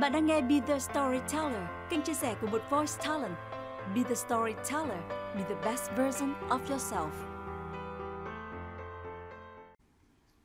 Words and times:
Bạn 0.00 0.12
đang 0.12 0.26
nghe 0.26 0.40
Be 0.40 0.60
The 0.66 0.78
Storyteller, 0.78 1.62
kênh 1.90 2.02
chia 2.02 2.14
sẻ 2.14 2.34
của 2.40 2.46
một 2.46 2.62
voice 2.70 2.92
talent. 3.04 3.34
Be 3.94 4.02
The 4.08 4.14
Storyteller, 4.14 5.00
be 5.34 5.42
the 5.48 5.54
best 5.64 5.90
version 5.96 6.34
of 6.48 6.58
yourself. 6.68 7.10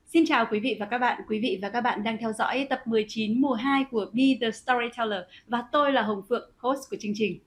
Xin 0.05 0.25
chào 0.27 0.45
quý 0.51 0.59
vị 0.59 0.77
và 0.79 0.85
các 0.85 0.97
bạn. 0.97 1.21
Quý 1.27 1.39
vị 1.39 1.59
và 1.61 1.69
các 1.69 1.81
bạn 1.81 2.03
đang 2.03 2.17
theo 2.17 2.33
dõi 2.33 2.67
tập 2.69 2.81
19 2.85 3.41
mùa 3.41 3.53
2 3.53 3.85
của 3.91 4.05
Be 4.13 4.23
The 4.41 4.51
Storyteller 4.51 5.23
và 5.47 5.63
tôi 5.71 5.91
là 5.91 6.01
Hồng 6.01 6.21
Phượng, 6.29 6.51
host 6.57 6.89
của 6.91 6.97
chương 6.99 7.13
trình. 7.15 7.39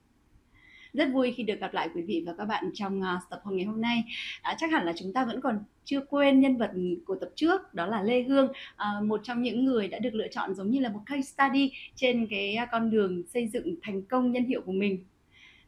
Rất 0.95 1.09
vui 1.13 1.33
khi 1.37 1.43
được 1.43 1.59
gặp 1.59 1.73
lại 1.73 1.89
quý 1.95 2.01
vị 2.01 2.23
và 2.25 2.33
các 2.37 2.45
bạn 2.45 2.71
trong 2.73 2.99
uh, 2.99 3.29
tập 3.29 3.41
hôm 3.43 3.55
ngày 3.55 3.65
hôm 3.65 3.81
nay. 3.81 4.03
À, 4.41 4.55
chắc 4.57 4.71
hẳn 4.71 4.85
là 4.85 4.93
chúng 4.95 5.13
ta 5.13 5.25
vẫn 5.25 5.41
còn 5.41 5.59
chưa 5.85 5.99
quên 6.09 6.39
nhân 6.39 6.57
vật 6.57 6.71
của 7.05 7.15
tập 7.15 7.29
trước 7.35 7.73
đó 7.73 7.85
là 7.85 8.03
Lê 8.03 8.23
Hương, 8.23 8.47
à, 8.75 8.87
một 9.03 9.21
trong 9.23 9.41
những 9.41 9.65
người 9.65 9.87
đã 9.87 9.99
được 9.99 10.13
lựa 10.13 10.27
chọn 10.27 10.55
giống 10.55 10.69
như 10.69 10.79
là 10.79 10.89
một 10.89 10.99
case 11.05 11.21
study 11.21 11.71
trên 11.95 12.27
cái 12.27 12.55
à, 12.55 12.65
con 12.71 12.89
đường 12.89 13.23
xây 13.33 13.47
dựng 13.47 13.75
thành 13.81 14.01
công 14.01 14.31
nhân 14.31 14.45
hiệu 14.45 14.61
của 14.65 14.71
mình 14.71 15.03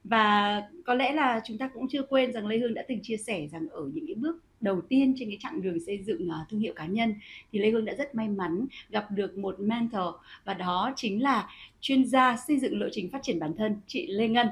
và 0.03 0.61
có 0.85 0.93
lẽ 0.93 1.13
là 1.13 1.41
chúng 1.45 1.57
ta 1.57 1.67
cũng 1.67 1.87
chưa 1.89 2.01
quên 2.01 2.33
rằng 2.33 2.47
Lê 2.47 2.57
Hương 2.57 2.73
đã 2.73 2.83
từng 2.87 2.99
chia 3.03 3.17
sẻ 3.17 3.47
rằng 3.51 3.67
ở 3.69 3.89
những 3.93 4.07
cái 4.07 4.15
bước 4.15 4.43
đầu 4.61 4.81
tiên 4.81 5.13
trên 5.17 5.29
cái 5.29 5.37
chặng 5.41 5.61
đường 5.61 5.79
xây 5.79 6.03
dựng 6.03 6.27
uh, 6.27 6.49
thương 6.49 6.59
hiệu 6.59 6.73
cá 6.75 6.85
nhân 6.85 7.15
thì 7.51 7.59
Lê 7.59 7.69
Hương 7.69 7.85
đã 7.85 7.93
rất 7.97 8.15
may 8.15 8.27
mắn 8.27 8.65
gặp 8.89 9.11
được 9.11 9.37
một 9.37 9.59
mentor 9.59 10.15
và 10.45 10.53
đó 10.53 10.93
chính 10.95 11.23
là 11.23 11.49
chuyên 11.81 12.05
gia 12.05 12.37
xây 12.47 12.59
dựng 12.59 12.79
lộ 12.79 12.87
trình 12.91 13.09
phát 13.11 13.19
triển 13.23 13.39
bản 13.39 13.53
thân 13.57 13.75
chị 13.87 14.07
Lê 14.07 14.27
Ngân. 14.27 14.47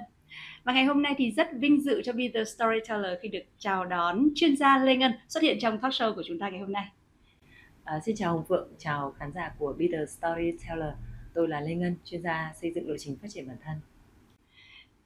Và 0.66 0.74
ngày 0.74 0.86
hôm 0.86 1.02
nay 1.02 1.14
thì 1.18 1.32
rất 1.32 1.48
vinh 1.54 1.82
dự 1.82 2.02
cho 2.02 2.14
Be 2.14 2.24
The 2.34 2.44
Storyteller 2.44 3.20
khi 3.22 3.30
được 3.30 3.44
chào 3.58 3.86
đón 3.86 4.30
chuyên 4.36 4.58
gia 4.58 4.78
Lê 4.78 4.96
Ngân 4.96 5.12
xuất 5.28 5.44
hiện 5.44 5.58
trong 5.62 5.80
talk 5.80 5.92
show 5.92 6.16
của 6.16 6.24
chúng 6.26 6.40
ta 6.40 6.50
ngày 6.50 6.60
hôm 6.60 6.72
nay. 6.72 6.86
À, 7.84 8.00
xin 8.06 8.16
chào 8.16 8.34
Hồng 8.34 8.46
Phượng, 8.50 8.68
chào 8.78 9.12
khán 9.12 9.32
giả 9.36 9.52
của 9.58 9.74
Be 9.80 9.86
The 9.92 10.06
Storyteller. 10.06 10.94
Tôi 11.34 11.48
là 11.48 11.62
Lê 11.62 11.76
Ngân, 11.76 11.96
chuyên 12.06 12.22
gia 12.22 12.54
xây 12.62 12.72
dựng 12.72 12.90
lộ 12.90 12.96
trình 13.00 13.18
phát 13.22 13.28
triển 13.32 13.48
bản 13.48 13.58
thân 13.64 13.76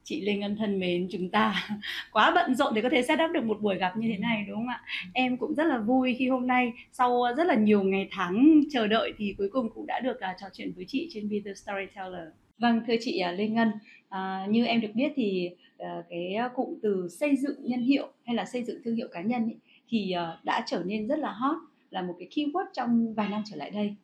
chị 0.04 0.20
Lê 0.20 0.34
Ngân 0.34 0.56
thân 0.56 0.80
mến 0.80 1.08
chúng 1.10 1.28
ta 1.28 1.68
quá 2.12 2.32
bận 2.34 2.54
rộn 2.54 2.74
để 2.74 2.82
có 2.82 2.88
thể 2.88 3.02
set 3.02 3.18
up 3.24 3.30
được 3.32 3.44
một 3.44 3.60
buổi 3.60 3.76
gặp 3.76 3.96
như 3.96 4.08
thế 4.12 4.18
này 4.18 4.44
đúng 4.48 4.56
không 4.56 4.68
ạ 4.68 4.82
em 5.12 5.36
cũng 5.36 5.54
rất 5.54 5.64
là 5.64 5.78
vui 5.78 6.16
khi 6.18 6.28
hôm 6.28 6.46
nay 6.46 6.72
sau 6.92 7.22
rất 7.36 7.46
là 7.46 7.54
nhiều 7.54 7.82
ngày 7.82 8.08
tháng 8.10 8.60
chờ 8.70 8.86
đợi 8.86 9.12
thì 9.16 9.34
cuối 9.38 9.48
cùng 9.52 9.70
cũng 9.74 9.86
đã 9.86 10.00
được 10.00 10.16
uh, 10.16 10.36
trò 10.40 10.46
chuyện 10.52 10.72
với 10.76 10.84
chị 10.88 11.08
trên 11.12 11.28
Be 11.28 11.36
The 11.44 11.54
Storyteller 11.54 12.28
vâng 12.58 12.82
thưa 12.86 12.94
chị 13.00 13.22
uh, 13.32 13.38
Lê 13.38 13.48
Ngân 13.48 13.70
à, 14.10 14.46
như 14.50 14.64
em 14.64 14.80
được 14.80 14.90
biết 14.94 15.12
thì 15.16 15.50
uh, 15.82 16.04
cái 16.10 16.36
cụm 16.54 16.78
từ 16.82 17.08
xây 17.08 17.36
dựng 17.36 17.56
nhân 17.64 17.80
hiệu 17.80 18.08
hay 18.24 18.36
là 18.36 18.44
xây 18.44 18.64
dựng 18.64 18.80
thương 18.84 18.96
hiệu 18.96 19.08
cá 19.12 19.22
nhân 19.22 19.48
ý, 19.48 19.54
thì 19.88 20.14
uh, 20.16 20.44
đã 20.44 20.64
trở 20.66 20.82
nên 20.86 21.06
rất 21.06 21.18
là 21.18 21.32
hot 21.32 21.56
là 21.90 22.02
một 22.02 22.14
cái 22.18 22.28
keyword 22.30 22.64
trong 22.72 23.14
vài 23.14 23.28
năm 23.28 23.42
trở 23.50 23.56
lại 23.56 23.70
đây. 23.70 23.94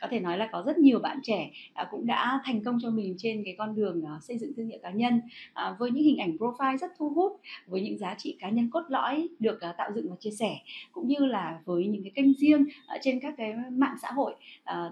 Có 0.00 0.08
thể 0.10 0.20
nói 0.20 0.38
là 0.38 0.48
có 0.52 0.62
rất 0.66 0.78
nhiều 0.78 0.98
bạn 0.98 1.20
trẻ 1.22 1.50
à, 1.74 1.88
cũng 1.90 2.06
đã 2.06 2.40
thành 2.44 2.64
công 2.64 2.78
cho 2.82 2.90
mình 2.90 3.14
trên 3.18 3.42
cái 3.44 3.54
con 3.58 3.74
đường 3.74 4.04
à, 4.06 4.18
xây 4.22 4.38
dựng 4.38 4.52
thương 4.56 4.66
hiệu 4.68 4.78
cá 4.82 4.90
nhân 4.90 5.20
à, 5.52 5.76
với 5.78 5.90
những 5.90 6.04
hình 6.04 6.18
ảnh 6.18 6.36
profile 6.36 6.78
rất 6.78 6.90
thu 6.98 7.08
hút, 7.08 7.40
với 7.66 7.80
những 7.80 7.98
giá 7.98 8.14
trị 8.18 8.36
cá 8.40 8.50
nhân 8.50 8.70
cốt 8.70 8.82
lõi 8.88 9.28
được 9.38 9.60
tạo 9.78 9.90
dựng 9.94 10.10
và 10.10 10.16
chia 10.20 10.30
sẻ, 10.30 10.56
cũng 10.92 11.08
như 11.08 11.18
là 11.18 11.60
với 11.64 11.86
những 11.86 12.02
cái 12.02 12.12
kênh 12.14 12.34
riêng 12.34 12.64
trên 13.02 13.20
các 13.20 13.34
cái 13.36 13.54
mạng 13.70 13.96
xã 14.02 14.10
hội 14.10 14.34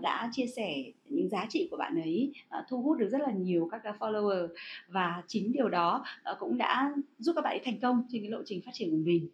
đã 0.01 0.31
chia 0.33 0.47
sẻ 0.47 0.85
những 1.09 1.29
giá 1.29 1.47
trị 1.49 1.69
của 1.71 1.77
bạn 1.77 2.01
ấy 2.01 2.33
thu 2.69 2.83
hút 2.83 2.99
được 2.99 3.09
rất 3.09 3.21
là 3.21 3.31
nhiều 3.33 3.69
các 3.73 3.83
follower. 3.99 4.49
Và 4.89 5.23
chính 5.27 5.53
điều 5.53 5.69
đó 5.69 6.05
cũng 6.39 6.59
đã 6.59 6.95
giúp 7.19 7.33
các 7.37 7.45
bạn 7.45 7.53
ấy 7.53 7.61
thành 7.65 7.81
công 7.81 8.03
trên 8.09 8.23
cái 8.23 8.31
lộ 8.31 8.43
trình 8.47 8.61
phát 8.67 8.71
triển 8.75 8.91
của 8.91 8.97
mình 8.97 9.29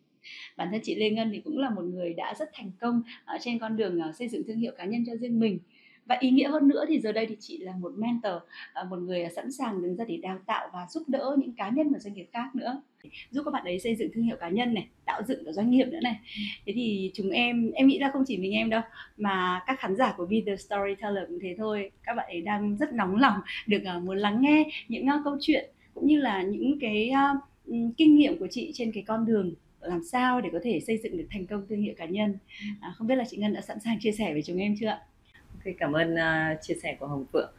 bản 0.57 0.69
thân 0.73 0.81
chị 0.85 0.95
Lê 0.95 1.11
Ngân 1.11 1.31
thì 1.33 1.41
cũng 1.41 1.59
là 1.59 1.71
một 1.71 1.83
người 1.83 2.15
đã 2.15 2.35
rất 2.39 2.51
thành 2.55 2.71
công 2.81 3.03
uh, 3.35 3.41
trên 3.41 3.59
con 3.59 3.77
đường 3.77 4.01
uh, 4.09 4.15
xây 4.15 4.29
dựng 4.29 4.43
thương 4.47 4.59
hiệu 4.59 4.73
cá 4.77 4.85
nhân 4.85 5.05
cho 5.07 5.17
riêng 5.17 5.41
mình. 5.41 5.59
Và 6.07 6.17
ý 6.21 6.31
nghĩa 6.31 6.49
hơn 6.49 6.69
nữa 6.69 6.85
thì 6.89 7.01
giờ 7.01 7.13
đây 7.13 7.27
thì 7.27 7.37
chị 7.41 7.59
là 7.59 7.73
một 7.81 7.93
mentor 7.97 8.33
ờ, 8.73 8.85
một 8.85 8.97
người 8.97 9.29
sẵn 9.37 9.53
sàng 9.53 9.83
đứng 9.83 9.97
ra 9.97 10.05
để 10.09 10.17
đào 10.17 10.39
tạo 10.47 10.69
và 10.73 10.87
giúp 10.91 11.03
đỡ 11.07 11.37
những 11.39 11.53
cá 11.53 11.69
nhân 11.69 11.93
và 11.93 11.99
doanh 11.99 12.15
nghiệp 12.15 12.27
khác 12.33 12.55
nữa. 12.55 12.83
Giúp 13.31 13.43
các 13.45 13.51
bạn 13.51 13.65
ấy 13.65 13.81
xây 13.81 13.95
dựng 13.95 14.09
thương 14.15 14.25
hiệu 14.25 14.37
cá 14.41 14.49
nhân 14.49 14.75
này 14.75 14.89
tạo 15.05 15.23
dựng 15.23 15.45
cả 15.45 15.53
doanh 15.53 15.71
nghiệp 15.71 15.85
nữa 15.85 15.99
này. 16.03 16.17
Thế 16.67 16.73
thì 16.77 17.11
chúng 17.15 17.31
em 17.31 17.71
em 17.71 17.87
nghĩ 17.87 17.99
là 17.99 18.11
không 18.13 18.25
chỉ 18.27 18.37
mình 18.37 18.53
em 18.53 18.71
đâu 18.71 18.81
mà 19.17 19.63
các 19.67 19.81
khán 19.81 19.97
giả 19.97 20.15
của 20.17 20.27
Be 20.27 20.37
The 20.47 20.57
Storyteller 20.57 21.29
cũng 21.29 21.39
thế 21.43 21.55
thôi. 21.59 21.91
Các 22.03 22.15
bạn 22.15 22.27
ấy 22.27 22.41
đang 22.41 22.77
rất 22.77 22.93
nóng 22.93 23.17
lòng 23.17 23.41
được 23.67 23.83
ờ, 23.87 24.01
muốn 24.01 24.19
lắng 24.19 24.41
nghe 24.41 24.71
những 24.89 25.07
câu 25.25 25.37
chuyện 25.41 25.71
cũng 25.95 26.07
như 26.07 26.19
là 26.19 26.43
những 26.43 26.79
cái 26.81 27.11
kinh 27.97 28.17
nghiệm 28.17 28.39
của 28.39 28.49
chị 28.51 28.71
trên 28.75 28.93
cái 28.93 29.05
con 29.07 29.27
đường 29.27 29.55
làm 29.89 30.05
sao 30.05 30.41
để 30.41 30.51
có 30.53 30.59
thể 30.63 30.81
xây 30.81 30.99
dựng 31.03 31.17
được 31.17 31.27
thành 31.31 31.47
công 31.47 31.67
thương 31.69 31.81
hiệu 31.81 31.95
cá 31.97 32.05
nhân 32.05 32.37
à, 32.81 32.95
không 32.97 33.07
biết 33.07 33.15
là 33.15 33.25
chị 33.31 33.37
Ngân 33.37 33.53
đã 33.53 33.61
sẵn 33.61 33.81
sàng 33.81 33.99
chia 34.01 34.13
sẻ 34.13 34.33
với 34.33 34.43
chúng 34.43 34.59
em 34.59 34.75
chưa 34.81 34.87
ạ? 34.87 35.01
Okay, 35.55 35.75
cảm 35.79 35.93
ơn 35.93 36.15
uh, 36.15 36.63
chia 36.63 36.75
sẻ 36.83 36.97
của 37.01 37.07
Hồng 37.07 37.25
Phượng. 37.33 37.53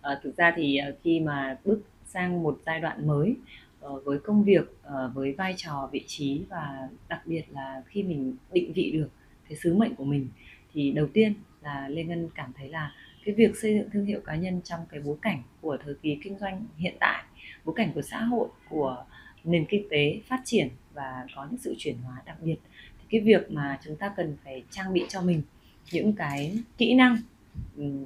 Uh, 0.00 0.22
thực 0.22 0.36
ra 0.36 0.52
thì 0.56 0.78
uh, 0.88 0.94
khi 1.04 1.20
mà 1.20 1.58
bước 1.64 1.82
sang 2.06 2.42
một 2.42 2.58
giai 2.66 2.80
đoạn 2.80 3.06
mới 3.06 3.34
uh, 3.86 4.04
với 4.04 4.18
công 4.18 4.44
việc, 4.44 4.76
uh, 4.86 5.14
với 5.14 5.32
vai 5.32 5.54
trò, 5.56 5.88
vị 5.92 6.04
trí 6.06 6.42
và 6.48 6.88
đặc 7.08 7.26
biệt 7.26 7.42
là 7.50 7.82
khi 7.86 8.02
mình 8.02 8.36
định 8.52 8.72
vị 8.72 8.90
được 8.90 9.08
cái 9.48 9.58
sứ 9.58 9.74
mệnh 9.74 9.94
của 9.94 10.04
mình 10.04 10.28
thì 10.72 10.90
đầu 10.90 11.06
tiên 11.12 11.34
là 11.62 11.88
Lê 11.88 12.04
Ngân 12.04 12.28
cảm 12.34 12.52
thấy 12.56 12.68
là 12.68 12.92
cái 13.24 13.34
việc 13.34 13.56
xây 13.56 13.74
dựng 13.74 13.90
thương 13.92 14.04
hiệu 14.04 14.20
cá 14.24 14.34
nhân 14.34 14.60
trong 14.64 14.80
cái 14.88 15.00
bối 15.00 15.16
cảnh 15.22 15.42
của 15.60 15.76
thời 15.84 15.94
kỳ 16.02 16.18
kinh 16.22 16.38
doanh 16.38 16.66
hiện 16.76 16.94
tại, 17.00 17.24
bối 17.64 17.74
cảnh 17.78 17.92
của 17.94 18.02
xã 18.02 18.20
hội, 18.20 18.48
của 18.68 19.04
nền 19.44 19.64
kinh 19.68 19.86
tế 19.90 20.20
phát 20.28 20.40
triển 20.44 20.68
và 20.94 21.26
có 21.36 21.46
những 21.50 21.60
sự 21.60 21.74
chuyển 21.78 21.98
hóa 21.98 22.22
đặc 22.26 22.36
biệt, 22.40 22.56
thì 22.98 23.04
cái 23.10 23.20
việc 23.20 23.50
mà 23.50 23.78
chúng 23.84 23.96
ta 23.96 24.12
cần 24.16 24.36
phải 24.44 24.64
trang 24.70 24.92
bị 24.92 25.04
cho 25.08 25.22
mình 25.22 25.42
những 25.92 26.12
cái 26.12 26.58
kỹ 26.78 26.94
năng 26.94 27.16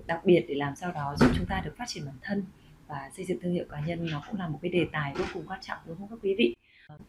đặc 0.06 0.20
biệt 0.24 0.44
để 0.48 0.54
làm 0.54 0.76
sao 0.76 0.92
đó 0.92 1.14
giúp 1.20 1.30
chúng 1.36 1.47
ta 1.47 1.62
được 1.64 1.74
phát 1.78 1.84
triển 1.88 2.04
bản 2.06 2.14
thân 2.22 2.44
và 2.86 3.10
xây 3.16 3.24
dựng 3.24 3.38
thương 3.42 3.52
hiệu 3.52 3.64
cá 3.70 3.80
nhân 3.80 4.06
nó 4.10 4.22
cũng 4.30 4.41
là 4.41 4.48
một 4.48 4.58
cái 4.62 4.70
đề 4.70 4.86
tài 4.92 5.14
vô 5.14 5.24
cùng 5.34 5.47
quan 5.47 5.60
trọng, 5.62 5.78
đúng 5.86 5.97
không 5.98 6.08
các 6.08 6.19
quý 6.22 6.34
vị 6.38 6.54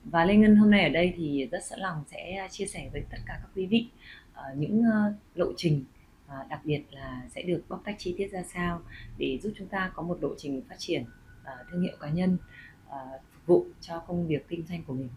và 0.04 0.26
Lê 0.26 0.36
Ngân 0.36 0.56
hôm 0.56 0.72
nay 0.72 0.84
ở 0.84 0.90
đây 0.90 1.14
thì 1.18 1.48
rất 1.52 1.66
sẵn 1.66 1.80
lòng 1.80 2.04
sẽ 2.12 2.48
chia 2.52 2.66
sẻ 2.66 2.90
với 2.92 3.04
tất 3.10 3.18
cả 3.26 3.40
các 3.42 3.50
quý 3.56 3.66
vị 3.66 3.88
ờ, 4.34 4.44
những 4.56 4.84
ờ, 4.84 5.14
lộ 5.36 5.52
trình 5.58 5.84
ờ, 6.28 6.46
đặc 6.50 6.60
biệt 6.64 6.84
là 6.92 7.22
sẽ 7.36 7.42
được 7.42 7.64
bóc 7.70 7.82
tách 7.86 7.96
chi 8.00 8.16
tiết 8.18 8.28
ra 8.32 8.44
sao 8.44 8.82
để 9.18 9.40
giúp 9.44 9.54
chúng 9.58 9.68
ta 9.68 9.92
có 9.94 10.04
một 10.04 10.18
lộ 10.22 10.30
trình 10.38 10.62
phát 10.70 10.76
triển 10.78 11.06
thương 11.72 11.82
hiệu 11.82 11.98
cá 12.00 12.10
nhân 12.10 12.38
phục 13.34 13.46
vụ 13.46 13.66
cho 13.82 14.00
công 14.00 14.28
việc 14.28 14.48
kinh 14.48 14.66
doanh 14.70 14.84
của 14.84 14.94
mình. 14.94 15.10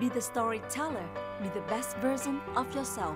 Be 0.00 0.08
the 0.14 0.20
storyteller, 0.20 1.04
be 1.40 1.48
the 1.54 1.60
best 1.70 1.96
version 2.02 2.38
of 2.54 2.64
yourself. 2.74 3.14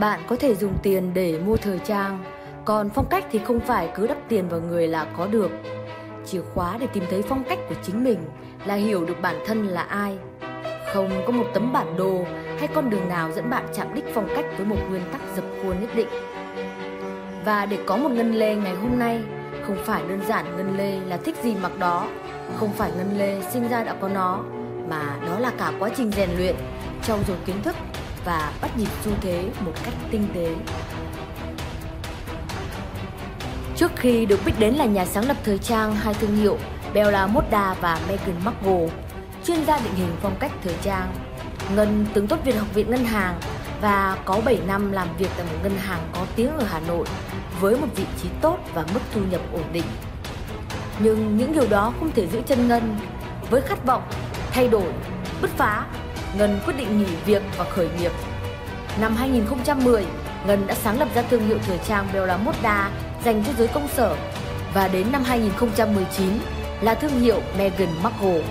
Bạn 0.00 0.20
có 0.28 0.36
thể 0.36 0.54
dùng 0.54 0.78
tiền 0.82 1.14
để 1.14 1.40
mua 1.46 1.56
thời 1.56 1.78
trang, 1.78 2.24
còn 2.64 2.90
phong 2.90 3.06
cách 3.10 3.24
thì 3.30 3.38
không 3.38 3.60
phải 3.60 3.90
cứ 3.94 4.06
đắp 4.06 4.18
tiền 4.28 4.48
vào 4.48 4.60
người 4.60 4.88
là 4.88 5.06
có 5.16 5.26
được. 5.26 5.50
Chìa 6.26 6.42
khóa 6.54 6.76
để 6.80 6.86
tìm 6.86 7.04
thấy 7.10 7.22
phong 7.22 7.44
cách 7.44 7.58
của 7.68 7.74
chính 7.82 8.04
mình 8.04 8.18
là 8.64 8.74
hiểu 8.74 9.04
được 9.04 9.20
bản 9.22 9.36
thân 9.46 9.66
là 9.66 9.82
ai. 9.82 10.18
Không 10.92 11.10
có 11.26 11.32
một 11.32 11.44
tấm 11.54 11.72
bản 11.72 11.96
đồ 11.96 12.24
hay 12.58 12.68
con 12.74 12.90
đường 12.90 13.08
nào 13.08 13.32
dẫn 13.32 13.50
bạn 13.50 13.66
chạm 13.74 13.94
đích 13.94 14.04
phong 14.14 14.28
cách 14.36 14.44
với 14.56 14.66
một 14.66 14.76
nguyên 14.90 15.02
tắc 15.12 15.20
dập 15.36 15.44
khuôn 15.62 15.80
nhất 15.80 15.90
định. 15.94 16.08
Và 17.44 17.66
để 17.66 17.78
có 17.86 17.96
một 17.96 18.10
ngân 18.10 18.34
lê 18.34 18.54
ngày 18.54 18.74
hôm 18.74 18.98
nay, 18.98 19.22
không 19.66 19.76
phải 19.84 20.02
đơn 20.08 20.20
giản 20.28 20.56
Ngân 20.56 20.76
Lê 20.76 21.00
là 21.00 21.16
thích 21.16 21.36
gì 21.42 21.54
mặc 21.62 21.72
đó. 21.78 22.08
Không 22.56 22.72
phải 22.72 22.90
Ngân 22.96 23.18
Lê 23.18 23.42
sinh 23.52 23.68
ra 23.68 23.84
đã 23.84 23.94
có 24.00 24.08
nó, 24.08 24.42
Mà 24.88 25.18
đó 25.26 25.38
là 25.38 25.52
cả 25.58 25.72
quá 25.78 25.90
trình 25.96 26.10
rèn 26.10 26.30
luyện, 26.36 26.56
Trau 27.02 27.18
dồi 27.28 27.36
kiến 27.46 27.62
thức 27.62 27.76
Và 28.24 28.52
bắt 28.62 28.78
nhịp 28.78 28.88
xu 29.04 29.10
thế 29.20 29.44
một 29.60 29.72
cách 29.84 29.94
tinh 30.10 30.26
tế. 30.34 30.54
Trước 33.76 33.92
khi 33.96 34.26
được 34.26 34.40
biết 34.46 34.52
đến 34.58 34.74
là 34.74 34.84
nhà 34.84 35.04
sáng 35.04 35.28
lập 35.28 35.36
thời 35.44 35.58
trang 35.58 35.94
hai 35.94 36.14
thương 36.14 36.36
hiệu, 36.36 36.58
Bella 36.94 37.26
Moda 37.26 37.74
và 37.80 38.00
Megan 38.08 38.44
Markle, 38.44 38.88
Chuyên 39.44 39.64
gia 39.66 39.78
định 39.78 39.94
hình 39.94 40.16
phong 40.22 40.36
cách 40.40 40.52
thời 40.64 40.74
trang. 40.82 41.12
Ngân 41.76 42.06
từng 42.14 42.26
tốt 42.26 42.44
nghiệp 42.44 42.52
học 42.52 42.74
viện 42.74 42.90
ngân 42.90 43.04
hàng 43.04 43.40
và 43.80 44.16
có 44.24 44.40
7 44.44 44.58
năm 44.66 44.92
làm 44.92 45.08
việc 45.18 45.28
tại 45.36 45.46
một 45.46 45.58
ngân 45.62 45.76
hàng 45.76 46.00
có 46.12 46.26
tiếng 46.36 46.56
ở 46.58 46.64
Hà 46.64 46.80
Nội 46.80 47.06
với 47.60 47.76
một 47.76 47.86
vị 47.96 48.04
trí 48.22 48.28
tốt 48.40 48.58
và 48.74 48.84
mức 48.94 49.00
thu 49.14 49.20
nhập 49.30 49.40
ổn 49.52 49.64
định. 49.72 49.84
Nhưng 50.98 51.36
những 51.36 51.52
điều 51.52 51.68
đó 51.68 51.92
không 51.98 52.12
thể 52.12 52.26
giữ 52.26 52.40
chân 52.46 52.68
Ngân. 52.68 52.96
Với 53.50 53.60
khát 53.60 53.86
vọng, 53.86 54.02
thay 54.50 54.68
đổi, 54.68 54.92
bứt 55.42 55.50
phá, 55.56 55.86
Ngân 56.38 56.60
quyết 56.66 56.74
định 56.76 56.98
nghỉ 56.98 57.06
việc 57.26 57.42
và 57.58 57.64
khởi 57.64 57.88
nghiệp. 58.00 58.12
Năm 59.00 59.16
2010, 59.16 60.06
Ngân 60.46 60.66
đã 60.66 60.74
sáng 60.74 60.98
lập 60.98 61.08
ra 61.14 61.22
thương 61.22 61.46
hiệu 61.46 61.58
thời 61.66 61.78
trang 61.88 62.08
Bella 62.12 62.36
Moda 62.36 62.90
dành 63.24 63.44
cho 63.44 63.52
giới 63.58 63.68
công 63.68 63.88
sở 63.88 64.16
và 64.74 64.88
đến 64.88 65.06
năm 65.12 65.22
2019 65.24 66.28
là 66.80 66.94
thương 66.94 67.20
hiệu 67.20 67.40
Meghan 67.58 67.88
Markle. 68.02 68.42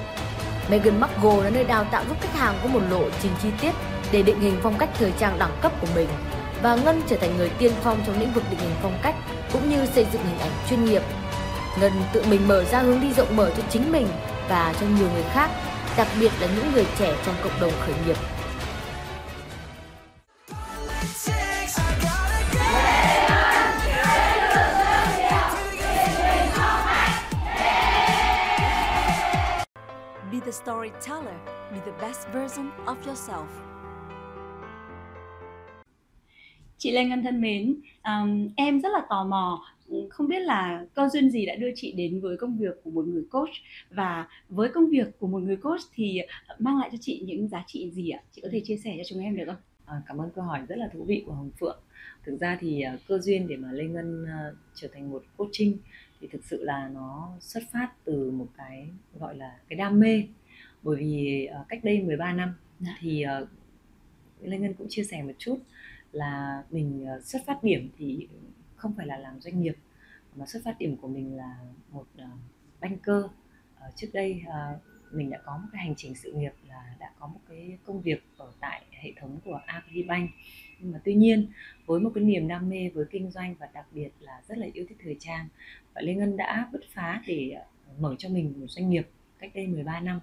Meghan 0.70 1.00
Markle 1.00 1.44
là 1.44 1.50
nơi 1.50 1.64
đào 1.64 1.84
tạo 1.84 2.04
giúp 2.10 2.18
khách 2.22 2.40
hàng 2.40 2.56
có 2.64 2.70
một 2.70 2.82
lộ 2.90 3.04
trình 3.22 3.32
chi 3.44 3.50
tiết 3.62 3.72
để 4.12 4.22
định 4.22 4.40
hình 4.40 4.58
phong 4.64 4.78
cách 4.78 4.90
thời 5.00 5.12
trang 5.20 5.40
đẳng 5.40 5.58
cấp 5.62 5.72
của 5.82 5.88
mình 5.96 6.08
và 6.64 6.76
Ngân 6.76 7.02
trở 7.08 7.16
thành 7.18 7.38
người 7.38 7.50
tiên 7.50 7.72
phong 7.84 8.02
trong 8.06 8.20
lĩnh 8.20 8.34
vực 8.34 8.44
định 8.50 8.60
hình 8.60 8.76
phong 8.82 9.00
cách 9.04 9.16
cũng 9.54 9.70
như 9.70 9.86
xây 9.86 10.06
dựng 10.14 10.22
hình 10.24 10.40
ảnh 10.40 10.52
chuyên 10.70 10.86
nghiệp. 10.86 11.02
Ngân 11.82 11.92
tự 12.14 12.24
mình 12.30 12.48
mở 12.48 12.64
ra 12.64 12.80
hướng 12.80 13.02
đi 13.02 13.14
rộng 13.14 13.36
mở 13.36 13.52
cho 13.58 13.64
chính 13.70 13.92
mình 13.92 14.08
và 14.50 14.74
cho 14.80 14.86
nhiều 14.98 15.08
người 15.14 15.24
khác, 15.24 15.50
đặc 15.98 16.08
biệt 16.20 16.32
là 16.40 16.48
những 16.48 16.72
người 16.74 16.86
trẻ 16.98 17.16
trong 17.26 17.36
cộng 17.44 17.60
đồng 17.62 17.72
khởi 17.80 17.96
nghiệp. 18.06 18.18
Be 30.32 30.40
the 30.46 30.52
storyteller, 30.52 31.36
be 31.72 31.80
the 31.86 31.92
best 32.02 32.28
version 32.34 32.72
of 32.86 32.96
yourself. 33.06 33.69
Chị 36.80 36.92
Lê 36.92 37.06
Ngân 37.06 37.24
thân 37.24 37.42
mến, 37.42 37.76
um, 38.04 38.50
em 38.56 38.81
rất 38.81 38.90
là 38.94 39.02
tò 39.10 39.24
mò 39.24 39.66
không 40.10 40.28
biết 40.28 40.40
là 40.40 40.86
cơ 40.94 41.10
duyên 41.10 41.30
gì 41.30 41.46
đã 41.46 41.56
đưa 41.56 41.70
chị 41.76 41.92
đến 41.92 42.20
với 42.20 42.38
công 42.38 42.58
việc 42.58 42.84
của 42.84 42.92
một 42.92 43.06
người 43.06 43.24
coach 43.31 43.50
và 43.90 44.28
với 44.50 44.70
công 44.70 44.90
việc 44.90 45.20
của 45.20 45.28
một 45.28 45.40
người 45.40 45.58
coach 45.58 45.81
thì 45.94 46.22
mang 46.60 46.78
lại 46.80 46.90
cho 46.92 46.98
chị 47.02 47.24
những 47.26 47.48
giá 47.48 47.64
trị 47.68 47.92
gì 47.92 48.10
ạ? 48.10 48.20
Chị 48.31 48.42
có 48.42 48.50
thể 48.52 48.60
chia 48.60 48.78
sẻ 48.78 48.96
cho 48.98 49.04
chúng 49.10 49.20
em 49.20 49.38
được 49.38 49.44
không? 49.46 49.56
À, 49.86 50.02
cảm 50.08 50.22
ơn 50.22 50.30
câu 50.36 50.44
hỏi 50.44 50.60
rất 50.68 50.78
là 50.78 50.88
thú 50.94 51.04
vị 51.04 51.24
của 51.26 51.34
Hồng 51.34 51.52
Phượng. 51.60 51.80
Thực 52.26 52.40
ra 52.40 52.58
thì 52.62 52.84
uh, 52.94 53.00
cơ 53.08 53.18
duyên 53.20 53.48
để 53.48 53.58
mà 53.58 53.72
Lê 53.72 53.84
Ngân 53.84 54.24
uh, 54.24 54.58
trở 54.76 54.88
thành 54.94 55.12
một 55.12 55.24
coaching 55.38 55.78
thì 56.22 56.28
thực 56.31 56.46
sự 56.46 56.64
là 56.64 56.90
nó 56.94 57.30
xuất 57.40 57.64
phát 57.72 57.90
từ 58.06 58.31
một 58.31 58.48
cái 58.58 58.88
gọi 59.20 59.36
là 59.36 59.58
cái 59.70 59.78
đam 59.78 60.00
mê. 60.00 60.24
Bởi 60.84 60.96
vì 60.98 61.48
uh, 61.62 61.68
cách 61.70 61.84
đây 61.84 62.02
13 62.02 62.34
năm 62.34 62.54
dạ. 62.80 62.98
thì 63.00 63.26
uh, 63.42 63.48
Lê 64.42 64.58
Ngân 64.58 64.74
cũng 64.74 64.88
chia 64.90 65.04
sẻ 65.04 65.24
một 65.24 65.34
chút 65.38 65.58
là 66.12 66.64
mình 66.70 67.06
ờ, 67.06 67.22
xuất 67.22 67.42
phát 67.46 67.64
điểm 67.64 67.90
thì 67.98 68.28
không 68.76 68.94
phải 68.98 69.08
là 69.08 69.18
làm 69.18 69.42
doanh 69.42 69.62
nghiệp, 69.62 69.76
mà 70.36 70.46
xuất 70.46 70.64
phát 70.66 70.80
điểm 70.80 70.98
của 70.98 71.08
mình 71.08 71.38
là 71.38 71.58
một 71.90 72.06
ờ, 72.18 72.28
banker. 72.80 73.24
Ờ, 73.80 73.92
trước 73.96 74.08
đây 74.14 74.44
mình 75.12 75.30
đã 75.30 75.38
có 75.46 75.58
một 75.58 75.68
cái 75.72 75.82
hành 75.86 75.96
trình 75.98 76.16
sự 76.16 76.32
nghiệp 76.32 76.54
là 76.68 76.96
đã 77.00 77.12
có 77.20 77.28
một 77.28 77.40
cái 77.50 77.78
công 77.86 78.02
việc 78.02 78.24
ở 78.38 78.52
tại 78.60 78.86
hệ 78.92 79.12
thống 79.20 79.40
của 79.46 79.62
Agribank. 79.66 80.30
Nhưng 80.80 80.92
mà 80.92 81.02
tuy 81.04 81.14
nhiên, 81.14 81.48
với 81.86 82.00
một 82.00 82.12
cái 82.16 82.24
niềm 82.24 82.48
đam 82.48 82.70
mê 82.70 82.90
với 82.90 83.06
kinh 83.12 83.32
doanh 83.32 83.56
và 83.60 83.70
đặc 83.74 83.86
biệt 83.92 84.10
là 84.20 84.42
rất 84.48 84.58
là 84.58 84.68
yêu 84.74 84.86
thích 84.90 84.98
thời 85.04 85.16
trang 85.20 85.48
và 85.94 86.02
Lê 86.02 86.14
Ngân 86.14 86.38
đã 86.38 86.70
bứt 86.72 86.82
phá 86.94 87.22
để 87.28 87.58
mở 88.00 88.16
cho 88.18 88.30
mình 88.30 88.54
một 88.58 88.68
doanh 88.70 88.90
nghiệp 88.90 89.10
cách 89.40 89.52
đây 89.54 89.68
13 89.68 90.00
năm. 90.00 90.20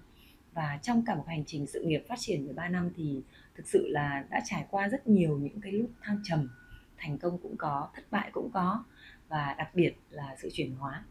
Và 0.53 0.79
trong 0.83 1.05
cả 1.05 1.15
một 1.15 1.23
hành 1.27 1.43
trình 1.45 1.67
sự 1.67 1.83
nghiệp 1.83 2.03
phát 2.07 2.19
triển 2.19 2.45
13 2.45 2.69
năm 2.69 2.89
thì 2.97 3.21
thực 3.57 3.67
sự 3.67 3.87
là 3.87 4.23
đã 4.29 4.41
trải 4.45 4.65
qua 4.69 4.89
rất 4.89 5.07
nhiều 5.07 5.37
những 5.37 5.61
cái 5.61 5.71
lúc 5.71 5.91
thăng 6.01 6.19
trầm 6.23 6.49
thành 6.97 7.17
công 7.17 7.37
cũng 7.37 7.57
có 7.57 7.89
thất 7.95 8.03
bại 8.11 8.29
cũng 8.31 8.51
có 8.53 8.83
và 9.27 9.55
đặc 9.57 9.75
biệt 9.75 9.93
là 10.09 10.35
sự 10.37 10.49
chuyển 10.53 10.75
hóa 10.75 11.03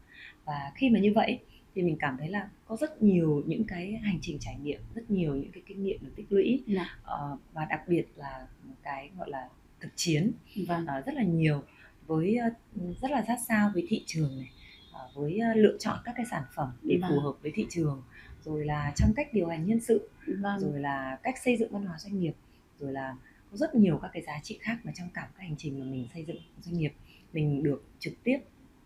và 0.45 0.71
khi 0.75 0.89
mà 0.89 0.99
như 0.99 1.13
vậy 1.15 1.39
thì 1.75 1.83
mình 1.83 1.97
cảm 1.99 2.17
thấy 2.17 2.29
là 2.29 2.49
có 2.65 2.75
rất 2.75 3.01
nhiều 3.03 3.43
những 3.45 3.63
cái 3.67 3.91
hành 4.03 4.19
trình 4.21 4.37
trải 4.39 4.57
nghiệm 4.63 4.81
rất 4.95 5.11
nhiều 5.11 5.35
những 5.35 5.51
cái 5.51 5.63
kinh 5.65 5.83
nghiệm 5.83 6.05
được 6.05 6.11
tích 6.15 6.25
lũy 6.29 6.63
uh, 6.73 7.39
và 7.53 7.65
đặc 7.65 7.81
biệt 7.87 8.05
là 8.15 8.47
cái 8.83 9.09
gọi 9.17 9.29
là 9.29 9.49
thực 9.79 9.89
chiến 9.95 10.31
vâng. 10.67 10.85
uh, 10.99 11.05
rất 11.05 11.15
là 11.15 11.23
nhiều 11.23 11.63
với 12.07 12.37
uh, 12.47 12.97
rất 13.01 13.11
là 13.11 13.23
sát 13.27 13.37
sao 13.47 13.71
với 13.73 13.85
thị 13.89 14.03
trường 14.05 14.37
này 14.37 14.51
uh, 14.89 15.15
với 15.15 15.39
uh, 15.51 15.57
lựa 15.57 15.77
chọn 15.79 15.97
các 16.05 16.13
cái 16.17 16.25
sản 16.25 16.43
phẩm 16.55 16.71
để 16.83 16.97
vâng. 17.01 17.11
phù 17.11 17.19
hợp 17.19 17.33
với 17.41 17.51
thị 17.55 17.65
trường 17.69 18.03
rồi 18.47 18.65
là 18.65 18.93
trong 18.95 19.13
cách 19.15 19.33
điều 19.33 19.47
hành 19.47 19.65
nhân 19.65 19.79
sự 19.79 20.09
vâng. 20.41 20.59
rồi 20.59 20.79
là 20.79 21.17
cách 21.23 21.35
xây 21.45 21.57
dựng 21.57 21.71
văn 21.71 21.85
hóa 21.85 21.97
doanh 21.97 22.19
nghiệp 22.19 22.33
rồi 22.79 22.91
là 22.91 23.15
có 23.51 23.57
rất 23.57 23.75
nhiều 23.75 23.99
các 24.01 24.11
cái 24.13 24.21
giá 24.21 24.39
trị 24.43 24.57
khác 24.61 24.77
mà 24.83 24.91
trong 24.95 25.09
cả 25.13 25.29
cái 25.37 25.47
hành 25.47 25.55
trình 25.57 25.79
mà 25.79 25.85
mình 25.85 26.07
xây 26.13 26.25
dựng 26.25 26.37
doanh 26.61 26.77
nghiệp 26.77 26.93
mình 27.33 27.63
được 27.63 27.83
trực 27.99 28.13
tiếp 28.23 28.39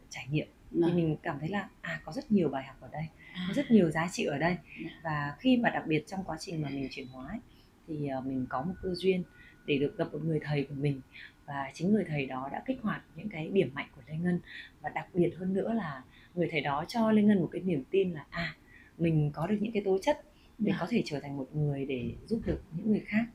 trải 0.10 0.28
nghiệm 0.32 0.48
thì 0.72 0.82
vâng. 0.82 0.96
mình 0.96 1.18
cảm 1.24 1.40
thấy 1.40 1.50
là 1.50 1.70
à 1.82 2.02
có 2.06 2.12
rất 2.12 2.32
nhiều 2.32 2.50
bài 2.50 2.64
học 2.64 2.76
ở 2.80 2.90
đây 2.92 3.06
à. 3.34 3.46
có 3.48 3.54
rất 3.54 3.72
nhiều 3.72 3.92
giá 3.92 4.08
trị 4.12 4.26
ở 4.26 4.38
đây 4.38 4.58
dạ. 4.84 4.90
và 5.04 5.36
khi 5.40 5.58
mà 5.58 5.70
đặc 5.70 5.84
biệt 5.88 6.04
trong 6.08 6.24
quá 6.24 6.38
trình 6.40 6.62
mà 6.62 6.70
mình 6.70 6.88
chuyển 6.92 7.08
hóa 7.08 7.28
ấy, 7.28 7.40
thì 7.88 8.10
uh, 8.18 8.26
mình 8.26 8.46
có 8.50 8.62
một 8.62 8.74
cơ 8.82 8.96
duyên 8.96 9.24
để 9.66 9.78
được 9.78 9.98
gặp 9.98 10.08
một 10.12 10.20
người 10.24 10.40
thầy 10.44 10.64
của 10.64 10.76
mình 10.76 11.02
và 11.46 11.72
chính 11.74 11.94
người 11.94 12.06
thầy 12.08 12.26
đó 12.26 12.50
đã 12.52 12.64
kích 12.66 12.80
hoạt 12.82 13.02
những 13.16 13.30
cái 13.30 13.50
điểm 13.50 13.72
mạnh 13.74 13.88
của 13.96 14.02
Lê 14.08 14.18
Ngân 14.18 14.40
và 14.82 14.90
đặc 14.90 15.08
biệt 15.14 15.32
hơn 15.38 15.54
nữa 15.54 15.74
là 15.74 16.04
người 16.36 16.48
thầy 16.52 16.62
đó 16.62 16.86
cho 16.88 17.12
Lê 17.12 17.22
Ngân 17.22 17.42
một 17.42 17.50
cái 17.52 17.62
niềm 17.62 17.84
tin 17.92 18.14
là 18.14 18.26
à 18.30 18.56
mình 19.02 19.32
có 19.34 19.48
được 19.48 19.58
những 19.62 19.72
cái 19.72 19.84
tố 19.84 19.98
chất 20.02 20.22
để 20.58 20.74
có 20.80 20.88
thể 20.90 21.02
trở 21.06 21.20
thành 21.20 21.38
một 21.38 21.48
người 21.54 21.86
để 21.86 22.12
giúp 22.26 22.40
được 22.46 22.62
những 22.78 22.92
người 22.92 23.04
khác. 23.06 23.26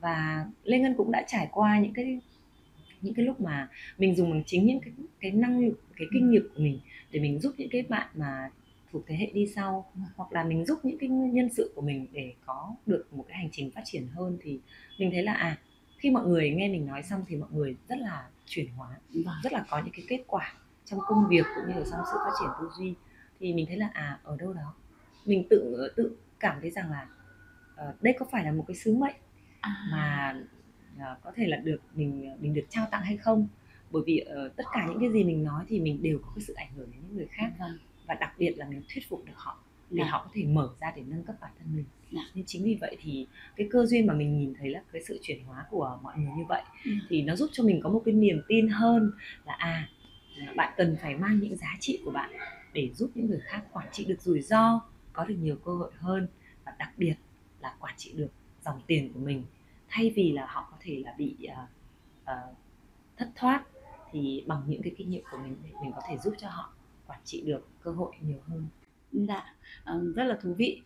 Và 0.00 0.46
Lê 0.64 0.78
Ngân 0.78 0.94
cũng 0.96 1.12
đã 1.12 1.24
trải 1.26 1.48
qua 1.52 1.78
những 1.78 1.92
cái 1.92 2.20
những 3.02 3.14
cái 3.14 3.24
lúc 3.24 3.40
mà 3.40 3.68
mình 3.98 4.16
dùng 4.16 4.30
bằng 4.30 4.42
chính 4.46 4.66
những 4.66 4.80
cái 4.80 4.92
cái 5.20 5.30
năng 5.30 5.58
lực 5.58 5.80
cái 5.96 6.06
kinh 6.12 6.30
nghiệm 6.30 6.48
của 6.54 6.62
mình 6.62 6.80
để 7.10 7.20
mình 7.20 7.40
giúp 7.40 7.54
những 7.58 7.68
cái 7.70 7.82
bạn 7.82 8.08
mà 8.14 8.50
thuộc 8.92 9.02
thế 9.06 9.16
hệ 9.16 9.30
đi 9.34 9.46
sau 9.46 9.90
hoặc 10.16 10.32
là 10.32 10.44
mình 10.44 10.64
giúp 10.64 10.78
những 10.82 10.98
cái 10.98 11.08
nhân 11.08 11.48
sự 11.52 11.72
của 11.74 11.82
mình 11.82 12.06
để 12.12 12.34
có 12.46 12.74
được 12.86 13.06
một 13.12 13.24
cái 13.28 13.38
hành 13.38 13.48
trình 13.52 13.70
phát 13.70 13.82
triển 13.84 14.06
hơn 14.14 14.38
thì 14.42 14.58
mình 14.98 15.10
thấy 15.10 15.22
là 15.22 15.32
à 15.32 15.58
khi 15.98 16.10
mọi 16.10 16.26
người 16.26 16.50
nghe 16.50 16.68
mình 16.68 16.86
nói 16.86 17.02
xong 17.02 17.24
thì 17.28 17.36
mọi 17.36 17.48
người 17.52 17.76
rất 17.88 17.98
là 17.98 18.28
chuyển 18.46 18.68
hóa 18.76 18.88
rất 19.42 19.52
là 19.52 19.64
có 19.70 19.82
những 19.84 19.94
cái 19.96 20.04
kết 20.08 20.24
quả 20.26 20.54
trong 20.84 21.00
công 21.06 21.28
việc 21.28 21.44
cũng 21.54 21.64
như 21.68 21.80
là 21.80 21.86
trong 21.90 22.00
sự 22.12 22.18
phát 22.24 22.30
triển 22.40 22.48
tư 22.60 22.68
duy. 22.78 22.94
Thì 23.40 23.54
mình 23.54 23.66
thấy 23.66 23.76
là 23.76 23.90
à 23.92 24.18
ở 24.22 24.36
đâu 24.36 24.52
đó 24.52 24.74
mình 25.24 25.46
tự 25.50 25.88
tự 25.96 26.16
cảm 26.40 26.58
thấy 26.60 26.70
rằng 26.70 26.90
là 26.90 27.08
uh, 27.88 28.02
đây 28.02 28.14
có 28.18 28.26
phải 28.32 28.44
là 28.44 28.52
một 28.52 28.64
cái 28.68 28.74
sứ 28.74 28.94
mệnh 28.94 29.16
à. 29.60 29.88
mà 29.90 30.34
uh, 30.96 31.22
có 31.22 31.32
thể 31.36 31.46
là 31.46 31.56
được 31.56 31.80
mình 31.94 32.30
mình 32.40 32.54
được 32.54 32.66
trao 32.68 32.86
tặng 32.90 33.02
hay 33.02 33.16
không 33.16 33.48
bởi 33.90 34.02
vì 34.06 34.24
uh, 34.46 34.56
tất 34.56 34.64
cả 34.72 34.86
những 34.88 35.00
cái 35.00 35.10
gì 35.10 35.24
mình 35.24 35.44
nói 35.44 35.64
thì 35.68 35.80
mình 35.80 36.02
đều 36.02 36.18
có 36.18 36.32
cái 36.36 36.44
sự 36.44 36.52
ảnh 36.52 36.72
hưởng 36.76 36.90
đến 36.92 37.00
những 37.06 37.16
người 37.16 37.28
khác 37.30 37.52
vâng. 37.58 37.78
và 38.06 38.14
đặc 38.14 38.32
biệt 38.38 38.54
là 38.56 38.68
mình 38.68 38.82
thuyết 38.94 39.08
phục 39.08 39.24
được 39.26 39.36
họ 39.36 39.58
để 39.90 40.02
dạ. 40.04 40.10
họ 40.10 40.22
có 40.24 40.30
thể 40.34 40.44
mở 40.44 40.70
ra 40.80 40.92
để 40.96 41.02
nâng 41.06 41.24
cấp 41.24 41.36
bản 41.40 41.50
thân 41.58 41.76
mình 41.76 41.84
dạ. 42.12 42.20
nên 42.34 42.44
chính 42.46 42.64
vì 42.64 42.78
vậy 42.80 42.96
thì 43.00 43.26
cái 43.56 43.68
cơ 43.70 43.86
duyên 43.86 44.06
mà 44.06 44.14
mình 44.14 44.38
nhìn 44.38 44.54
thấy 44.58 44.70
là 44.70 44.82
cái 44.92 45.02
sự 45.08 45.18
chuyển 45.22 45.44
hóa 45.44 45.64
của 45.70 45.98
mọi 46.02 46.18
người 46.18 46.32
như 46.36 46.44
vậy 46.48 46.62
ừ. 46.84 46.90
thì 47.08 47.22
nó 47.22 47.36
giúp 47.36 47.50
cho 47.52 47.64
mình 47.64 47.80
có 47.82 47.90
một 47.90 48.02
cái 48.04 48.14
niềm 48.14 48.42
tin 48.48 48.68
hơn 48.68 49.10
là 49.46 49.52
à 49.52 49.88
bạn 50.56 50.72
cần 50.76 50.96
phải 51.02 51.14
mang 51.14 51.40
những 51.40 51.56
giá 51.56 51.76
trị 51.80 52.00
của 52.04 52.10
bạn 52.10 52.30
để 52.72 52.90
giúp 52.94 53.10
những 53.14 53.26
người 53.26 53.40
khác 53.44 53.62
quản 53.72 53.88
trị 53.92 54.04
được 54.04 54.20
rủi 54.22 54.40
ro 54.40 54.80
có 55.12 55.24
được 55.24 55.34
nhiều 55.34 55.56
cơ 55.64 55.72
hội 55.72 55.90
hơn 55.98 56.26
và 56.64 56.72
đặc 56.78 56.92
biệt 56.96 57.14
là 57.60 57.74
quản 57.80 57.94
trị 57.96 58.12
được 58.16 58.30
dòng 58.64 58.80
tiền 58.86 59.12
của 59.14 59.20
mình. 59.20 59.44
Thay 59.88 60.12
vì 60.16 60.32
là 60.32 60.46
họ 60.46 60.68
có 60.70 60.76
thể 60.80 61.02
là 61.04 61.14
bị 61.18 61.36
uh, 61.44 61.58
uh, 62.22 62.56
thất 63.16 63.28
thoát 63.36 63.64
thì 64.12 64.44
bằng 64.46 64.62
những 64.66 64.82
cái 64.82 64.92
kinh 64.96 65.10
nghiệm 65.10 65.22
của 65.30 65.38
mình 65.38 65.56
mình 65.82 65.92
có 65.92 66.02
thể 66.08 66.18
giúp 66.18 66.34
cho 66.38 66.48
họ 66.48 66.72
quản 67.06 67.20
trị 67.24 67.42
được 67.46 67.68
cơ 67.82 67.90
hội 67.90 68.12
nhiều 68.20 68.38
hơn. 68.46 68.66
Dạ 69.12 69.54
rất 70.14 70.24
là 70.24 70.38
thú 70.42 70.54
vị. 70.54 70.80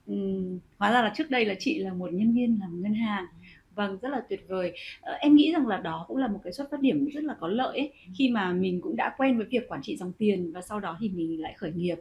Hóa 0.78 0.92
ra 0.92 1.02
là 1.02 1.12
trước 1.16 1.30
đây 1.30 1.44
là 1.44 1.54
chị 1.58 1.78
là 1.78 1.92
một 1.92 2.12
nhân 2.12 2.32
viên 2.32 2.58
làm 2.60 2.82
ngân 2.82 2.94
hàng. 2.94 3.26
Vâng 3.74 3.98
rất 4.02 4.08
là 4.08 4.22
tuyệt 4.28 4.44
vời. 4.48 4.72
Ờ, 5.00 5.12
em 5.12 5.34
nghĩ 5.34 5.52
rằng 5.52 5.66
là 5.66 5.76
đó 5.76 6.04
cũng 6.08 6.16
là 6.16 6.28
một 6.28 6.40
cái 6.44 6.52
xuất 6.52 6.70
phát 6.70 6.80
điểm 6.80 7.08
rất 7.14 7.24
là 7.24 7.36
có 7.40 7.48
lợi 7.48 7.78
ấy, 7.78 7.92
khi 8.18 8.30
mà 8.30 8.52
mình 8.52 8.80
cũng 8.80 8.96
đã 8.96 9.14
quen 9.18 9.36
với 9.36 9.46
việc 9.46 9.68
quản 9.68 9.82
trị 9.82 9.96
dòng 9.96 10.12
tiền 10.12 10.52
và 10.52 10.62
sau 10.62 10.80
đó 10.80 10.96
thì 11.00 11.08
mình 11.08 11.42
lại 11.42 11.54
khởi 11.56 11.72
nghiệp 11.72 11.96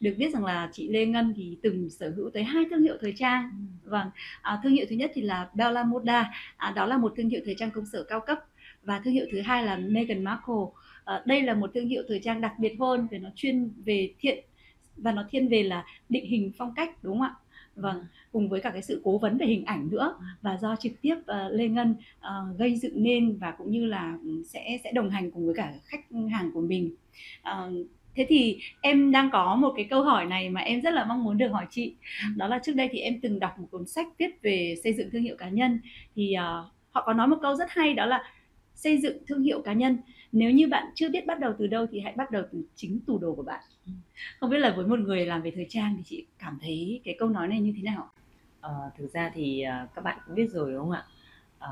được 0.00 0.14
biết 0.18 0.32
rằng 0.32 0.44
là 0.44 0.68
chị 0.72 0.88
Lê 0.88 1.06
Ngân 1.06 1.34
thì 1.36 1.58
từng 1.62 1.90
sở 1.90 2.12
hữu 2.16 2.30
tới 2.30 2.44
hai 2.44 2.64
thương 2.70 2.82
hiệu 2.82 2.96
thời 3.00 3.12
trang. 3.16 3.50
Ừ. 3.84 3.90
vâng 3.90 4.10
à, 4.42 4.60
thương 4.62 4.72
hiệu 4.72 4.86
thứ 4.88 4.96
nhất 4.96 5.10
thì 5.14 5.22
là 5.22 5.48
Bella 5.54 5.84
Moda 5.84 6.30
à, 6.56 6.72
đó 6.76 6.86
là 6.86 6.96
một 6.96 7.12
thương 7.16 7.28
hiệu 7.28 7.40
thời 7.44 7.54
trang 7.58 7.70
công 7.70 7.86
sở 7.86 8.04
cao 8.04 8.20
cấp. 8.20 8.38
Và 8.82 9.00
thương 9.04 9.14
hiệu 9.14 9.26
thứ 9.32 9.40
hai 9.40 9.64
là 9.64 9.76
Meghan 9.76 10.24
Markle. 10.24 10.54
À, 11.04 11.22
đây 11.26 11.42
là 11.42 11.54
một 11.54 11.70
thương 11.74 11.88
hiệu 11.88 12.02
thời 12.08 12.20
trang 12.20 12.40
đặc 12.40 12.52
biệt 12.58 12.76
hơn 12.80 13.08
vì 13.10 13.18
nó 13.18 13.28
chuyên 13.34 13.70
về 13.84 14.14
thiện 14.20 14.44
và 14.96 15.12
nó 15.12 15.24
thiên 15.30 15.48
về 15.48 15.62
là 15.62 15.84
định 16.08 16.26
hình 16.26 16.52
phong 16.58 16.74
cách 16.74 17.02
đúng 17.02 17.18
không 17.18 17.22
ạ? 17.22 17.34
Vâng 17.76 18.04
cùng 18.32 18.48
với 18.48 18.60
cả 18.60 18.70
cái 18.70 18.82
sự 18.82 19.00
cố 19.04 19.18
vấn 19.18 19.38
về 19.38 19.46
hình 19.46 19.64
ảnh 19.64 19.88
nữa 19.90 20.18
và 20.42 20.56
do 20.56 20.76
trực 20.76 20.92
tiếp 21.00 21.14
uh, 21.14 21.52
Lê 21.52 21.68
Ngân 21.68 21.94
uh, 22.18 22.58
gây 22.58 22.76
dựng 22.76 23.02
nên 23.02 23.38
và 23.38 23.50
cũng 23.50 23.70
như 23.70 23.86
là 23.86 24.18
sẽ 24.44 24.78
sẽ 24.84 24.92
đồng 24.92 25.10
hành 25.10 25.30
cùng 25.30 25.46
với 25.46 25.54
cả 25.54 25.74
khách 25.84 26.00
hàng 26.30 26.50
của 26.54 26.60
mình. 26.60 26.94
Uh, 27.50 27.86
thế 28.16 28.26
thì 28.28 28.58
em 28.80 29.12
đang 29.12 29.30
có 29.32 29.54
một 29.54 29.72
cái 29.76 29.86
câu 29.90 30.02
hỏi 30.02 30.24
này 30.24 30.50
mà 30.50 30.60
em 30.60 30.80
rất 30.80 30.94
là 30.94 31.04
mong 31.04 31.24
muốn 31.24 31.38
được 31.38 31.48
hỏi 31.48 31.66
chị. 31.70 31.94
Ừ. 32.22 32.28
đó 32.36 32.46
là 32.48 32.60
trước 32.64 32.72
đây 32.72 32.88
thì 32.92 32.98
em 32.98 33.20
từng 33.20 33.40
đọc 33.40 33.58
một 33.58 33.66
cuốn 33.70 33.86
sách 33.86 34.06
viết 34.18 34.42
về 34.42 34.74
xây 34.84 34.92
dựng 34.92 35.10
thương 35.10 35.22
hiệu 35.22 35.36
cá 35.38 35.48
nhân. 35.48 35.80
Thì 36.14 36.36
uh, 36.38 36.72
họ 36.90 37.02
có 37.06 37.12
nói 37.12 37.26
một 37.26 37.36
câu 37.42 37.54
rất 37.56 37.70
hay 37.70 37.94
đó 37.94 38.06
là 38.06 38.22
xây 38.74 38.98
dựng 38.98 39.18
thương 39.26 39.42
hiệu 39.42 39.62
cá 39.62 39.72
nhân. 39.72 39.98
Nếu 40.32 40.50
như 40.50 40.68
bạn 40.68 40.86
chưa 40.94 41.08
biết 41.08 41.26
bắt 41.26 41.40
đầu 41.40 41.52
từ 41.58 41.66
đâu 41.66 41.86
thì 41.90 42.00
hãy 42.00 42.12
bắt 42.16 42.30
đầu 42.30 42.42
từ 42.52 42.62
chính 42.74 43.00
tủ 43.06 43.18
đồ 43.18 43.34
của 43.34 43.42
bạn. 43.42 43.60
Ừ. 43.86 43.92
không 44.40 44.50
biết 44.50 44.58
là 44.58 44.74
với 44.76 44.86
một 44.86 44.98
người 44.98 45.26
làm 45.26 45.42
về 45.42 45.52
thời 45.54 45.66
trang 45.68 45.94
thì 45.96 46.02
chị 46.06 46.26
cảm 46.38 46.58
thấy 46.62 47.00
cái 47.04 47.16
câu 47.18 47.28
nói 47.28 47.48
này 47.48 47.60
như 47.60 47.72
thế 47.76 47.82
nào? 47.82 48.10
À, 48.60 48.70
thực 48.98 49.12
ra 49.12 49.30
thì 49.34 49.64
uh, 49.84 49.94
các 49.94 50.04
bạn 50.04 50.18
cũng 50.26 50.34
biết 50.34 50.48
rồi 50.50 50.72
đúng 50.72 50.80
không 50.80 50.90
ạ? 50.90 51.04
À, 51.58 51.70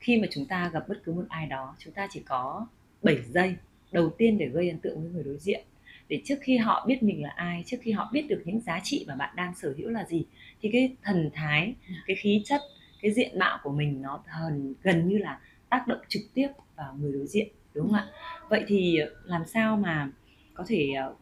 khi 0.00 0.20
mà 0.20 0.28
chúng 0.30 0.46
ta 0.46 0.70
gặp 0.72 0.88
bất 0.88 0.96
cứ 1.04 1.12
một 1.12 1.24
ai 1.28 1.46
đó 1.46 1.74
chúng 1.78 1.94
ta 1.94 2.06
chỉ 2.10 2.20
có 2.20 2.66
7 3.02 3.22
giây 3.22 3.56
đầu 3.96 4.10
tiên 4.18 4.38
để 4.38 4.46
gây 4.46 4.68
ấn 4.70 4.78
tượng 4.78 5.02
với 5.02 5.10
người 5.10 5.24
đối 5.24 5.38
diện 5.38 5.64
để 6.08 6.20
trước 6.24 6.34
khi 6.40 6.56
họ 6.56 6.84
biết 6.86 7.02
mình 7.02 7.22
là 7.22 7.30
ai 7.30 7.62
trước 7.66 7.76
khi 7.80 7.92
họ 7.92 8.10
biết 8.12 8.28
được 8.28 8.42
những 8.44 8.60
giá 8.60 8.80
trị 8.82 9.04
mà 9.08 9.14
bạn 9.14 9.36
đang 9.36 9.54
sở 9.54 9.74
hữu 9.78 9.88
là 9.88 10.04
gì 10.04 10.24
thì 10.60 10.68
cái 10.72 10.96
thần 11.02 11.30
thái 11.34 11.74
cái 12.06 12.16
khí 12.16 12.42
chất 12.44 12.60
cái 13.02 13.12
diện 13.12 13.38
mạo 13.38 13.58
của 13.62 13.72
mình 13.72 14.02
nó 14.02 14.22
thần 14.26 14.74
gần 14.82 15.08
như 15.08 15.18
là 15.18 15.40
tác 15.68 15.86
động 15.86 15.98
trực 16.08 16.22
tiếp 16.34 16.48
vào 16.76 16.96
người 17.00 17.12
đối 17.12 17.26
diện 17.26 17.48
đúng 17.74 17.86
không 17.86 17.96
ạ 17.96 18.06
vậy 18.48 18.64
thì 18.68 18.98
làm 19.24 19.42
sao 19.46 19.76
mà 19.76 20.10
có 20.54 20.64
thể 20.68 20.92
ờ, 20.92 21.14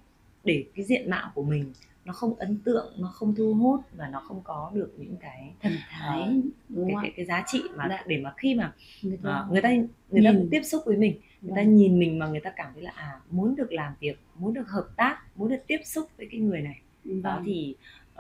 để 0.45 0.65
cái 0.75 0.85
diện 0.85 1.11
mạo 1.11 1.33
của 1.35 1.43
mình 1.43 1.73
nó 2.05 2.13
không 2.13 2.35
ấn 2.35 2.59
tượng 2.65 2.93
nó 2.99 3.09
không 3.09 3.35
thu 3.35 3.55
hút 3.55 3.81
và 3.97 4.09
nó 4.09 4.21
không 4.21 4.41
có 4.45 4.71
được 4.75 4.93
những 4.99 5.17
cái 5.21 5.53
thần 5.63 5.73
thái 5.91 6.23
uh, 6.81 6.87
cái, 6.87 6.97
cái 7.03 7.13
cái 7.17 7.27
giá 7.27 7.45
trị 7.47 7.63
mà 7.77 7.87
Đã. 7.87 7.97
Dạ. 7.97 8.05
để 8.07 8.19
mà 8.19 8.35
khi 8.37 8.55
mà 8.55 8.73
uh, 9.07 9.13
người 9.51 9.63
ta, 9.63 9.75
người 10.11 10.23
ta 10.25 10.33
tiếp 10.51 10.63
xúc 10.65 10.83
với 10.87 10.97
mình 10.97 11.19
người 11.45 11.53
ta 11.57 11.63
vâng. 11.63 11.77
nhìn 11.77 11.99
mình 11.99 12.19
mà 12.19 12.27
người 12.27 12.41
ta 12.41 12.51
cảm 12.57 12.73
thấy 12.75 12.83
là 12.83 12.91
à 12.95 13.21
muốn 13.31 13.57
được 13.57 13.73
làm 13.73 13.93
việc 14.01 14.19
muốn 14.35 14.55
được 14.55 14.69
hợp 14.69 14.89
tác 14.97 15.23
muốn 15.37 15.49
được 15.49 15.63
tiếp 15.67 15.79
xúc 15.85 16.09
với 16.17 16.29
cái 16.31 16.41
người 16.41 16.61
này 16.61 16.81
vâng. 17.05 17.23
đó 17.23 17.43
thì 17.45 17.75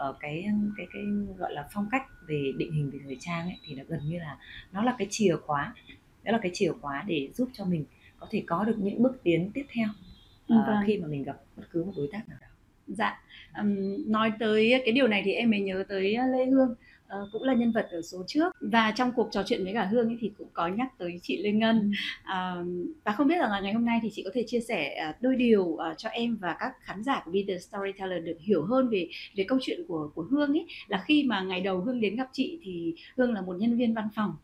uh, 0.09 0.16
cái 0.21 0.47
cái 0.76 0.87
cái 0.93 1.02
gọi 1.37 1.52
là 1.52 1.69
phong 1.73 1.88
cách 1.90 2.02
về 2.28 2.52
định 2.57 2.73
hình 2.73 2.90
về 2.90 2.99
thời 3.04 3.16
trang 3.21 3.47
ấy 3.47 3.57
thì 3.66 3.75
nó 3.75 3.83
gần 3.88 4.00
như 4.09 4.19
là 4.19 4.38
nó 4.73 4.83
là 4.83 4.95
cái 4.99 5.07
chìa 5.11 5.37
khóa 5.37 5.75
đó 6.23 6.33
là 6.33 6.38
cái 6.43 6.50
chìa 6.54 6.73
khóa 6.81 7.04
để 7.07 7.28
giúp 7.35 7.49
cho 7.52 7.64
mình 7.64 7.85
có 8.19 8.26
thể 8.31 8.43
có 8.47 8.64
được 8.64 8.76
những 8.78 9.02
bước 9.02 9.21
tiến 9.23 9.50
tiếp 9.54 9.66
theo 9.75 9.88
uh, 9.88 10.66
vâng. 10.66 10.76
khi 10.87 10.99
mà 10.99 11.09
mình 11.09 11.23
gặp 11.23 11.37
bất 11.57 11.64
cứ 11.71 11.85
một 11.85 11.93
đối 11.97 12.09
tác 12.12 12.28
nào 12.28 12.38
đó 12.40 12.47
dạ 12.87 13.23
um, 13.59 13.76
nói 14.12 14.33
tới 14.38 14.83
cái 14.85 14.93
điều 14.93 15.09
này 15.09 15.23
thì 15.25 15.33
em 15.33 15.50
mới 15.50 15.61
nhớ 15.61 15.85
tới 15.88 16.16
lê 16.33 16.47
hương 16.47 16.75
uh, 17.06 17.28
cũng 17.32 17.42
là 17.42 17.54
nhân 17.54 17.73
vật 17.73 17.88
ở 17.90 18.02
số 18.02 18.25
trước. 18.26 18.52
Và 18.61 18.92
trong 18.96 19.12
cuộc 19.12 19.28
trò 19.30 19.42
chuyện 19.46 19.64
với 19.64 19.75
cả 19.75 19.84
hương 19.84 20.08
ấy 20.08 20.16
thì 20.20 20.32
cũng 20.38 20.49
có 20.52 20.68
nhắc 20.68 20.99
tới 20.99 21.18
chị 21.23 21.42
lê 21.42 21.52
ngân. 21.52 21.92
Uh, 22.23 22.66
và 23.04 23.12
không 23.12 23.28
biết 23.28 23.38
rằng 23.38 23.50
là 23.50 23.61
ngày 23.61 23.73
hôm 23.73 23.84
nay 23.84 23.99
thì 24.02 24.11
chị 24.12 24.23
có 24.23 24.30
thể 24.34 24.44
chia 24.46 24.61
sẻ 24.61 25.06
uh, 25.11 25.23
đôi 25.23 25.37
điều 25.37 25.62
uh, 25.62 25.80
cho 25.96 26.08
em 26.08 26.37
và 26.37 26.56
các 26.61 26.73
khán 26.80 27.02
giả 27.04 27.23
của 27.25 27.30
Be 27.30 27.40
the 27.49 27.58
Storyteller 27.58 28.25
được 28.25 28.37
hiểu 28.40 28.64
hơn 28.64 28.88
về 28.88 29.08
về 29.37 29.44
câu 29.49 29.58
chuyện 29.62 29.80
của 29.88 30.11
của 30.14 30.23
hương 30.23 30.50
ấy. 30.50 30.66
Là 30.88 31.04
khi 31.06 31.25
mà 31.25 31.40
ngày 31.40 31.61
đầu 31.61 31.80
hương 31.80 32.00
đến 32.00 32.16
gặp 32.16 32.28
chị 32.32 32.58
thì 32.62 32.94
hương 33.16 33.32
là 33.32 33.40
một 33.40 33.56
nhân 33.58 33.76
viên 33.76 33.94
văn 33.94 34.08
phòng 34.14 34.37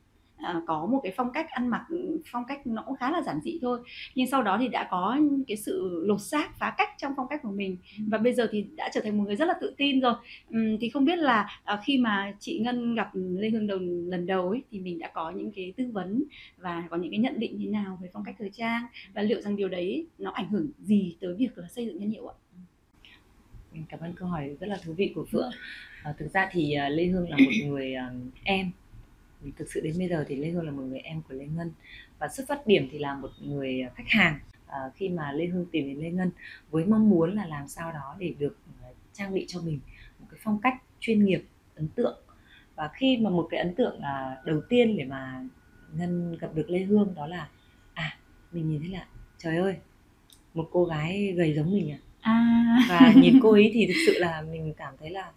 à, 0.43 0.61
có 0.67 0.87
một 0.87 1.01
cái 1.03 1.13
phong 1.17 1.33
cách 1.33 1.51
ăn 1.51 1.69
mặc 1.69 1.87
phong 2.33 2.45
cách 2.49 2.67
nó 2.67 2.83
cũng 2.87 2.97
khá 2.97 3.11
là 3.11 3.23
giản 3.23 3.41
dị 3.45 3.59
thôi. 3.63 3.81
Nhưng 4.15 4.27
sau 4.27 4.43
đó 4.43 4.57
thì 4.61 4.69
đã 4.69 4.89
có 4.91 5.19
cái 5.49 5.57
sự 5.57 6.05
lột 6.07 6.21
xác 6.21 6.59
phá 6.59 6.75
cách 6.79 6.89
trong 6.99 7.13
phong 7.17 7.27
cách 7.31 7.41
của 7.43 7.51
mình. 7.51 7.77
Và 8.09 8.19
bây 8.19 8.33
giờ 8.33 8.49
thì 8.51 8.67
đã 8.77 8.91
trở 8.93 9.01
thành 9.01 9.19
một 9.19 9.25
người 9.25 9.37
rất 9.37 9.49
là 9.49 9.55
tự 9.61 9.75
tin 9.77 10.01
rồi. 10.01 10.15
Uhm, 10.57 10.79
thì 10.81 10.89
không 10.89 11.05
biết 11.05 11.19
là 11.19 11.61
à, 11.65 11.81
khi 11.85 11.99
mà 11.99 12.35
chị 12.41 12.59
ngân 12.59 12.95
gặp 12.95 13.11
lê 13.15 13.51
hương 13.51 13.67
đồng 13.67 14.09
lần 14.09 14.27
đầu 14.27 14.49
ấy 14.49 14.63
thì 14.71 14.79
mình 14.79 14.99
đã 14.99 15.11
có 15.15 15.31
những 15.31 15.53
cái 15.53 15.73
tư 15.77 15.91
vấn 15.93 16.25
và 16.59 16.85
có 16.91 16.97
những 16.97 17.11
cái 17.11 17.19
nhận 17.19 17.41
định 17.41 17.59
như 17.59 17.71
nào 17.71 17.99
về 18.03 18.09
phong 18.13 18.25
cách 18.25 18.35
thời 18.39 18.51
trang? 18.51 18.83
Và 19.15 19.23
liệu 19.23 19.41
rằng 19.41 19.57
điều 19.57 19.69
đấy 19.69 20.07
nó 20.19 20.31
ảnh 20.31 20.49
hưởng 20.49 20.69
gì 20.79 21.17
tới 21.21 21.35
việc 21.35 21.59
là 21.59 21.69
xây 21.69 21.87
dựng 21.87 21.99
nhân 21.99 22.11
hiệu 22.11 22.27
ạ? 22.27 22.35
Cảm 23.89 24.01
ơn 24.01 24.13
câu 24.13 24.29
hỏi 24.29 24.57
rất 24.61 24.67
là 24.67 24.79
thú 24.85 24.93
vị 24.93 25.13
của 25.15 25.27
phượng. 25.33 25.51
À, 26.03 26.15
thực 26.19 26.33
ra 26.33 26.49
thì 26.53 26.75
uh, 26.87 26.93
lê 26.93 27.05
hương 27.07 27.31
là 27.31 27.37
một 27.37 27.51
người 27.67 27.95
uh, 27.95 28.33
em 28.45 28.71
thực 29.57 29.73
sự 29.73 29.81
đến 29.81 29.99
bây 29.99 30.09
giờ 30.09 30.25
thì 30.29 30.37
Lê 30.37 30.49
Hương 30.49 30.67
là 30.67 30.71
một 30.71 30.83
người 30.83 30.99
em 30.99 31.23
của 31.23 31.35
Lê 31.35 31.47
Ngân. 31.47 31.73
Và 32.19 32.29
xuất 32.29 32.49
phát 32.49 32.67
điểm 32.67 32.89
thì 32.93 32.99
là 32.99 33.15
một 33.15 33.31
người 33.41 33.87
khách 33.95 34.09
hàng. 34.09 34.39
À, 34.67 34.79
khi 34.95 35.09
mà 35.09 35.33
Lê 35.33 35.47
Hương 35.47 35.67
tìm 35.73 35.87
đến 35.87 35.99
Lê 35.99 36.11
Ngân 36.11 36.31
với 36.71 36.85
mong 36.85 37.11
muốn 37.11 37.35
là 37.35 37.47
làm 37.47 37.69
sao 37.69 37.93
đó 37.93 38.17
để 38.19 38.35
được 38.39 38.59
à, 38.83 38.89
trang 39.13 39.35
bị 39.35 39.45
cho 39.49 39.61
mình 39.61 39.81
một 40.19 40.27
cái 40.31 40.41
phong 40.43 40.61
cách 40.63 40.75
chuyên 41.01 41.25
nghiệp 41.25 41.45
ấn 41.75 41.89
tượng. 41.89 42.19
Và 42.75 42.91
khi 42.95 43.17
mà 43.17 43.31
một 43.31 43.49
cái 43.51 43.61
ấn 43.61 43.75
tượng 43.75 44.01
à, 44.01 44.37
đầu 44.45 44.61
tiên 44.69 44.97
để 44.97 45.05
mà 45.05 45.45
Ngân 45.93 46.39
gặp 46.39 46.55
được 46.55 46.71
Lê 46.71 46.79
Hương 46.79 47.15
đó 47.15 47.27
là 47.27 47.49
à 47.95 48.19
mình 48.53 48.69
nhìn 48.69 48.81
thấy 48.81 48.89
là 48.89 49.07
trời 49.39 49.57
ơi 49.57 49.77
một 50.55 50.69
cô 50.73 50.85
gái 50.85 51.33
gầy 51.37 51.55
giống 51.55 51.73
mình 51.73 51.91
à, 51.91 51.99
à. 52.21 52.79
và 52.89 53.13
nhìn 53.17 53.41
cô 53.43 53.53
ấy 53.53 53.71
thì 53.75 53.87
thực 53.87 54.01
sự 54.07 54.19
là 54.19 54.43
mình 54.43 54.75
cảm 54.77 54.95
thấy 55.01 55.11
là 55.11 55.33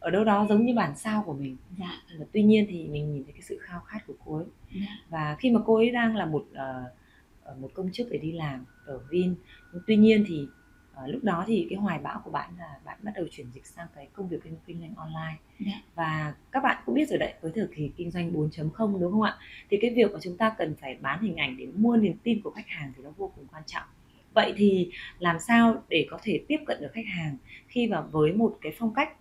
ở 0.00 0.10
đâu 0.10 0.24
đó 0.24 0.46
giống 0.48 0.66
như 0.66 0.74
bản 0.74 0.96
sao 0.96 1.22
của 1.26 1.34
mình 1.34 1.56
dạ. 1.78 2.00
và 2.18 2.26
tuy 2.32 2.42
nhiên 2.42 2.66
thì 2.68 2.88
mình 2.88 3.12
nhìn 3.12 3.24
thấy 3.24 3.32
cái 3.32 3.42
sự 3.42 3.58
khao 3.62 3.80
khát 3.80 3.98
của 4.06 4.14
cô 4.24 4.36
ấy 4.36 4.46
dạ. 4.74 4.86
và 5.08 5.36
khi 5.38 5.50
mà 5.50 5.60
cô 5.66 5.76
ấy 5.76 5.90
đang 5.90 6.16
là 6.16 6.26
một 6.26 6.46
uh, 6.52 7.58
một 7.60 7.70
công 7.74 7.92
chức 7.92 8.06
để 8.10 8.18
đi 8.18 8.32
làm 8.32 8.64
ở 8.86 9.00
Vin 9.10 9.34
tuy 9.86 9.96
nhiên 9.96 10.24
thì 10.28 10.46
uh, 10.92 11.08
lúc 11.08 11.24
đó 11.24 11.44
thì 11.46 11.66
cái 11.70 11.78
hoài 11.78 11.98
bão 11.98 12.20
của 12.24 12.30
bạn 12.30 12.50
là 12.58 12.78
bạn 12.84 12.98
bắt 13.02 13.12
đầu 13.14 13.26
chuyển 13.30 13.46
dịch 13.54 13.66
sang 13.66 13.86
cái 13.94 14.08
công 14.12 14.28
việc 14.28 14.38
kinh, 14.44 14.56
kinh 14.66 14.80
doanh 14.80 14.94
online 14.94 15.36
dạ. 15.58 15.82
và 15.94 16.34
các 16.52 16.62
bạn 16.62 16.82
cũng 16.86 16.94
biết 16.94 17.08
rồi 17.08 17.18
đấy 17.18 17.34
với 17.40 17.52
thời 17.54 17.66
kỳ 17.76 17.90
kinh 17.96 18.10
doanh 18.10 18.32
4.0 18.32 19.00
đúng 19.00 19.12
không 19.12 19.22
ạ 19.22 19.38
thì 19.70 19.78
cái 19.80 19.90
việc 19.94 20.12
mà 20.12 20.18
chúng 20.22 20.36
ta 20.36 20.54
cần 20.58 20.74
phải 20.80 20.94
bán 21.00 21.22
hình 21.22 21.36
ảnh 21.36 21.56
để 21.56 21.66
mua 21.74 21.96
niềm 21.96 22.16
tin 22.22 22.42
của 22.42 22.50
khách 22.50 22.68
hàng 22.68 22.92
thì 22.96 23.02
nó 23.02 23.10
vô 23.16 23.32
cùng 23.36 23.46
quan 23.52 23.62
trọng 23.66 23.84
vậy 24.34 24.54
thì 24.56 24.90
làm 25.18 25.36
sao 25.40 25.82
để 25.88 26.06
có 26.10 26.18
thể 26.22 26.44
tiếp 26.48 26.58
cận 26.66 26.80
được 26.80 26.90
khách 26.92 27.06
hàng 27.06 27.36
khi 27.68 27.86
mà 27.86 28.00
với 28.00 28.32
một 28.32 28.58
cái 28.60 28.72
phong 28.78 28.94
cách 28.94 29.12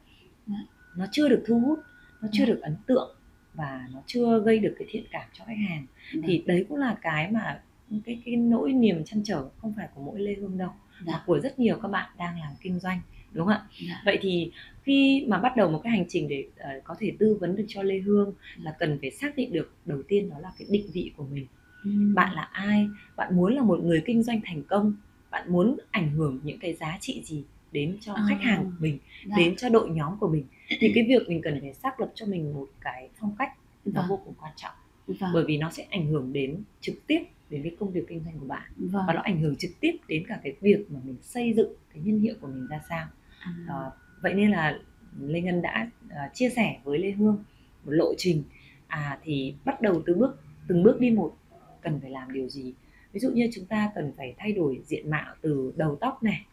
nó 0.96 1.06
chưa 1.12 1.30
được 1.30 1.44
thu 1.48 1.60
hút 1.60 1.80
nó 2.22 2.28
chưa 2.32 2.46
ừ. 2.46 2.48
được 2.48 2.60
ấn 2.62 2.76
tượng 2.88 3.16
và 3.54 3.88
nó 3.94 4.02
chưa 4.06 4.40
gây 4.40 4.60
được 4.60 4.76
cái 4.80 4.88
thiện 4.92 5.04
cảm 5.12 5.30
cho 5.34 5.46
khách 5.46 5.58
hàng 5.70 5.86
ừ. 6.14 6.22
thì 6.26 6.44
đấy 6.46 6.66
cũng 6.70 6.78
là 6.78 6.96
cái 7.02 7.32
mà 7.32 7.62
cái 8.06 8.22
cái 8.26 8.36
nỗi 8.36 8.74
niềm 8.74 9.04
chăn 9.06 9.22
trở 9.24 9.50
không 9.58 9.74
phải 9.78 9.88
của 9.96 10.02
mỗi 10.02 10.20
lê 10.20 10.36
hương 10.36 10.58
đâu 10.58 10.72
dạ. 11.06 11.14
mà 11.14 11.24
của 11.26 11.40
rất 11.40 11.60
nhiều 11.60 11.80
các 11.82 11.88
bạn 11.88 12.10
đang 12.18 12.40
làm 12.40 12.54
kinh 12.62 12.80
doanh 12.80 13.02
đúng 13.32 13.48
không 13.48 13.56
ạ 13.56 13.68
dạ. 13.88 14.02
vậy 14.06 14.20
thì 14.22 14.52
khi 14.84 15.26
mà 15.28 15.38
bắt 15.38 15.56
đầu 15.58 15.72
một 15.72 15.82
cái 15.84 15.92
hành 15.92 16.06
trình 16.10 16.28
để 16.28 16.48
uh, 16.78 16.84
có 16.84 16.96
thể 17.00 17.14
tư 17.20 17.38
vấn 17.42 17.56
được 17.56 17.66
cho 17.68 17.84
lê 17.84 18.00
hương 18.00 18.34
là 18.58 18.76
cần 18.80 18.98
phải 19.02 19.12
xác 19.12 19.36
định 19.36 19.54
được 19.54 19.74
đầu 19.86 20.02
tiên 20.08 20.30
đó 20.30 20.36
là 20.40 20.52
cái 20.60 20.68
định 20.72 20.86
vị 20.94 21.12
của 21.18 21.26
mình 21.32 21.48
ừ. 21.84 21.92
bạn 22.16 22.36
là 22.36 22.50
ai 22.52 22.88
bạn 23.16 23.36
muốn 23.36 23.54
là 23.54 23.62
một 23.62 23.80
người 23.84 24.04
kinh 24.06 24.24
doanh 24.24 24.42
thành 24.46 24.64
công 24.64 24.96
bạn 25.32 25.52
muốn 25.52 25.78
ảnh 25.92 26.12
hưởng 26.12 26.40
những 26.44 26.60
cái 26.60 26.74
giá 26.74 26.98
trị 27.02 27.22
gì 27.26 27.44
đến 27.76 27.98
cho 28.02 28.14
à. 28.14 28.26
khách 28.30 28.42
hàng 28.42 28.64
của 28.64 28.72
mình 28.80 29.00
dạ. 29.26 29.36
đến 29.38 29.56
cho 29.56 29.70
đội 29.70 29.90
nhóm 29.90 30.18
của 30.20 30.28
mình 30.28 30.46
thì 30.80 30.92
cái 30.96 31.06
việc 31.08 31.30
mình 31.30 31.42
cần 31.42 31.62
phải 31.62 31.74
xác 31.74 32.00
lập 32.00 32.12
cho 32.16 32.26
mình 32.26 32.54
một 32.54 32.68
cái 32.82 33.10
phong 33.20 33.36
cách 33.40 33.52
nó 33.86 34.02
vâng. 34.02 34.10
vô 34.10 34.20
cùng 34.26 34.34
quan 34.42 34.54
trọng 34.56 34.74
vâng. 35.08 35.32
bởi 35.34 35.44
vì 35.48 35.58
nó 35.58 35.70
sẽ 35.72 35.84
ảnh 35.92 36.08
hưởng 36.08 36.34
đến 36.34 36.64
trực 36.82 36.96
tiếp 37.08 37.20
đến 37.50 37.64
cái 37.64 37.76
công 37.80 37.92
việc 37.92 38.08
kinh 38.08 38.22
doanh 38.26 38.40
của 38.40 38.46
bạn 38.46 38.72
vâng. 38.78 39.04
và 39.08 39.14
nó 39.14 39.22
ảnh 39.22 39.42
hưởng 39.42 39.56
trực 39.56 39.72
tiếp 39.80 39.98
đến 40.08 40.24
cả 40.28 40.40
cái 40.44 40.54
việc 40.62 40.86
mà 40.90 41.00
mình 41.04 41.16
xây 41.22 41.54
dựng 41.54 41.74
cái 41.94 42.04
nhân 42.06 42.20
hiệu 42.20 42.36
của 42.42 42.48
mình 42.48 42.68
ra 42.68 42.82
sao 42.90 43.08
à. 43.40 43.54
à, 43.68 43.76
vậy 44.22 44.34
nên 44.34 44.52
là 44.52 44.80
lê 45.22 45.42
ngân 45.42 45.62
đã 45.62 45.92
uh, 46.06 46.34
chia 46.34 46.50
sẻ 46.50 46.80
với 46.84 47.00
lê 47.00 47.12
hương 47.12 47.44
một 47.86 47.92
lộ 47.92 48.14
trình 48.18 48.44
à 48.88 49.20
thì 49.24 49.56
bắt 49.66 49.82
đầu 49.82 50.02
từ 50.06 50.16
bước 50.16 50.40
từng 50.68 50.84
bước 50.84 51.00
đi 51.00 51.12
một 51.12 51.38
cần 51.82 52.00
phải 52.02 52.12
làm 52.12 52.34
điều 52.34 52.50
gì 52.50 52.74
ví 53.12 53.20
dụ 53.20 53.32
như 53.32 53.50
chúng 53.54 53.66
ta 53.66 53.92
cần 53.96 54.14
phải 54.18 54.36
thay 54.38 54.52
đổi 54.52 54.82
diện 54.86 55.10
mạo 55.10 55.36
từ 55.42 55.74
đầu 55.76 55.98
tóc 56.02 56.24
này 56.24 56.46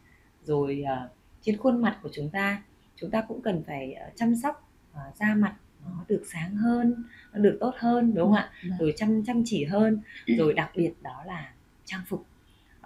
rồi 0.45 0.83
uh, 0.83 1.11
trên 1.41 1.57
khuôn 1.57 1.81
mặt 1.81 1.99
của 2.03 2.09
chúng 2.13 2.29
ta 2.29 2.63
chúng 2.95 3.11
ta 3.11 3.21
cũng 3.27 3.41
cần 3.41 3.63
phải 3.67 3.95
uh, 4.07 4.15
chăm 4.15 4.35
sóc 4.35 4.69
uh, 4.91 5.15
da 5.15 5.35
mặt 5.35 5.55
nó 5.85 6.05
được 6.07 6.23
sáng 6.31 6.55
hơn 6.55 7.03
nó 7.33 7.39
được 7.39 7.57
tốt 7.59 7.73
hơn 7.77 8.13
đúng 8.15 8.27
không 8.27 8.35
ạ? 8.35 8.51
Dạ. 8.69 8.75
rồi 8.79 8.93
chăm 8.97 9.23
chăm 9.25 9.43
chỉ 9.45 9.65
hơn. 9.65 10.01
Rồi 10.27 10.53
đặc 10.53 10.71
biệt 10.75 10.93
đó 11.01 11.23
là 11.25 11.53
trang 11.85 12.01
phục. 12.07 12.25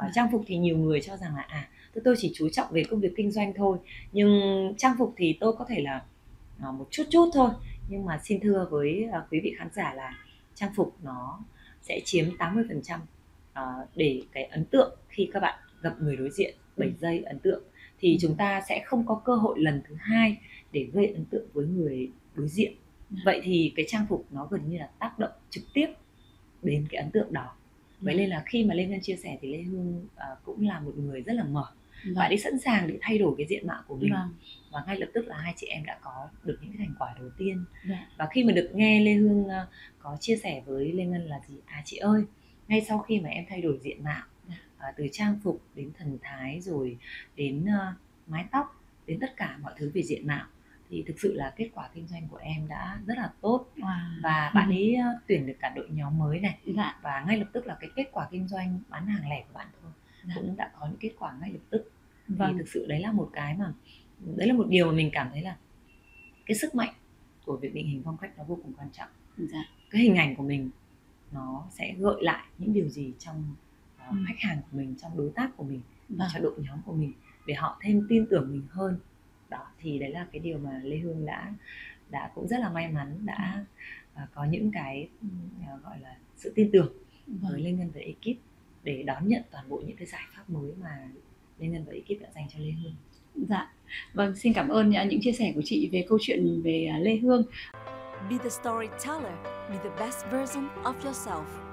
Uh, 0.05 0.11
trang 0.13 0.31
phục 0.31 0.43
thì 0.47 0.57
nhiều 0.57 0.77
người 0.77 1.01
cho 1.01 1.17
rằng 1.17 1.35
là 1.35 1.41
à 1.41 1.69
tôi 1.93 2.01
tôi 2.05 2.15
chỉ 2.17 2.31
chú 2.35 2.49
trọng 2.49 2.71
về 2.71 2.83
công 2.89 2.99
việc 2.99 3.13
kinh 3.15 3.31
doanh 3.31 3.53
thôi 3.53 3.77
nhưng 4.11 4.29
trang 4.77 4.95
phục 4.97 5.13
thì 5.17 5.37
tôi 5.39 5.53
có 5.53 5.65
thể 5.69 5.81
là 5.81 6.03
uh, 6.69 6.75
một 6.75 6.87
chút 6.91 7.03
chút 7.09 7.29
thôi. 7.33 7.49
Nhưng 7.89 8.05
mà 8.05 8.19
xin 8.23 8.39
thưa 8.39 8.67
với 8.71 9.07
uh, 9.09 9.31
quý 9.31 9.39
vị 9.43 9.55
khán 9.57 9.67
giả 9.73 9.93
là 9.93 10.13
trang 10.55 10.71
phục 10.75 10.95
nó 11.03 11.39
sẽ 11.81 11.99
chiếm 12.05 12.25
80% 12.37 12.99
uh, 12.99 13.87
để 13.95 14.21
cái 14.31 14.43
ấn 14.43 14.65
tượng 14.65 14.97
khi 15.09 15.29
các 15.33 15.39
bạn 15.39 15.59
gặp 15.81 15.95
người 15.99 16.15
đối 16.15 16.29
diện 16.29 16.55
7 16.77 16.93
giây 16.99 17.23
ấn 17.23 17.39
tượng 17.39 17.63
thì 17.99 18.11
ừ. 18.11 18.17
chúng 18.21 18.35
ta 18.35 18.61
sẽ 18.69 18.83
không 18.85 19.05
có 19.05 19.21
cơ 19.25 19.35
hội 19.35 19.59
lần 19.59 19.81
thứ 19.87 19.95
hai 19.99 20.37
để 20.71 20.87
gây 20.93 21.07
ấn 21.07 21.25
tượng 21.25 21.47
với 21.53 21.65
người 21.65 22.09
đối 22.35 22.47
diện 22.47 22.73
ừ. 23.09 23.17
vậy 23.25 23.41
thì 23.43 23.73
cái 23.75 23.85
trang 23.89 24.05
phục 24.09 24.25
nó 24.31 24.47
gần 24.51 24.61
như 24.69 24.77
là 24.77 24.89
tác 24.99 25.19
động 25.19 25.31
trực 25.49 25.63
tiếp 25.73 25.87
đến 26.63 26.85
cái 26.89 27.01
ấn 27.01 27.11
tượng 27.11 27.33
đó 27.33 27.55
vậy 28.01 28.13
ừ. 28.13 28.17
nên 28.17 28.29
là 28.29 28.43
khi 28.45 28.63
mà 28.63 28.75
lê 28.75 28.85
ngân 28.85 29.01
chia 29.01 29.15
sẻ 29.15 29.37
thì 29.41 29.51
lê 29.51 29.61
hương 29.61 30.05
uh, 30.05 30.43
cũng 30.43 30.67
là 30.67 30.79
một 30.79 30.97
người 30.97 31.21
rất 31.21 31.33
là 31.33 31.43
mở 31.43 31.65
vâng. 32.05 32.15
bạn 32.15 32.31
ấy 32.31 32.37
sẵn 32.37 32.59
sàng 32.59 32.87
để 32.87 32.97
thay 33.01 33.17
đổi 33.17 33.35
cái 33.37 33.47
diện 33.47 33.67
mạo 33.67 33.83
của 33.87 33.95
mình 33.95 34.13
vâng. 34.13 34.29
và 34.71 34.83
ngay 34.87 34.99
lập 34.99 35.07
tức 35.13 35.27
là 35.27 35.37
hai 35.37 35.53
chị 35.57 35.67
em 35.67 35.85
đã 35.85 35.97
có 36.01 36.29
được 36.43 36.59
những 36.61 36.71
cái 36.77 36.87
thành 36.87 36.95
quả 36.99 37.15
đầu 37.19 37.29
tiên 37.37 37.65
vâng. 37.89 37.97
và 38.17 38.27
khi 38.31 38.43
mà 38.43 38.53
được 38.53 38.69
nghe 38.73 38.99
lê 38.99 39.13
hương 39.13 39.41
uh, 39.41 39.51
có 39.99 40.17
chia 40.19 40.35
sẻ 40.35 40.61
với 40.65 40.91
lê 40.91 41.05
ngân 41.05 41.21
là 41.21 41.39
gì 41.47 41.55
à 41.65 41.81
chị 41.85 41.97
ơi 41.97 42.23
ngay 42.67 42.81
sau 42.81 42.99
khi 42.99 43.19
mà 43.19 43.29
em 43.29 43.45
thay 43.49 43.61
đổi 43.61 43.79
diện 43.81 44.03
mạo 44.03 44.23
à, 44.77 44.93
từ 44.97 45.07
trang 45.11 45.39
phục 45.43 45.61
đến 45.75 45.91
thần 45.97 46.17
thái 46.21 46.61
rồi 46.61 46.97
đến 47.35 47.63
uh, 47.63 47.95
mái 48.27 48.45
tóc 48.51 48.83
đến 49.07 49.19
tất 49.19 49.33
cả 49.37 49.57
mọi 49.61 49.73
thứ 49.77 49.91
về 49.93 50.03
diện 50.03 50.27
mạo 50.27 50.45
thì 50.89 51.03
thực 51.07 51.19
sự 51.19 51.33
là 51.33 51.53
kết 51.55 51.69
quả 51.73 51.89
kinh 51.93 52.07
doanh 52.07 52.27
của 52.27 52.37
em 52.37 52.67
đã 52.67 52.99
rất 53.05 53.17
là 53.17 53.33
tốt 53.41 53.65
wow. 53.77 54.21
và 54.23 54.51
bạn 54.55 54.69
ấy 54.69 54.95
uh, 54.99 55.21
tuyển 55.27 55.47
được 55.47 55.55
cả 55.59 55.73
đội 55.75 55.87
nhóm 55.89 56.17
mới 56.17 56.39
này 56.39 56.57
dạ. 56.65 56.99
và 57.01 57.23
ngay 57.27 57.37
lập 57.37 57.47
tức 57.53 57.67
là 57.67 57.77
cái 57.79 57.89
kết 57.95 58.09
quả 58.11 58.27
kinh 58.31 58.47
doanh 58.47 58.79
bán 58.89 59.07
hàng 59.07 59.29
lẻ 59.29 59.43
của 59.47 59.53
bạn 59.53 59.67
thôi 59.81 59.91
dạ. 60.27 60.33
cũng 60.35 60.55
đã 60.55 60.71
có 60.79 60.87
những 60.87 60.99
kết 60.99 61.11
quả 61.19 61.37
ngay 61.41 61.51
lập 61.51 61.59
tức 61.69 61.91
vâng. 62.27 62.53
thì 62.53 62.59
thực 62.59 62.69
sự 62.69 62.85
đấy 62.89 62.99
là 62.99 63.11
một 63.11 63.29
cái 63.33 63.57
mà 63.57 63.73
đấy 64.19 64.47
là 64.47 64.53
một 64.53 64.67
điều 64.69 64.85
mà 64.85 64.91
mình 64.91 65.09
cảm 65.13 65.29
thấy 65.31 65.41
là 65.41 65.55
cái 66.45 66.57
sức 66.57 66.75
mạnh 66.75 66.93
của 67.45 67.57
việc 67.57 67.73
định 67.73 67.87
hình 67.87 68.01
phong 68.05 68.17
cách 68.17 68.31
nó 68.37 68.43
vô 68.43 68.59
cùng 68.63 68.73
quan 68.77 68.89
trọng 68.91 69.09
dạ. 69.37 69.63
cái 69.89 70.01
hình 70.01 70.15
ảnh 70.15 70.35
của 70.35 70.43
mình 70.43 70.69
nó 71.31 71.67
sẽ 71.71 71.95
gợi 71.99 72.15
lại 72.21 72.45
những 72.57 72.73
điều 72.73 72.89
gì 72.89 73.13
trong 73.19 73.55
ừ. 74.09 74.17
khách 74.27 74.39
hàng 74.39 74.61
của 74.61 74.77
mình 74.77 74.95
trong 75.01 75.17
đối 75.17 75.29
tác 75.35 75.57
của 75.57 75.63
mình 75.63 75.81
và 76.09 76.27
cho 76.33 76.39
đội 76.39 76.53
nhóm 76.57 76.81
của 76.85 76.93
mình 76.93 77.13
để 77.47 77.53
họ 77.53 77.79
thêm 77.81 78.05
tin 78.09 78.25
tưởng 78.29 78.51
mình 78.51 78.63
hơn. 78.69 78.97
Đó 79.49 79.67
thì 79.79 79.99
đấy 79.99 80.09
là 80.09 80.27
cái 80.31 80.39
điều 80.39 80.57
mà 80.57 80.81
lê 80.83 80.97
hương 80.97 81.25
đã 81.25 81.53
đã 82.09 82.31
cũng 82.35 82.47
rất 82.47 82.59
là 82.59 82.69
may 82.69 82.91
mắn 82.91 83.25
đã 83.25 83.65
uh, 84.13 84.29
có 84.33 84.45
những 84.45 84.71
cái 84.71 85.09
uh, 85.75 85.83
gọi 85.83 85.99
là 85.99 86.15
sự 86.35 86.53
tin 86.55 86.69
tưởng 86.73 86.93
vâng. 87.27 87.51
với 87.51 87.61
lê 87.61 87.71
ngân 87.71 87.91
và 87.93 88.01
ekip 88.01 88.41
để 88.83 89.03
đón 89.03 89.27
nhận 89.27 89.41
toàn 89.51 89.69
bộ 89.69 89.83
những 89.87 89.97
cái 89.97 90.07
giải 90.07 90.21
pháp 90.35 90.49
mới 90.49 90.71
mà 90.81 91.09
lê 91.59 91.67
ngân 91.67 91.85
và 91.85 91.93
ekip 91.93 92.21
đã 92.21 92.29
dành 92.35 92.47
cho 92.49 92.59
lê 92.59 92.71
hương. 92.71 92.95
Dạ. 93.35 93.73
Vâng 94.13 94.35
xin 94.35 94.53
cảm 94.53 94.69
ơn 94.69 94.89
những 94.89 95.21
chia 95.21 95.31
sẻ 95.31 95.51
của 95.55 95.61
chị 95.65 95.89
về 95.91 96.05
câu 96.09 96.17
chuyện 96.21 96.61
về 96.61 96.91
lê 96.99 97.15
hương. 97.17 97.43
Be 98.29 98.37
the 98.37 98.49
storyteller, 98.49 99.35
be 99.69 99.77
the 99.83 99.89
best 99.99 100.25
version 100.31 100.67
of 100.83 100.93
yourself 100.93 101.66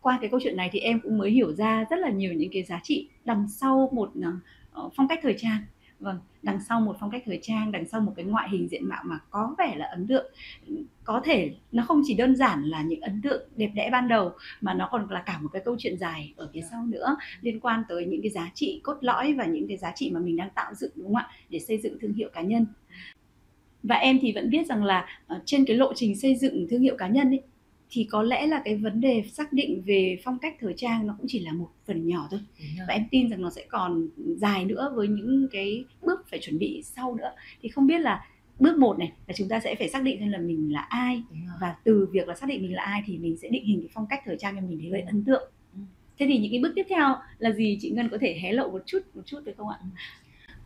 qua 0.00 0.18
cái 0.20 0.30
câu 0.30 0.40
chuyện 0.42 0.56
này 0.56 0.68
thì 0.72 0.78
em 0.78 1.00
cũng 1.00 1.18
mới 1.18 1.30
hiểu 1.30 1.52
ra 1.52 1.84
rất 1.90 1.98
là 1.98 2.10
nhiều 2.10 2.32
những 2.32 2.50
cái 2.52 2.62
giá 2.62 2.80
trị 2.82 3.08
đằng 3.24 3.48
sau 3.48 3.90
một 3.92 4.12
uh, 4.18 4.92
phong 4.96 5.08
cách 5.08 5.20
thời 5.22 5.34
trang. 5.38 5.60
Vâng 6.00 6.18
đằng 6.42 6.60
sau 6.68 6.80
một 6.80 6.96
phong 7.00 7.10
cách 7.10 7.22
thời 7.26 7.38
trang 7.42 7.72
đằng 7.72 7.86
sau 7.86 8.00
một 8.00 8.12
cái 8.16 8.24
ngoại 8.24 8.48
hình 8.50 8.68
diện 8.68 8.88
mạo 8.88 9.02
mà 9.04 9.18
có 9.30 9.54
vẻ 9.58 9.74
là 9.76 9.86
ấn 9.86 10.06
tượng. 10.06 10.32
Có 11.04 11.20
thể 11.24 11.50
nó 11.72 11.84
không 11.88 12.02
chỉ 12.06 12.14
đơn 12.14 12.36
giản 12.36 12.62
là 12.62 12.82
những 12.82 13.00
ấn 13.00 13.22
tượng 13.22 13.48
đẹp 13.56 13.70
đẽ 13.74 13.90
ban 13.92 14.08
đầu 14.08 14.32
mà 14.60 14.74
nó 14.74 14.88
còn 14.90 15.10
là 15.10 15.22
cả 15.26 15.38
một 15.42 15.48
cái 15.52 15.62
câu 15.64 15.76
chuyện 15.78 15.98
dài 15.98 16.32
ở 16.36 16.50
phía 16.52 16.60
sau 16.70 16.86
nữa 16.86 17.16
liên 17.40 17.60
quan 17.60 17.82
tới 17.88 18.06
những 18.06 18.22
cái 18.22 18.30
giá 18.30 18.50
trị 18.54 18.80
cốt 18.82 18.96
lõi 19.00 19.34
và 19.34 19.44
những 19.44 19.68
cái 19.68 19.76
giá 19.76 19.92
trị 19.94 20.10
mà 20.10 20.20
mình 20.20 20.36
đang 20.36 20.50
tạo 20.54 20.74
dựng 20.74 20.90
đúng 20.94 21.06
không 21.06 21.16
ạ? 21.16 21.30
Để 21.48 21.58
xây 21.58 21.78
dựng 21.78 21.98
thương 22.00 22.12
hiệu 22.12 22.30
cá 22.32 22.40
nhân. 22.40 22.66
Và 23.82 23.96
em 23.96 24.18
thì 24.22 24.32
vẫn 24.32 24.50
biết 24.50 24.66
rằng 24.66 24.84
là 24.84 25.06
ờ, 25.26 25.40
trên 25.44 25.64
cái 25.64 25.76
lộ 25.76 25.92
trình 25.94 26.16
xây 26.16 26.36
dựng 26.36 26.66
thương 26.70 26.82
hiệu 26.82 26.96
cá 26.98 27.08
nhân 27.08 27.30
ấy 27.30 27.42
thì 27.90 28.08
có 28.10 28.22
lẽ 28.22 28.46
là 28.46 28.62
cái 28.64 28.76
vấn 28.76 29.00
đề 29.00 29.24
xác 29.32 29.52
định 29.52 29.82
về 29.86 30.18
phong 30.24 30.38
cách 30.38 30.56
thời 30.60 30.74
trang 30.76 31.06
nó 31.06 31.14
cũng 31.18 31.26
chỉ 31.28 31.38
là 31.38 31.52
một 31.52 31.68
phần 31.86 32.06
nhỏ 32.08 32.28
thôi. 32.30 32.40
Và 32.88 32.94
em 32.94 33.04
tin 33.10 33.30
rằng 33.30 33.42
nó 33.42 33.50
sẽ 33.50 33.64
còn 33.68 34.08
dài 34.36 34.64
nữa 34.64 34.92
với 34.96 35.08
những 35.08 35.48
cái 35.52 35.84
bước 36.02 36.26
phải 36.30 36.38
chuẩn 36.42 36.58
bị 36.58 36.82
sau 36.84 37.14
nữa. 37.14 37.30
Thì 37.62 37.68
không 37.68 37.86
biết 37.86 37.98
là 37.98 38.26
bước 38.58 38.78
một 38.78 38.98
này 38.98 39.12
là 39.26 39.34
chúng 39.36 39.48
ta 39.48 39.60
sẽ 39.60 39.74
phải 39.74 39.88
xác 39.88 40.02
định 40.02 40.18
xem 40.20 40.28
là 40.28 40.38
mình 40.38 40.72
là 40.72 40.80
ai. 40.80 41.22
Và 41.60 41.76
từ 41.84 42.08
việc 42.12 42.28
là 42.28 42.34
xác 42.34 42.48
định 42.48 42.62
mình 42.62 42.74
là 42.74 42.82
ai 42.82 43.02
thì 43.06 43.18
mình 43.18 43.36
sẽ 43.36 43.48
định 43.48 43.64
hình 43.64 43.80
cái 43.80 43.88
phong 43.92 44.06
cách 44.06 44.22
thời 44.24 44.36
trang 44.38 44.56
cho 44.56 44.60
mình 44.60 44.80
để 44.82 44.88
gây 44.90 45.00
ấn 45.00 45.24
tượng. 45.24 45.50
Ừ. 45.74 45.80
thế 46.18 46.26
thì 46.28 46.38
những 46.38 46.52
cái 46.52 46.60
bước 46.60 46.72
tiếp 46.76 46.86
theo 46.88 47.16
là 47.38 47.50
gì? 47.50 47.78
Chị 47.80 47.90
ngân 47.90 48.08
có 48.08 48.18
thể 48.20 48.38
hé 48.42 48.52
lộ 48.52 48.70
một 48.70 48.82
chút 48.86 48.98
một 49.14 49.22
chút 49.26 49.40
được 49.44 49.52
không 49.56 49.68
ạ? 49.68 49.78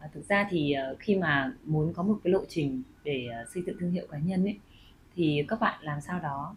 À, 0.00 0.08
thực 0.14 0.28
ra 0.28 0.46
thì 0.50 0.72
ờ, 0.72 0.96
khi 0.98 1.16
mà 1.16 1.52
muốn 1.64 1.92
có 1.92 2.02
một 2.02 2.18
cái 2.24 2.32
lộ 2.32 2.44
trình 2.48 2.82
để 3.04 3.26
ờ, 3.32 3.44
xây 3.54 3.62
dựng 3.66 3.76
thương 3.80 3.92
hiệu 3.92 4.06
cá 4.10 4.18
nhân 4.18 4.44
ấy 4.44 4.58
thì 5.16 5.44
các 5.48 5.60
bạn 5.60 5.78
làm 5.82 6.00
sao 6.00 6.20
đó 6.20 6.54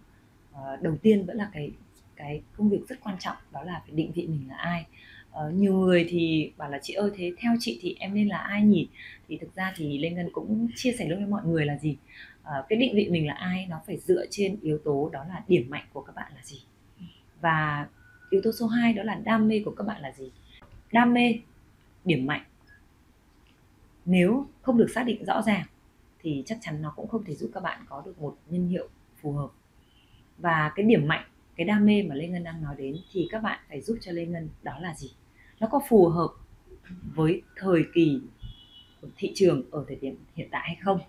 uh, 0.56 0.82
đầu 0.82 0.98
tiên 1.02 1.26
vẫn 1.26 1.38
là 1.38 1.50
cái 1.54 1.72
cái 2.16 2.42
công 2.58 2.70
việc 2.70 2.88
rất 2.88 2.96
quan 3.04 3.16
trọng 3.20 3.38
đó 3.52 3.64
là 3.64 3.82
phải 3.86 3.96
định 3.96 4.12
vị 4.12 4.28
mình 4.28 4.50
là 4.50 4.56
ai. 4.56 4.86
Uh, 5.30 5.54
nhiều 5.54 5.74
người 5.74 6.06
thì 6.10 6.52
bảo 6.58 6.70
là 6.70 6.80
chị 6.82 6.94
ơi 6.94 7.12
thế 7.16 7.32
theo 7.38 7.54
chị 7.60 7.80
thì 7.82 7.96
em 8.00 8.14
nên 8.16 8.28
là 8.28 8.38
ai 8.38 8.64
nhỉ? 8.64 8.88
Thì 9.28 9.38
thực 9.38 9.56
ra 9.56 9.74
thì 9.76 9.98
lê 9.98 10.10
ngân 10.10 10.30
cũng 10.34 10.68
chia 10.76 10.92
sẻ 10.92 11.08
luôn 11.08 11.20
với 11.20 11.28
mọi 11.28 11.46
người 11.46 11.66
là 11.66 11.78
gì? 11.78 11.98
Uh, 12.42 12.66
cái 12.70 12.80
định 12.80 12.96
vị 12.96 13.10
mình 13.10 13.28
là 13.28 13.34
ai 13.34 13.68
nó 13.70 13.82
phải 13.88 13.98
dựa 13.98 14.26
trên 14.30 14.58
yếu 14.62 14.78
tố 14.78 15.10
đó 15.14 15.26
là 15.30 15.44
điểm 15.48 15.70
mạnh 15.70 15.86
của 15.94 16.02
các 16.02 16.16
bạn 16.16 16.32
là 16.36 16.42
gì? 16.44 16.64
Và 17.42 17.88
yếu 18.30 18.42
tố 18.42 18.52
số 18.52 18.68
2 18.68 18.94
đó 18.94 19.04
là 19.04 19.16
đam 19.16 19.48
mê 19.48 19.62
của 19.66 19.72
các 19.72 19.84
bạn 19.84 20.02
là 20.02 20.12
gì? 20.12 20.32
Đam 20.92 21.14
mê 21.14 21.40
điểm 22.06 22.26
mạnh. 22.26 22.44
Nếu 24.06 24.48
không 24.62 24.78
được 24.78 24.88
xác 24.96 25.04
định 25.04 25.26
rõ 25.26 25.42
ràng 25.42 25.66
thì 26.20 26.44
chắc 26.46 26.58
chắn 26.62 26.82
nó 26.82 26.94
cũng 26.96 27.08
không 27.08 27.24
thể 27.24 27.36
giúp 27.36 27.52
các 27.54 27.64
bạn 27.64 27.86
có 27.90 28.02
được 28.06 28.22
một 28.22 28.38
nhân 28.50 28.68
hiệu 28.68 28.88
phù 29.22 29.32
hợp 29.32 29.50
và 30.38 30.72
cái 30.76 30.86
điểm 30.86 31.08
mạnh 31.08 31.24
cái 31.56 31.66
đam 31.66 31.86
mê 31.86 32.04
mà 32.04 32.16
lê 32.16 32.28
ngân 32.28 32.44
đang 32.44 32.64
nói 32.64 32.76
đến 32.78 32.96
thì 33.12 33.28
các 33.32 33.44
bạn 33.44 33.60
phải 33.70 33.82
giúp 33.82 33.98
cho 34.02 34.12
lê 34.12 34.26
ngân 34.26 34.50
đó 34.64 34.74
là 34.82 34.94
gì? 34.94 35.12
Nó 35.60 35.68
có 35.68 35.82
phù 35.90 36.08
hợp 36.08 36.30
với 37.16 37.42
thời 37.56 37.84
kỳ 37.94 38.20
của 39.02 39.08
thị 39.18 39.32
trường 39.36 39.64
ở 39.72 39.86
thời 39.88 39.96
điểm 39.96 40.16
hiện 40.36 40.48
tại 40.52 40.62
hay 40.66 40.78
không? 40.82 41.00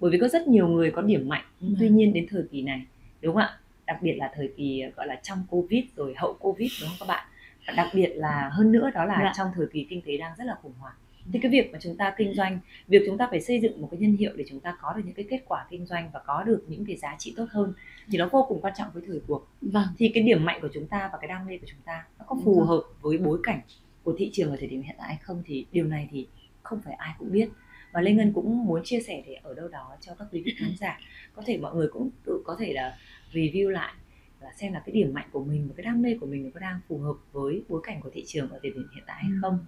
Bởi 0.00 0.10
vì 0.10 0.18
có 0.18 0.28
rất 0.28 0.48
nhiều 0.48 0.68
người 0.68 0.90
có 0.90 1.02
điểm 1.02 1.28
mạnh 1.28 1.44
nhưng 1.60 1.76
tuy 1.80 1.88
nhiên 1.88 2.12
đến 2.12 2.26
thời 2.30 2.42
kỳ 2.50 2.62
này 2.62 2.86
đúng 3.20 3.34
không 3.34 3.42
ạ? 3.42 3.58
Đặc 3.86 4.02
biệt 4.02 4.12
là 4.12 4.32
thời 4.34 4.52
kỳ 4.56 4.82
gọi 4.96 5.06
là 5.06 5.20
trong 5.22 5.38
covid 5.50 5.84
rồi 5.96 6.14
hậu 6.16 6.36
covid 6.40 6.70
đúng 6.80 6.88
không 6.88 7.08
các 7.08 7.14
bạn? 7.14 7.28
Và 7.66 7.72
đặc 7.76 7.88
biệt 7.94 8.12
là 8.14 8.50
hơn 8.52 8.72
nữa 8.72 8.90
đó 8.94 9.04
là 9.04 9.18
dạ. 9.20 9.32
trong 9.36 9.48
thời 9.54 9.66
kỳ 9.72 9.86
kinh 9.90 10.02
tế 10.06 10.16
đang 10.16 10.32
rất 10.38 10.44
là 10.44 10.56
khủng 10.62 10.74
hoảng 10.78 10.94
thì 11.32 11.38
cái 11.42 11.50
việc 11.50 11.72
mà 11.72 11.78
chúng 11.82 11.96
ta 11.96 12.14
kinh 12.18 12.34
doanh 12.34 12.58
việc 12.88 13.02
chúng 13.06 13.18
ta 13.18 13.28
phải 13.30 13.40
xây 13.40 13.60
dựng 13.60 13.80
một 13.80 13.88
cái 13.90 14.00
nhân 14.00 14.16
hiệu 14.16 14.32
để 14.36 14.44
chúng 14.48 14.60
ta 14.60 14.76
có 14.82 14.92
được 14.96 15.02
những 15.04 15.14
cái 15.14 15.26
kết 15.30 15.42
quả 15.46 15.66
kinh 15.70 15.86
doanh 15.86 16.10
và 16.12 16.20
có 16.26 16.42
được 16.42 16.64
những 16.68 16.84
cái 16.86 16.96
giá 16.96 17.16
trị 17.18 17.34
tốt 17.36 17.46
hơn 17.50 17.72
thì 18.10 18.18
nó 18.18 18.28
vô 18.32 18.46
cùng 18.48 18.60
quan 18.60 18.74
trọng 18.76 18.90
với 18.94 19.02
thời 19.06 19.20
cuộc. 19.26 19.48
Vâng. 19.60 19.86
thì 19.98 20.08
cái 20.14 20.22
điểm 20.22 20.44
mạnh 20.44 20.58
của 20.62 20.68
chúng 20.74 20.86
ta 20.86 21.08
và 21.12 21.18
cái 21.20 21.28
đam 21.28 21.46
mê 21.46 21.58
của 21.58 21.66
chúng 21.66 21.80
ta 21.84 22.06
nó 22.18 22.24
có 22.28 22.36
phù 22.44 22.60
hợp 22.60 22.82
với 23.00 23.18
bối 23.18 23.38
cảnh 23.42 23.60
của 24.02 24.14
thị 24.18 24.30
trường 24.32 24.50
ở 24.50 24.56
thời 24.56 24.68
điểm 24.68 24.82
hiện 24.82 24.94
tại 24.98 25.08
hay 25.08 25.18
không 25.22 25.42
thì 25.46 25.66
điều 25.72 25.84
này 25.84 26.08
thì 26.10 26.26
không 26.62 26.80
phải 26.84 26.94
ai 26.94 27.14
cũng 27.18 27.32
biết. 27.32 27.48
Và 27.92 28.00
lê 28.00 28.12
ngân 28.12 28.32
cũng 28.32 28.64
muốn 28.66 28.80
chia 28.84 29.00
sẻ 29.00 29.22
để 29.26 29.34
ở 29.34 29.54
đâu 29.54 29.68
đó 29.68 29.96
cho 30.00 30.14
các 30.18 30.28
quý 30.32 30.42
vị 30.42 30.54
khán 30.58 30.70
giả. 30.80 31.00
Có 31.34 31.42
thể 31.46 31.56
mọi 31.56 31.74
người 31.74 31.88
cũng 31.92 32.10
tự 32.24 32.42
có 32.44 32.56
thể 32.58 32.72
là 32.72 32.96
review 33.32 33.68
lại 33.68 33.94
là 34.40 34.52
xem 34.52 34.72
là 34.72 34.82
cái 34.86 34.92
điểm 34.92 35.14
mạnh 35.14 35.28
của 35.32 35.44
mình 35.44 35.68
và 35.68 35.74
cái 35.76 35.84
đam 35.84 36.02
mê 36.02 36.16
của 36.20 36.26
mình 36.26 36.50
có 36.50 36.60
đang 36.60 36.80
phù 36.88 36.98
hợp 36.98 37.14
với 37.32 37.62
bối 37.68 37.80
cảnh 37.84 38.00
của 38.00 38.10
thị 38.12 38.24
trường 38.26 38.50
ở 38.50 38.58
thời 38.62 38.70
điểm 38.70 38.88
hiện 38.94 39.04
tại 39.06 39.22
hay 39.22 39.32
không 39.42 39.58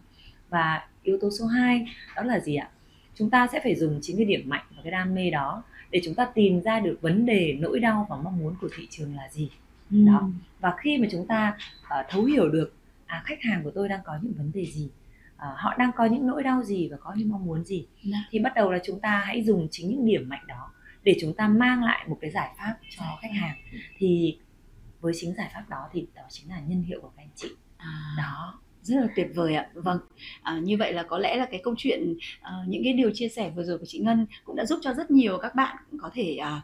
và 0.51 0.89
yếu 1.03 1.19
tố 1.21 1.31
số 1.39 1.47
2 1.47 1.87
đó 2.17 2.23
là 2.23 2.41
gì 2.41 2.57
ạ 2.57 2.69
chúng 3.15 3.31
ta 3.31 3.47
sẽ 3.53 3.61
phải 3.63 3.75
dùng 3.75 3.99
chính 4.03 4.17
cái 4.17 4.25
điểm 4.27 4.49
mạnh 4.49 4.65
và 4.77 4.83
cái 4.83 4.91
đam 4.91 5.15
mê 5.15 5.31
đó 5.31 5.63
để 5.91 6.01
chúng 6.05 6.15
ta 6.15 6.25
tìm 6.35 6.61
ra 6.61 6.81
được 6.81 6.99
vấn 7.01 7.27
đề 7.27 7.57
nỗi 7.61 7.81
đau 7.81 8.07
và 8.11 8.17
mong 8.17 8.39
muốn 8.39 8.55
của 8.61 8.69
thị 8.77 8.87
trường 8.91 9.17
là 9.17 9.29
gì 9.29 9.51
ừ. 9.91 9.97
đó 10.07 10.31
và 10.61 10.75
khi 10.79 10.99
mà 10.99 11.07
chúng 11.11 11.27
ta 11.27 11.57
uh, 11.83 12.07
thấu 12.09 12.25
hiểu 12.25 12.49
được 12.49 12.75
à 13.07 13.23
khách 13.25 13.43
hàng 13.43 13.65
của 13.65 13.71
tôi 13.75 13.89
đang 13.89 14.01
có 14.05 14.19
những 14.23 14.33
vấn 14.33 14.53
đề 14.55 14.67
gì 14.67 14.89
uh, 15.35 15.43
họ 15.57 15.75
đang 15.79 15.91
có 15.97 16.05
những 16.05 16.27
nỗi 16.27 16.43
đau 16.43 16.63
gì 16.63 16.89
và 16.89 16.97
có 16.97 17.15
những 17.17 17.29
mong 17.29 17.47
muốn 17.47 17.65
gì 17.65 17.87
Đã. 17.97 18.11
Dạ. 18.11 18.29
thì 18.31 18.39
bắt 18.39 18.53
đầu 18.55 18.73
là 18.73 18.79
chúng 18.85 19.01
ta 19.01 19.23
hãy 19.27 19.43
dùng 19.43 19.69
chính 19.71 19.91
những 19.91 20.07
điểm 20.07 20.29
mạnh 20.29 20.45
đó 20.49 20.71
để 21.03 21.17
chúng 21.21 21.35
ta 21.35 21.49
mang 21.49 21.85
lại 21.85 22.07
một 22.09 22.19
cái 22.21 22.31
giải 22.31 22.55
pháp 22.59 22.77
cho 22.91 23.05
khách 23.23 23.33
hàng 23.33 23.57
thì 23.99 24.39
với 25.01 25.13
chính 25.17 25.35
giải 25.35 25.51
pháp 25.55 25.65
đó 25.69 25.89
thì 25.93 26.07
đó 26.15 26.23
chính 26.29 26.49
là 26.49 26.61
nhân 26.61 26.83
hiệu 26.83 27.01
của 27.03 27.11
các 27.17 27.23
anh 27.23 27.31
chị 27.35 27.49
à. 27.77 28.15
đó 28.19 28.61
rất 28.83 28.97
là 29.01 29.09
tuyệt 29.16 29.27
vời 29.35 29.55
ạ. 29.55 29.69
Vâng 29.75 29.99
à, 30.43 30.59
như 30.62 30.77
vậy 30.77 30.93
là 30.93 31.03
có 31.03 31.19
lẽ 31.19 31.37
là 31.37 31.47
cái 31.47 31.61
câu 31.64 31.75
chuyện 31.79 32.14
à, 32.40 32.53
những 32.69 32.85
cái 32.85 32.93
điều 32.93 33.11
chia 33.14 33.29
sẻ 33.29 33.51
vừa 33.57 33.64
rồi 33.64 33.79
của 33.79 33.87
chị 33.87 33.99
ngân 33.99 34.27
cũng 34.45 34.57
đã 34.57 34.64
giúp 34.64 34.79
cho 34.83 34.95
rất 34.95 35.11
nhiều 35.11 35.38
các 35.38 35.55
bạn 35.55 35.77
có 36.01 36.11
thể 36.14 36.37
à, 36.37 36.62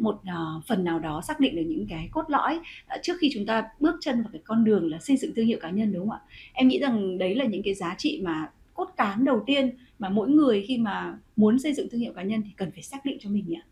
một 0.00 0.14
uh, 0.14 0.64
phần 0.66 0.84
nào 0.84 0.98
đó 0.98 1.22
xác 1.22 1.40
định 1.40 1.56
được 1.56 1.62
những 1.66 1.86
cái 1.88 2.08
cốt 2.12 2.24
lõi 2.28 2.56
uh, 2.56 3.02
trước 3.02 3.14
khi 3.20 3.30
chúng 3.34 3.46
ta 3.46 3.64
bước 3.80 3.96
chân 4.00 4.22
vào 4.22 4.30
cái 4.32 4.42
con 4.44 4.64
đường 4.64 4.90
là 4.90 4.98
xây 4.98 5.16
dựng 5.16 5.34
thương 5.34 5.46
hiệu 5.46 5.58
cá 5.60 5.70
nhân 5.70 5.92
đúng 5.92 6.08
không 6.08 6.18
ạ? 6.18 6.20
Em 6.52 6.68
nghĩ 6.68 6.78
rằng 6.78 7.18
đấy 7.18 7.34
là 7.34 7.44
những 7.44 7.62
cái 7.62 7.74
giá 7.74 7.94
trị 7.98 8.20
mà 8.24 8.50
cốt 8.74 8.90
cán 8.96 9.24
đầu 9.24 9.42
tiên 9.46 9.70
mà 9.98 10.08
mỗi 10.08 10.28
người 10.28 10.64
khi 10.68 10.78
mà 10.78 11.18
muốn 11.36 11.58
xây 11.58 11.74
dựng 11.74 11.88
thương 11.90 12.00
hiệu 12.00 12.12
cá 12.12 12.22
nhân 12.22 12.42
thì 12.42 12.50
cần 12.56 12.70
phải 12.70 12.82
xác 12.82 13.04
định 13.04 13.18
cho 13.20 13.30
mình 13.30 13.54
ạ. 13.56 13.62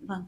Vâng, 0.00 0.22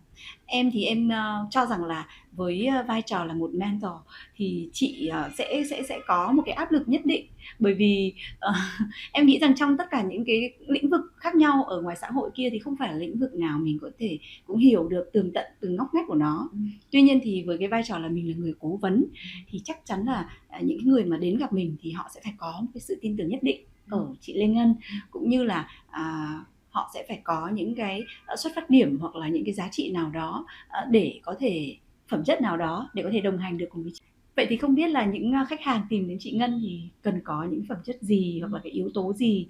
em 0.47 0.71
thì 0.71 0.85
em 0.85 1.09
uh, 1.09 1.51
cho 1.51 1.67
rằng 1.67 1.85
là 1.85 2.07
với 2.33 2.69
uh, 2.81 2.87
vai 2.87 3.03
trò 3.03 3.25
là 3.25 3.35
một 3.35 3.51
mentor 3.55 3.93
thì 4.37 4.69
chị 4.73 5.11
uh, 5.27 5.33
sẽ 5.39 5.63
sẽ 5.71 5.83
sẽ 5.83 5.99
có 6.07 6.33
một 6.33 6.43
cái 6.47 6.55
áp 6.55 6.73
lực 6.73 6.89
nhất 6.89 7.01
định 7.05 7.27
bởi 7.59 7.75
vì 7.75 8.15
uh, 8.51 8.57
em 9.13 9.27
nghĩ 9.27 9.39
rằng 9.39 9.55
trong 9.57 9.77
tất 9.77 9.85
cả 9.91 10.03
những 10.03 10.25
cái 10.25 10.53
lĩnh 10.67 10.91
vực 10.91 11.01
khác 11.17 11.35
nhau 11.35 11.65
ở 11.65 11.83
ngoài 11.83 11.97
xã 12.01 12.11
hội 12.11 12.31
kia 12.35 12.49
thì 12.53 12.59
không 12.59 12.77
phải 12.77 12.93
là 12.93 12.99
lĩnh 12.99 13.19
vực 13.19 13.35
nào 13.35 13.59
mình 13.59 13.79
có 13.83 13.91
thể 13.99 14.19
cũng 14.47 14.59
hiểu 14.59 14.89
được 14.89 15.11
tường 15.13 15.31
tận 15.35 15.45
từng 15.61 15.77
ngóc 15.77 15.95
ngách 15.95 16.05
của 16.09 16.15
nó. 16.15 16.49
Ừ. 16.53 16.59
Tuy 16.91 17.03
nhiên 17.03 17.21
thì 17.23 17.43
với 17.43 17.59
cái 17.59 17.69
vai 17.69 17.83
trò 17.87 17.99
là 17.99 18.09
mình 18.09 18.29
là 18.29 18.35
người 18.37 18.55
cố 18.61 18.77
vấn 18.77 19.05
thì 19.49 19.61
chắc 19.65 19.79
chắn 19.85 20.05
là 20.05 20.31
uh, 20.59 20.65
những 20.65 20.89
người 20.89 21.05
mà 21.05 21.17
đến 21.17 21.39
gặp 21.39 21.53
mình 21.53 21.77
thì 21.81 21.93
họ 21.93 22.11
sẽ 22.15 22.21
phải 22.25 22.35
có 22.39 22.59
một 22.61 22.69
cái 22.75 22.81
sự 22.81 22.99
tin 23.03 23.17
tưởng 23.17 23.29
nhất 23.29 23.43
định 23.43 23.65
ở 23.91 23.99
ừ. 23.99 24.15
chị 24.21 24.35
Lê 24.35 24.47
Ngân 24.47 24.75
cũng 25.11 25.29
như 25.29 25.45
là 25.45 25.69
uh, 25.89 26.47
họ 26.71 26.91
sẽ 26.95 27.05
phải 27.09 27.21
có 27.25 27.49
những 27.49 27.75
cái 27.75 28.03
ờ, 28.27 28.37
xuất 28.37 28.53
phát 28.57 28.71
điểm 28.71 28.99
hoặc 28.99 29.17
là 29.17 29.29
những 29.29 29.45
cái 29.45 29.55
giá 29.55 29.69
trị 29.73 29.91
nào 29.91 30.11
đó 30.11 30.47
ờ, 30.69 30.87
để 30.91 31.21
có 31.23 31.35
thể 31.41 31.77
phẩm 32.09 32.25
chất 32.25 32.41
nào 32.43 32.57
đó 32.57 32.91
để 32.95 33.03
có 33.03 33.11
thể 33.13 33.21
đồng 33.21 33.39
hành 33.39 33.59
được 33.59 33.67
cùng 33.71 33.83
với 33.83 33.93
chị. 33.95 34.01
Vậy 34.37 34.47
thì 34.49 34.57
không 34.57 34.75
biết 34.75 34.91
là 34.91 35.05
những 35.05 35.33
ờ, 35.33 35.45
khách 35.49 35.61
hàng 35.61 35.87
tìm 35.91 36.09
đến 36.09 36.19
chị 36.21 36.33
ngân 36.33 36.61
thì 36.63 36.81
cần 37.03 37.21
có 37.25 37.45
những 37.51 37.65
phẩm 37.69 37.79
chất 37.85 37.97
gì 38.01 38.41
hoặc 38.41 38.53
là 38.53 38.61
cái 38.63 38.73
yếu 38.73 38.91
tố 38.95 39.13
gì 39.13 39.47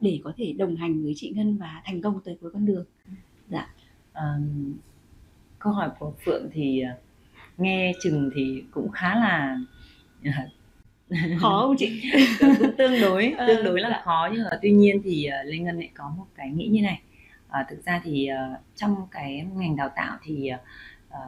để 0.00 0.20
có 0.24 0.32
thể 0.36 0.52
đồng 0.52 0.76
hành 0.76 1.02
với 1.02 1.12
chị 1.16 1.32
ngân 1.36 1.56
và 1.56 1.82
thành 1.84 2.02
công 2.02 2.20
tới 2.24 2.36
cuối 2.40 2.50
con 2.52 2.66
đường? 2.66 2.84
Dạ. 3.48 3.74
À, 4.12 4.38
câu 5.58 5.72
hỏi 5.72 5.90
của 5.98 6.12
phượng 6.24 6.50
thì 6.52 6.82
nghe 7.58 7.92
chừng 8.02 8.30
thì 8.34 8.62
cũng 8.70 8.90
khá 8.90 9.14
là 9.14 9.58
à, 10.24 10.48
khó 11.40 11.62
không 11.66 11.76
chị? 11.78 12.02
Cũng 12.40 12.76
tương 12.78 13.00
đối 13.00 13.34
ờ, 13.38 13.46
tương 13.46 13.64
đối 13.64 13.80
là 13.80 13.88
dạ. 13.88 14.02
khó 14.04 14.28
nhưng 14.32 14.44
mà 14.44 14.58
tuy 14.62 14.70
nhiên 14.70 15.00
thì 15.04 15.28
uh, 15.28 15.46
lê 15.46 15.58
ngân 15.58 15.78
lại 15.78 15.90
có 15.94 16.12
một 16.16 16.26
cái 16.34 16.50
nghĩ 16.50 16.66
như 16.66 16.82
này. 16.82 17.00
Uh, 17.46 17.66
thực 17.70 17.84
ra 17.84 18.00
thì 18.04 18.28
uh, 18.52 18.60
trong 18.76 19.06
cái 19.10 19.46
ngành 19.54 19.76
đào 19.76 19.90
tạo 19.96 20.18
thì 20.22 20.50
uh, 21.08 21.18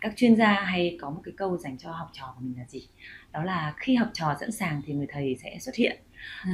các 0.00 0.12
chuyên 0.16 0.36
gia 0.36 0.52
hay 0.52 0.98
có 1.00 1.10
một 1.10 1.20
cái 1.24 1.34
câu 1.36 1.56
dành 1.56 1.78
cho 1.78 1.90
học 1.92 2.10
trò 2.12 2.34
của 2.36 2.40
mình 2.40 2.54
là 2.58 2.64
gì? 2.68 2.86
Đó 3.32 3.42
là 3.42 3.74
khi 3.76 3.94
học 3.94 4.08
trò 4.12 4.36
sẵn 4.40 4.52
sàng 4.52 4.82
thì 4.86 4.94
người 4.94 5.06
thầy 5.10 5.36
sẽ 5.42 5.56
xuất 5.60 5.74
hiện. 5.74 5.98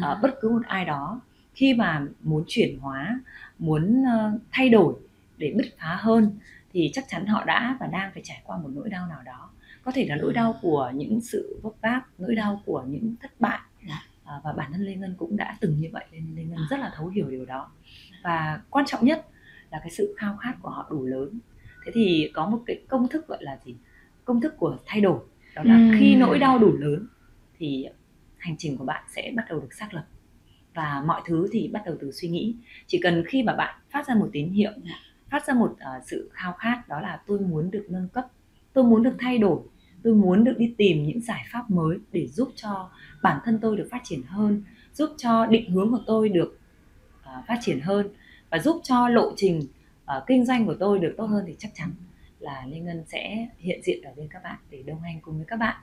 À. 0.03 0.11
uh, 0.13 0.23
bất 0.23 0.35
cứ 0.41 0.51
một 0.51 0.63
ai 0.67 0.85
đó 0.85 1.21
khi 1.55 1.75
mà 1.75 2.03
muốn 2.23 2.45
chuyển 2.49 2.79
hóa 2.79 3.21
muốn 3.59 4.03
uh, 4.03 4.41
thay 4.53 4.69
đổi 4.69 4.95
để 5.37 5.53
bứt 5.57 5.67
phá 5.79 5.97
hơn 6.01 6.39
thì 6.73 6.91
chắc 6.95 7.05
chắn 7.09 7.27
họ 7.27 7.45
đã 7.45 7.77
và 7.81 7.87
đang 7.87 8.11
phải 8.13 8.23
trải 8.25 8.43
qua 8.45 8.57
một 8.57 8.69
nỗi 8.73 8.89
đau 8.89 9.07
nào 9.07 9.23
đó 9.25 9.51
có 9.85 9.93
thể 9.95 10.07
là 10.09 10.17
nỗi 10.17 10.33
đau 10.33 10.59
của 10.63 10.93
những 10.95 11.21
sự 11.21 11.61
vấp 11.63 11.73
váp 11.83 12.03
nỗi 12.19 12.35
đau 12.35 12.63
của 12.67 12.85
những 12.89 13.15
thất 13.21 13.41
bại 13.41 13.61
dạ. 13.89 14.03
à, 14.25 14.41
và 14.45 14.53
bản 14.53 14.73
thân 14.73 14.81
lê 14.81 14.95
ngân 14.95 15.15
cũng 15.19 15.37
đã 15.37 15.57
từng 15.61 15.81
như 15.81 15.89
vậy 15.93 16.05
nên 16.13 16.37
lê 16.37 16.45
ngân 16.45 16.59
rất 16.71 16.81
là 16.81 16.93
thấu 16.97 17.09
hiểu 17.09 17.31
điều 17.31 17.45
đó 17.45 17.71
và 18.25 18.61
quan 18.71 18.87
trọng 18.87 19.05
nhất 19.05 19.27
là 19.71 19.79
cái 19.79 19.91
sự 19.91 20.15
khao 20.19 20.37
khát 20.37 20.55
của 20.63 20.69
họ 20.69 20.87
đủ 20.91 21.05
lớn 21.05 21.39
thế 21.85 21.93
thì 21.95 22.31
có 22.35 22.47
một 22.47 22.63
cái 22.67 22.81
công 22.89 23.09
thức 23.09 23.29
gọi 23.29 23.39
là 23.41 23.59
gì 23.65 23.75
công 24.25 24.41
thức 24.41 24.55
của 24.59 24.77
thay 24.87 25.01
đổi 25.01 25.19
đó 25.55 25.63
là 25.65 25.77
ừ. 25.77 25.97
khi 25.99 26.17
nỗi 26.17 26.39
đau 26.39 26.59
đủ 26.59 26.73
lớn 26.73 27.07
thì 27.59 27.87
hành 28.39 28.57
trình 28.59 28.77
của 28.77 28.85
bạn 28.85 29.05
sẽ 29.15 29.33
bắt 29.37 29.45
đầu 29.49 29.61
được 29.61 29.73
xác 29.73 29.95
lập 29.95 30.05
và 30.75 31.03
mọi 31.07 31.23
thứ 31.27 31.49
thì 31.53 31.69
bắt 31.69 31.83
đầu 31.87 31.97
từ 32.01 32.13
suy 32.13 32.29
nghĩ 32.29 32.57
chỉ 32.87 33.01
cần 33.03 33.25
khi 33.27 33.43
mà 33.43 33.55
bạn 33.55 33.81
phát 33.91 34.07
ra 34.07 34.15
một 34.15 34.29
tín 34.33 34.49
hiệu 34.49 34.73
dạ. 34.85 34.95
phát 35.31 35.47
ra 35.47 35.55
một 35.55 35.73
uh, 35.73 36.05
sự 36.07 36.31
khao 36.33 36.53
khát 36.53 36.83
đó 36.89 37.01
là 37.01 37.23
tôi 37.27 37.39
muốn 37.39 37.71
được 37.71 37.87
nâng 37.91 38.09
cấp 38.09 38.27
tôi 38.73 38.85
muốn 38.85 39.03
được 39.03 39.15
thay 39.19 39.39
đổi 39.39 39.61
tôi 40.05 40.15
muốn 40.15 40.45
được 40.45 40.55
đi 40.59 40.75
tìm 40.79 41.07
những 41.07 41.21
giải 41.21 41.45
pháp 41.53 41.71
mới 41.71 41.99
để 42.13 42.27
giúp 42.27 42.49
cho 42.57 42.91
bản 43.23 43.41
thân 43.45 43.59
tôi 43.63 43.77
được 43.77 43.89
phát 43.91 44.01
triển 44.05 44.23
hơn 44.23 44.63
giúp 44.93 45.11
cho 45.19 45.47
định 45.47 45.71
hướng 45.71 45.91
của 45.91 46.01
tôi 46.07 46.29
được 46.29 46.59
uh, 47.21 47.47
phát 47.47 47.59
triển 47.61 47.81
hơn 47.81 48.09
và 48.51 48.59
giúp 48.59 48.81
cho 48.85 49.09
lộ 49.09 49.33
trình 49.37 49.61
uh, 50.05 50.23
kinh 50.27 50.45
doanh 50.45 50.67
của 50.67 50.75
tôi 50.81 50.99
được 50.99 51.15
tốt 51.17 51.27
hơn 51.27 51.45
thì 51.47 51.57
chắc 51.59 51.71
chắn 51.75 51.91
là 52.39 52.67
Lê 52.67 52.79
Ngân 52.79 53.05
sẽ 53.07 53.49
hiện 53.59 53.81
diện 53.83 54.03
ở 54.03 54.13
bên 54.17 54.29
các 54.29 54.43
bạn 54.43 54.59
để 54.71 54.83
đồng 54.83 55.01
hành 55.01 55.21
cùng 55.21 55.37
với 55.37 55.47
các 55.49 55.57
bạn. 55.57 55.77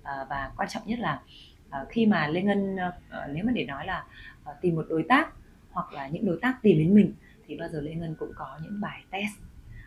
Uh, 0.00 0.28
và 0.28 0.50
quan 0.56 0.68
trọng 0.68 0.82
nhất 0.86 0.98
là 0.98 1.22
uh, 1.68 1.88
khi 1.88 2.06
mà 2.06 2.26
Lê 2.26 2.42
Ngân 2.42 2.74
uh, 2.74 2.94
nếu 3.32 3.44
mà 3.44 3.52
để 3.52 3.64
nói 3.64 3.86
là 3.86 4.04
uh, 4.50 4.56
tìm 4.60 4.74
một 4.74 4.86
đối 4.88 5.02
tác 5.02 5.28
hoặc 5.70 5.92
là 5.92 6.08
những 6.08 6.26
đối 6.26 6.38
tác 6.42 6.62
tìm 6.62 6.78
đến 6.78 6.94
mình 6.94 7.12
thì 7.46 7.56
bao 7.56 7.68
giờ 7.68 7.80
Lê 7.80 7.94
Ngân 7.94 8.14
cũng 8.18 8.32
có 8.36 8.58
những 8.62 8.80
bài 8.80 9.02
test 9.10 9.32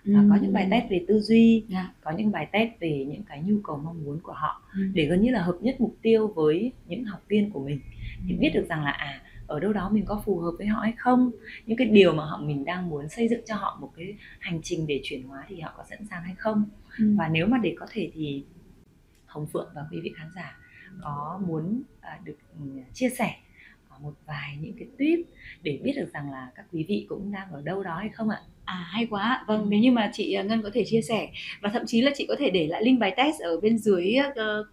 ừ. 0.05 0.13
có 0.29 0.37
những 0.41 0.53
bài 0.53 0.67
test 0.71 0.89
về 0.89 1.05
tư 1.07 1.19
duy 1.19 1.65
yeah. 1.69 1.85
Dạ. 1.85 1.93
có 2.01 2.11
những 2.11 2.31
bài 2.31 2.47
test 2.51 2.69
về 2.79 3.05
những 3.09 3.23
cái 3.23 3.41
nhu 3.41 3.55
cầu 3.63 3.81
mong 3.83 4.03
muốn 4.03 4.19
của 4.23 4.33
họ 4.33 4.61
ừ. 4.73 4.81
để 4.93 5.05
gần 5.05 5.21
như 5.21 5.31
là 5.31 5.41
hợp 5.41 5.57
nhất 5.61 5.81
mục 5.81 5.95
tiêu 6.01 6.27
với 6.27 6.71
những 6.87 7.03
học 7.03 7.21
viên 7.27 7.51
của 7.51 7.59
mình 7.65 7.79
thì 8.27 8.35
biết 8.35 8.49
được 8.53 8.65
rằng 8.69 8.83
là 8.83 8.91
à 8.91 9.21
ở 9.47 9.59
đâu 9.59 9.73
đó 9.73 9.89
mình 9.89 10.05
có 10.05 10.21
phù 10.25 10.39
hợp 10.39 10.51
với 10.57 10.67
họ 10.67 10.81
hay 10.81 10.93
không 10.97 11.31
những 11.65 11.77
cái 11.77 11.87
điều 11.87 12.13
mà 12.13 12.25
họ 12.25 12.41
mình 12.41 12.65
đang 12.65 12.89
muốn 12.89 13.09
xây 13.09 13.27
dựng 13.27 13.41
cho 13.45 13.55
họ 13.55 13.77
một 13.81 13.91
cái 13.97 14.15
hành 14.39 14.59
trình 14.63 14.87
để 14.87 14.99
chuyển 15.03 15.23
hóa 15.23 15.45
thì 15.47 15.59
họ 15.59 15.73
có 15.77 15.83
sẵn 15.89 16.05
sàng 16.09 16.23
hay 16.23 16.35
không 16.37 16.65
ừ. 16.97 17.15
và 17.17 17.27
nếu 17.27 17.47
mà 17.47 17.57
để 17.57 17.75
có 17.79 17.87
thể 17.91 18.11
thì 18.13 18.43
hồng 19.25 19.47
phượng 19.53 19.69
và 19.75 19.81
quý 19.91 19.99
vị 20.03 20.11
khán 20.15 20.27
giả 20.35 20.57
có 21.01 21.41
muốn 21.47 21.83
uh, 21.99 22.25
được 22.25 22.37
chia 22.93 23.09
sẻ 23.09 23.35
một 24.01 24.13
vài 24.25 24.57
những 24.61 24.73
cái 24.79 24.87
tuyết 24.99 25.19
để 25.61 25.79
biết 25.83 25.93
được 25.95 26.09
rằng 26.13 26.31
là 26.31 26.47
các 26.55 26.65
quý 26.71 26.85
vị 26.87 27.05
cũng 27.09 27.31
đang 27.31 27.51
ở 27.51 27.61
đâu 27.61 27.83
đó 27.83 27.97
hay 27.97 28.09
không 28.09 28.29
ạ? 28.29 28.41
À 28.65 28.87
hay 28.91 29.07
quá. 29.09 29.43
Vâng, 29.47 29.61
ừ. 29.61 29.67
nếu 29.69 29.79
như 29.79 29.91
mà 29.91 30.09
chị 30.13 30.37
Ngân 30.45 30.61
có 30.61 30.69
thể 30.73 30.83
chia 30.85 31.01
sẻ 31.01 31.29
và 31.61 31.69
thậm 31.69 31.83
chí 31.85 32.01
là 32.01 32.11
chị 32.15 32.25
có 32.27 32.35
thể 32.39 32.49
để 32.49 32.67
lại 32.67 32.83
link 32.83 32.99
bài 32.99 33.13
test 33.17 33.39
ở 33.39 33.59
bên 33.59 33.77
dưới 33.77 34.15
uh, 34.29 34.67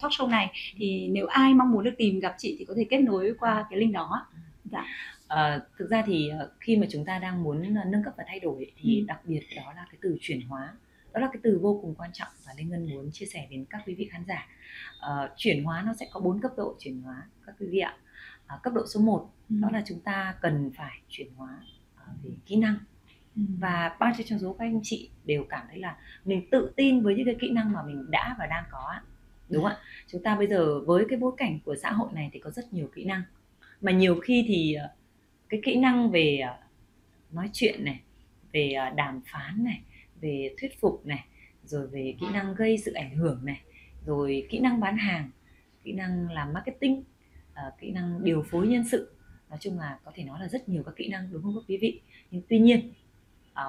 talk 0.00 0.12
show 0.12 0.28
này 0.28 0.52
thì 0.76 1.08
nếu 1.12 1.26
ai 1.26 1.54
mong 1.54 1.70
muốn 1.72 1.84
được 1.84 1.94
tìm 1.98 2.20
gặp 2.20 2.34
chị 2.38 2.56
thì 2.58 2.64
có 2.64 2.74
thể 2.76 2.86
kết 2.90 2.98
nối 2.98 3.34
qua 3.38 3.66
cái 3.70 3.78
link 3.78 3.94
đó. 3.94 4.26
Dạ. 4.64 4.84
À, 5.28 5.60
thực 5.78 5.90
ra 5.90 6.02
thì 6.06 6.30
khi 6.60 6.76
mà 6.76 6.86
chúng 6.90 7.04
ta 7.04 7.18
đang 7.18 7.42
muốn 7.42 7.74
nâng 7.74 8.04
cấp 8.04 8.14
và 8.16 8.24
thay 8.26 8.40
đổi 8.40 8.72
thì 8.80 9.00
ừ. 9.00 9.04
đặc 9.08 9.20
biệt 9.24 9.42
đó 9.56 9.72
là 9.76 9.86
cái 9.90 9.98
từ 10.02 10.16
chuyển 10.20 10.40
hóa 10.40 10.74
đó 11.14 11.20
là 11.20 11.28
cái 11.32 11.40
từ 11.42 11.58
vô 11.62 11.78
cùng 11.82 11.94
quan 11.94 12.10
trọng 12.12 12.28
và 12.46 12.52
Lê 12.56 12.64
Ngân 12.64 12.86
muốn 12.90 13.10
chia 13.12 13.26
sẻ 13.26 13.46
đến 13.50 13.64
các 13.70 13.82
quý 13.86 13.94
vị 13.94 14.08
khán 14.12 14.24
giả 14.28 14.48
uh, 14.98 15.30
chuyển 15.36 15.64
hóa 15.64 15.82
nó 15.86 15.94
sẽ 15.94 16.06
có 16.12 16.20
bốn 16.20 16.40
cấp 16.40 16.52
độ 16.56 16.74
chuyển 16.78 17.02
hóa 17.02 17.22
các 17.46 17.54
quý 17.60 17.66
vị 17.70 17.78
ạ 17.78 17.96
à, 18.46 18.58
cấp 18.62 18.72
độ 18.74 18.86
số 18.86 19.00
1 19.00 19.30
ừ. 19.50 19.56
đó 19.60 19.68
là 19.72 19.82
chúng 19.86 20.00
ta 20.00 20.34
cần 20.40 20.70
phải 20.76 21.00
chuyển 21.08 21.34
hóa 21.36 21.58
uh, 21.94 22.24
về 22.24 22.30
kỹ 22.46 22.56
năng. 22.56 22.78
Ừ. 23.36 23.42
và 23.58 23.96
bao 24.00 24.12
nhiêu 24.16 24.26
trong 24.26 24.38
số 24.38 24.52
các 24.52 24.64
anh 24.64 24.80
chị 24.82 25.10
đều 25.24 25.44
cảm 25.48 25.66
thấy 25.70 25.78
là 25.78 25.96
mình 26.24 26.50
tự 26.50 26.72
tin 26.76 27.02
với 27.02 27.14
những 27.14 27.26
cái 27.26 27.36
kỹ 27.40 27.50
năng 27.50 27.72
mà 27.72 27.82
mình 27.82 28.10
đã 28.10 28.36
và 28.38 28.46
đang 28.46 28.64
có 28.70 28.94
đúng 29.48 29.62
không 29.62 29.72
ạ? 29.72 29.78
Chúng 30.06 30.22
ta 30.22 30.36
bây 30.36 30.46
giờ 30.46 30.80
với 30.80 31.04
cái 31.08 31.18
bối 31.18 31.32
cảnh 31.36 31.58
của 31.64 31.76
xã 31.82 31.92
hội 31.92 32.08
này 32.12 32.30
thì 32.32 32.38
có 32.38 32.50
rất 32.50 32.72
nhiều 32.72 32.88
kỹ 32.94 33.04
năng. 33.04 33.22
Mà 33.80 33.92
nhiều 33.92 34.20
khi 34.20 34.44
thì 34.48 34.74
ờ, 34.74 34.88
cái 35.48 35.60
kỹ 35.64 35.76
năng 35.76 36.10
về 36.10 36.40
nói 37.32 37.50
chuyện 37.52 37.84
này 37.84 38.00
về 38.52 38.74
đàm 38.96 39.20
phán 39.26 39.64
này 39.64 39.80
về 40.20 40.54
thuyết 40.60 40.80
phục 40.80 41.06
này 41.06 41.24
rồi 41.64 41.86
về 41.86 42.14
kỹ 42.20 42.26
năng 42.32 42.54
gây 42.54 42.78
sự 42.78 42.92
ảnh 42.92 43.16
hưởng 43.16 43.40
này 43.44 43.60
rồi 44.06 44.46
kỹ 44.50 44.58
năng 44.58 44.80
bán 44.80 44.96
hàng 44.96 45.30
kỹ 45.84 45.92
năng 45.92 46.30
làm 46.30 46.52
marketing 46.52 47.02
uh, 47.54 47.78
kỹ 47.80 47.90
năng 47.90 48.24
điều 48.24 48.42
phối 48.42 48.66
nhân 48.66 48.84
sự. 48.88 49.10
Nói 49.50 49.58
chung 49.62 49.78
là 49.78 49.98
có 50.04 50.12
thể 50.14 50.24
nói 50.24 50.40
là 50.40 50.48
rất 50.48 50.68
nhiều 50.68 50.82
các 50.82 50.96
kỹ 50.96 51.08
năng 51.08 51.32
đúng 51.32 51.42
không 51.42 51.54
các 51.54 51.62
quý 51.68 51.78
vị? 51.80 52.00
Nhưng 52.30 52.42
tuy 52.48 52.58
nhiên 52.58 52.92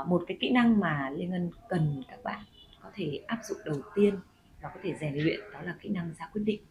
uh, 0.02 0.08
một 0.08 0.24
cái 0.28 0.38
kỹ 0.40 0.52
năng 0.52 0.80
mà 0.80 1.10
Lê 1.10 1.26
Ngân 1.26 1.50
cần 1.70 2.04
các 2.08 2.24
bạn 2.24 2.44
có 2.82 2.92
thể 2.96 3.22
áp 3.28 3.40
dụng 3.44 3.58
đầu 3.66 3.82
tiên 3.96 4.16
và 4.62 4.70
có 4.70 4.80
thể 4.84 4.94
rèn 5.00 5.16
luyện 5.16 5.40
đó 5.54 5.62
là 5.62 5.76
kỹ 5.82 5.90
năng 5.90 6.14
ra 6.20 6.30
quyết 6.34 6.42
định. 6.46 6.62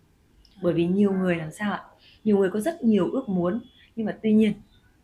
Bởi 0.63 0.75
vì 0.75 0.87
nhiều 0.87 1.13
người 1.13 1.37
làm 1.37 1.51
sao 1.51 1.73
ạ? 1.73 1.83
Nhiều 2.25 2.39
người 2.39 2.51
có 2.51 2.61
rất 2.61 2.83
nhiều 2.83 3.11
ước 3.11 3.29
muốn 3.29 3.61
nhưng 3.97 4.07
mà 4.07 4.19
tuy 4.23 4.33
nhiên 4.33 4.53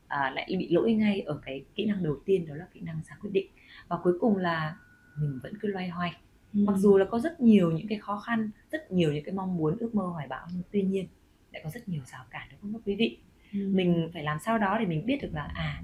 à, 0.09 0.33
lại 0.35 0.47
bị 0.59 0.69
lỗi 0.69 0.93
ngay 0.93 1.21
ở 1.21 1.41
cái 1.47 1.65
kỹ 1.75 1.85
năng 1.85 2.03
đầu 2.03 2.17
tiên 2.25 2.47
đó 2.47 2.55
là 2.55 2.67
kỹ 2.75 2.81
năng 2.81 3.01
ra 3.09 3.17
quyết 3.21 3.31
định. 3.33 3.47
Và 3.89 3.99
cuối 4.03 4.19
cùng 4.21 4.37
là 4.37 4.77
mình 5.17 5.41
vẫn 5.43 5.53
cứ 5.61 5.69
loay 5.69 5.89
hoay. 5.89 6.13
Ừ. 6.55 6.61
mặc 6.67 6.77
dù 6.77 6.99
là 6.99 7.05
có 7.05 7.19
rất 7.19 7.41
nhiều 7.41 7.71
những 7.71 7.89
cái 7.89 7.99
khó 7.99 8.21
khăn 8.21 8.51
rất 8.73 8.93
nhiều 8.93 9.13
những 9.13 9.25
cái 9.25 9.35
mong 9.35 9.57
muốn 9.57 9.77
ước 9.79 9.95
mơ 9.95 10.05
hoài 10.05 10.29
bão 10.29 10.47
nhưng 10.53 10.63
tuy 10.71 10.83
nhiên 10.83 11.07
lại 11.53 11.63
có 11.65 11.71
rất 11.71 11.89
nhiều 11.89 12.03
rào 12.05 12.25
cản 12.31 12.49
đúng 12.51 12.73
không 12.73 12.83
quý 12.85 12.97
vị. 12.97 13.19
Ừ. 13.53 13.59
mình 13.73 14.11
phải 14.15 14.23
làm 14.23 14.39
sao 14.39 14.59
đó 14.59 14.79
để 14.79 14.87
mình 14.87 15.07
biết 15.07 15.19
được 15.23 15.31
là 15.33 15.49
à 15.55 15.83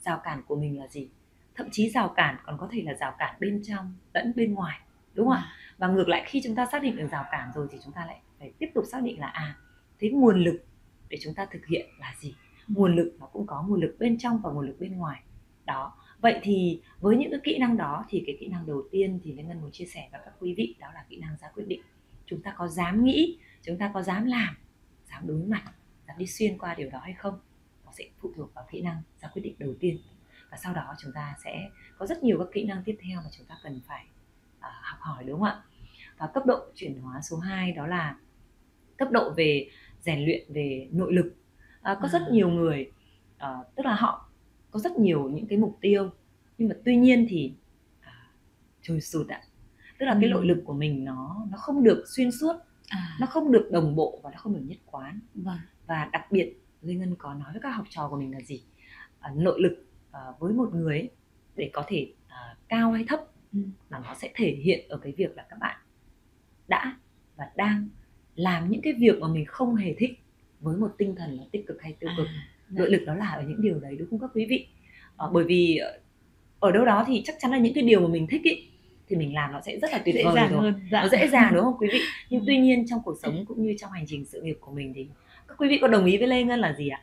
rào 0.00 0.20
cản 0.24 0.42
của 0.46 0.56
mình 0.56 0.78
là 0.78 0.86
gì? 0.86 1.08
Thậm 1.54 1.68
chí 1.72 1.90
rào 1.90 2.08
cản 2.08 2.36
còn 2.44 2.58
có 2.58 2.68
thể 2.72 2.82
là 2.82 2.94
rào 2.94 3.14
cản 3.18 3.36
bên 3.40 3.62
trong 3.64 3.94
lẫn 4.14 4.32
bên 4.36 4.54
ngoài 4.54 4.80
đúng 5.14 5.26
không 5.26 5.36
ạ? 5.36 5.42
Ừ. 5.42 5.74
và 5.78 5.88
ngược 5.88 6.08
lại 6.08 6.24
khi 6.26 6.40
chúng 6.44 6.54
ta 6.54 6.66
xác 6.72 6.82
định 6.82 6.96
được 6.96 7.08
rào 7.10 7.24
cản 7.30 7.50
rồi 7.54 7.66
thì 7.70 7.78
chúng 7.84 7.92
ta 7.92 8.06
lại 8.06 8.20
phải 8.38 8.52
tiếp 8.58 8.70
tục 8.74 8.84
xác 8.92 9.02
định 9.02 9.20
là 9.20 9.26
à 9.26 9.56
thế 9.98 10.10
nguồn 10.10 10.44
lực 10.44 10.64
để 11.08 11.18
chúng 11.22 11.34
ta 11.34 11.46
thực 11.50 11.66
hiện 11.66 11.86
là 12.00 12.14
gì? 12.20 12.34
Nguồn 12.68 12.96
lực 12.96 13.16
nó 13.20 13.26
cũng 13.26 13.46
có 13.46 13.62
nguồn 13.62 13.80
lực 13.80 13.96
bên 13.98 14.18
trong 14.18 14.40
và 14.42 14.50
nguồn 14.50 14.66
lực 14.66 14.76
bên 14.80 14.96
ngoài. 14.96 15.22
Đó. 15.64 15.94
Vậy 16.20 16.40
thì 16.42 16.82
với 17.00 17.16
những 17.16 17.30
cái 17.30 17.40
kỹ 17.44 17.58
năng 17.58 17.76
đó 17.76 18.04
thì 18.08 18.22
cái 18.26 18.36
kỹ 18.40 18.48
năng 18.48 18.66
đầu 18.66 18.82
tiên 18.90 19.20
thì 19.24 19.32
Lê 19.32 19.42
Ngân 19.42 19.60
muốn 19.60 19.70
chia 19.72 19.84
sẻ 19.84 20.08
với 20.12 20.20
các 20.24 20.34
quý 20.40 20.54
vị 20.54 20.76
đó 20.80 20.88
là 20.94 21.04
kỹ 21.08 21.16
năng 21.16 21.36
ra 21.40 21.48
quyết 21.54 21.64
định. 21.66 21.82
Chúng 22.26 22.42
ta 22.42 22.54
có 22.56 22.68
dám 22.68 23.04
nghĩ 23.04 23.38
chúng 23.62 23.78
ta 23.78 23.90
có 23.94 24.02
dám 24.02 24.24
làm 24.24 24.54
dám 25.10 25.26
đối 25.26 25.42
mặt 25.42 25.62
dám 26.08 26.18
đi 26.18 26.26
xuyên 26.26 26.58
qua 26.58 26.74
điều 26.74 26.90
đó 26.90 26.98
hay 27.02 27.14
không 27.14 27.38
nó 27.88 27.92
sẽ 27.92 28.04
phụ 28.18 28.32
thuộc 28.36 28.54
vào 28.54 28.66
kỹ 28.70 28.82
năng 28.82 29.02
ra 29.20 29.28
quyết 29.28 29.42
định 29.42 29.54
đầu 29.58 29.74
tiên. 29.80 29.98
Và 30.50 30.56
sau 30.56 30.74
đó 30.74 30.94
chúng 30.98 31.12
ta 31.14 31.34
sẽ 31.44 31.70
có 31.98 32.06
rất 32.06 32.22
nhiều 32.22 32.38
các 32.38 32.48
kỹ 32.52 32.64
năng 32.64 32.82
tiếp 32.84 32.98
theo 33.00 33.20
mà 33.20 33.28
chúng 33.38 33.46
ta 33.46 33.54
cần 33.62 33.80
phải 33.86 34.06
uh, 34.58 34.64
học 34.82 34.98
hỏi 35.00 35.24
đúng 35.24 35.40
không 35.40 35.48
ạ? 35.48 35.62
Và 36.18 36.26
cấp 36.26 36.46
độ 36.46 36.66
chuyển 36.74 37.00
hóa 37.00 37.20
số 37.22 37.38
2 37.38 37.72
đó 37.72 37.86
là 37.86 38.16
cấp 38.96 39.08
độ 39.10 39.32
về 39.36 39.70
rèn 40.00 40.24
luyện 40.24 40.52
về 40.52 40.88
nội 40.92 41.12
lực. 41.12 41.34
À, 41.82 41.94
có 41.94 42.08
à. 42.08 42.12
rất 42.12 42.22
nhiều 42.30 42.48
người 42.48 42.90
à, 43.38 43.56
tức 43.76 43.86
là 43.86 43.94
họ 43.94 44.28
có 44.70 44.80
rất 44.80 44.92
nhiều 44.92 45.28
những 45.28 45.46
cái 45.46 45.58
mục 45.58 45.78
tiêu 45.80 46.10
nhưng 46.58 46.68
mà 46.68 46.74
tuy 46.84 46.96
nhiên 46.96 47.26
thì 47.28 47.52
à, 48.00 48.30
trồi 48.82 49.00
sụt 49.00 49.28
ạ. 49.28 49.42
Tức 49.98 50.06
là 50.06 50.12
ừ. 50.12 50.18
cái 50.20 50.30
nội 50.30 50.46
lực 50.46 50.62
của 50.64 50.74
mình 50.74 51.04
nó 51.04 51.46
nó 51.50 51.58
không 51.58 51.84
được 51.84 52.04
xuyên 52.16 52.30
suốt 52.32 52.56
à. 52.88 53.16
nó 53.20 53.26
không 53.26 53.52
được 53.52 53.68
đồng 53.72 53.96
bộ 53.96 54.20
và 54.22 54.30
nó 54.30 54.36
không 54.38 54.54
được 54.54 54.62
nhất 54.64 54.78
quán 54.86 55.20
vâng. 55.34 55.58
và 55.86 56.08
đặc 56.12 56.32
biệt 56.32 56.54
Lê 56.82 56.94
Ngân 56.94 57.14
có 57.18 57.34
nói 57.34 57.52
với 57.52 57.60
các 57.62 57.70
học 57.70 57.86
trò 57.90 58.08
của 58.08 58.16
mình 58.16 58.32
là 58.32 58.40
gì 58.40 58.62
à, 59.20 59.30
nội 59.36 59.60
lực 59.60 59.86
à, 60.10 60.20
với 60.38 60.52
một 60.52 60.74
người 60.74 60.98
ấy, 60.98 61.10
để 61.56 61.70
có 61.72 61.84
thể 61.86 62.12
à, 62.26 62.56
cao 62.68 62.92
hay 62.92 63.04
thấp 63.08 63.20
ừ. 63.52 63.58
nó 63.90 64.14
sẽ 64.14 64.30
thể 64.34 64.58
hiện 64.62 64.88
ở 64.88 64.98
cái 64.98 65.12
việc 65.16 65.36
là 65.36 65.46
các 65.50 65.58
bạn 65.60 65.76
đã 66.68 66.96
và 67.36 67.50
đang 67.56 67.88
làm 68.34 68.70
những 68.70 68.80
cái 68.82 68.92
việc 68.92 69.18
mà 69.20 69.28
mình 69.28 69.44
không 69.46 69.76
hề 69.76 69.94
thích 69.98 70.10
với 70.60 70.76
một 70.76 70.94
tinh 70.98 71.14
thần 71.14 71.30
là 71.36 71.44
tích 71.52 71.66
cực 71.66 71.82
hay 71.82 71.92
tiêu 71.92 72.10
cực 72.16 72.26
à, 72.26 72.48
nội 72.70 72.90
lực 72.90 73.02
đó 73.06 73.14
là 73.14 73.30
ở 73.30 73.42
những 73.42 73.62
điều 73.62 73.80
đấy 73.80 73.96
đúng 73.98 74.10
không 74.10 74.18
các 74.18 74.30
quý 74.34 74.46
vị 74.50 74.66
à, 75.16 75.26
bởi 75.32 75.44
vì 75.44 75.80
ở 76.60 76.72
đâu 76.72 76.84
đó 76.84 77.04
thì 77.06 77.22
chắc 77.24 77.36
chắn 77.38 77.50
là 77.50 77.58
những 77.58 77.74
cái 77.74 77.84
điều 77.84 78.00
mà 78.00 78.08
mình 78.08 78.26
thích 78.30 78.42
ý 78.44 78.68
thì 79.08 79.16
mình 79.16 79.34
làm 79.34 79.52
nó 79.52 79.60
sẽ 79.60 79.78
rất 79.78 79.92
là 79.92 79.98
tuyệt 80.04 80.16
vời 80.24 80.34
rồi 80.36 80.62
hơn. 80.62 80.74
Dạ. 80.92 81.02
nó 81.02 81.08
dễ 81.08 81.28
dàng 81.28 81.54
đúng 81.54 81.64
không 81.64 81.76
quý 81.78 81.88
vị 81.92 82.00
nhưng 82.30 82.44
tuy 82.46 82.58
nhiên 82.58 82.86
trong 82.88 83.00
cuộc 83.04 83.14
sống 83.22 83.44
cũng 83.48 83.62
như 83.62 83.74
trong 83.80 83.90
hành 83.90 84.04
trình 84.08 84.24
sự 84.24 84.40
nghiệp 84.42 84.58
của 84.60 84.72
mình 84.72 84.92
thì 84.96 85.06
các 85.48 85.54
quý 85.58 85.68
vị 85.68 85.78
có 85.80 85.88
đồng 85.88 86.04
ý 86.04 86.18
với 86.18 86.26
lê 86.28 86.42
ngân 86.42 86.60
là 86.60 86.74
gì 86.78 86.88
ạ 86.88 87.00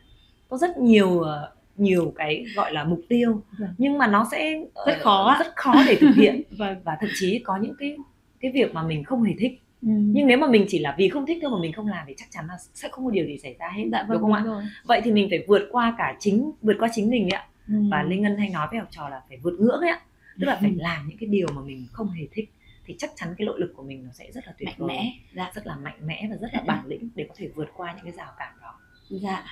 có 0.50 0.58
rất 0.58 0.78
nhiều 0.78 1.20
ờ, 1.20 1.52
nhiều 1.78 2.14
cái 2.16 2.46
gọi 2.56 2.74
là 2.74 2.84
mục 2.84 3.02
tiêu 3.10 3.42
vâng. 3.60 3.70
nhưng 3.78 3.98
mà 3.98 4.08
nó 4.08 4.28
sẽ 4.32 4.62
rất 4.86 4.98
khó 5.02 5.36
rất 5.40 5.56
khó 5.56 5.74
để 5.88 5.98
thực 6.02 6.16
hiện 6.16 6.42
vâng. 6.58 6.78
và 6.84 6.98
thậm 7.02 7.10
chí 7.16 7.40
có 7.40 7.58
những 7.58 7.74
cái 7.80 7.98
cái 8.40 8.52
việc 8.52 8.74
mà 8.74 8.84
mình 8.84 9.04
không 9.04 9.24
hề 9.24 9.34
thích 9.40 9.62
Ừ. 9.86 9.92
nhưng 9.92 10.28
nếu 10.28 10.38
mà 10.38 10.48
mình 10.48 10.66
chỉ 10.70 10.80
là 10.80 10.96
vì 10.98 11.10
không 11.10 11.26
thích 11.26 11.38
thôi 11.42 11.52
mà 11.52 11.58
mình 11.62 11.74
không 11.74 11.88
làm 11.88 12.06
thì 12.08 12.14
chắc 12.18 12.28
chắn 12.32 12.48
là 12.48 12.58
sẽ 12.74 12.90
không 12.92 13.06
có 13.06 13.12
điều 13.12 13.26
gì 13.26 13.38
xảy 13.38 13.56
ra 13.60 13.70
hết 13.76 13.84
dạ, 13.92 14.06
vâng, 14.08 14.22
đúng 14.22 14.22
không 14.22 14.34
ạ 14.34 14.44
rồi. 14.46 14.64
vậy 14.86 15.02
thì 15.04 15.12
mình 15.12 15.28
phải 15.30 15.44
vượt 15.48 15.62
qua 15.72 15.96
cả 15.98 16.16
chính 16.20 16.52
vượt 16.62 16.76
qua 16.80 16.90
chính 16.94 17.10
mình 17.10 17.30
ạ 17.30 17.48
ừ. 17.68 17.76
và 17.92 18.04
linh 18.04 18.22
ngân 18.22 18.38
hay 18.38 18.50
nói 18.50 18.68
với 18.72 18.80
học 18.80 18.88
trò 18.92 19.10
là 19.10 19.22
phải 19.28 19.38
vượt 19.44 19.54
ngưỡng 19.60 19.80
ấy 19.80 19.90
ạ 19.90 20.00
tức 20.40 20.48
là 20.48 20.58
phải 20.62 20.70
ừ. 20.70 20.76
làm 20.80 21.08
những 21.08 21.18
cái 21.18 21.30
điều 21.30 21.48
mà 21.56 21.62
mình 21.62 21.88
không 21.92 22.10
hề 22.10 22.28
thích 22.32 22.54
thì 22.86 22.96
chắc 22.98 23.12
chắn 23.16 23.36
cái 23.38 23.46
nội 23.46 23.60
lực 23.60 23.74
của 23.76 23.84
mình 23.84 24.04
nó 24.04 24.12
sẽ 24.14 24.32
rất 24.32 24.48
là 24.48 24.54
tuyệt 24.60 24.70
vời 24.78 24.88
mẽ 24.88 25.14
dạ. 25.36 25.52
rất 25.56 25.68
là 25.68 25.76
mạnh 25.76 26.00
mẽ 26.06 26.28
và 26.30 26.36
rất 26.36 26.48
là 26.54 26.64
bản 26.68 26.86
lĩnh 26.86 27.10
để 27.16 27.26
có 27.30 27.36
thể 27.38 27.48
vượt 27.48 27.68
qua 27.76 27.94
những 27.94 28.04
cái 28.04 28.14
rào 28.14 28.34
cản 28.38 28.54
đó. 28.62 28.80
Dạ. 29.10 29.46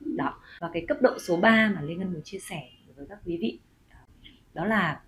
Đó. 0.00 0.40
Và 0.60 0.70
cái 0.72 0.84
cấp 0.88 0.96
độ 1.00 1.18
số 1.18 1.36
3 1.36 1.72
mà 1.74 1.82
Lê 1.82 1.94
Ngân 1.94 2.12
muốn 2.12 2.22
chia 2.24 2.38
sẻ 2.38 2.68
với 2.96 3.06
các 3.08 3.18
quý 3.24 3.38
vị 3.40 3.58
đó 4.54 4.64
là 4.64 5.00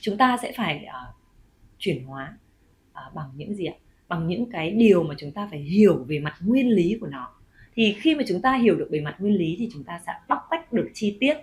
chúng 0.00 0.16
ta 0.16 0.36
sẽ 0.42 0.52
phải 0.56 0.86
uh, 0.86 1.14
chuyển 1.78 2.04
hóa 2.04 2.38
uh, 2.90 3.14
bằng 3.14 3.30
những 3.36 3.54
gì 3.54 3.64
ạ? 3.64 3.74
Bằng 4.08 4.26
những 4.26 4.50
cái 4.50 4.70
điều 4.70 5.02
mà 5.02 5.14
chúng 5.18 5.32
ta 5.32 5.48
phải 5.50 5.60
hiểu 5.60 6.04
về 6.08 6.18
mặt 6.18 6.34
nguyên 6.40 6.68
lý 6.68 6.98
của 7.00 7.06
nó. 7.06 7.34
Thì 7.74 7.96
khi 8.00 8.14
mà 8.14 8.22
chúng 8.28 8.42
ta 8.42 8.56
hiểu 8.56 8.76
được 8.76 8.88
về 8.90 9.00
mặt 9.00 9.16
nguyên 9.18 9.34
lý 9.34 9.56
thì 9.58 9.68
chúng 9.72 9.84
ta 9.84 10.00
sẽ 10.06 10.12
bóc 10.28 10.46
tách 10.50 10.72
được 10.72 10.90
chi 10.94 11.16
tiết 11.20 11.36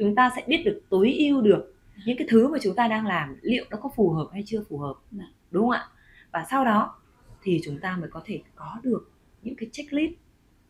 chúng 0.00 0.14
ta 0.14 0.30
sẽ 0.36 0.42
biết 0.46 0.62
được 0.64 0.82
tối 0.88 1.14
ưu 1.18 1.40
được 1.40 1.74
những 2.06 2.16
cái 2.18 2.26
thứ 2.30 2.48
mà 2.48 2.58
chúng 2.62 2.74
ta 2.74 2.88
đang 2.88 3.06
làm 3.06 3.36
liệu 3.42 3.64
nó 3.70 3.76
có 3.76 3.90
phù 3.96 4.10
hợp 4.10 4.28
hay 4.32 4.42
chưa 4.46 4.64
phù 4.68 4.78
hợp? 4.78 4.94
Dạ. 5.10 5.24
đúng 5.50 5.62
không 5.62 5.70
ạ? 5.70 5.88
Và 6.32 6.44
sau 6.50 6.64
đó 6.64 6.94
thì 7.42 7.60
chúng 7.64 7.78
ta 7.80 7.96
mới 7.96 8.10
có 8.10 8.22
thể 8.24 8.42
có 8.54 8.78
được 8.82 9.10
những 9.42 9.56
cái 9.56 9.68
checklist 9.72 10.12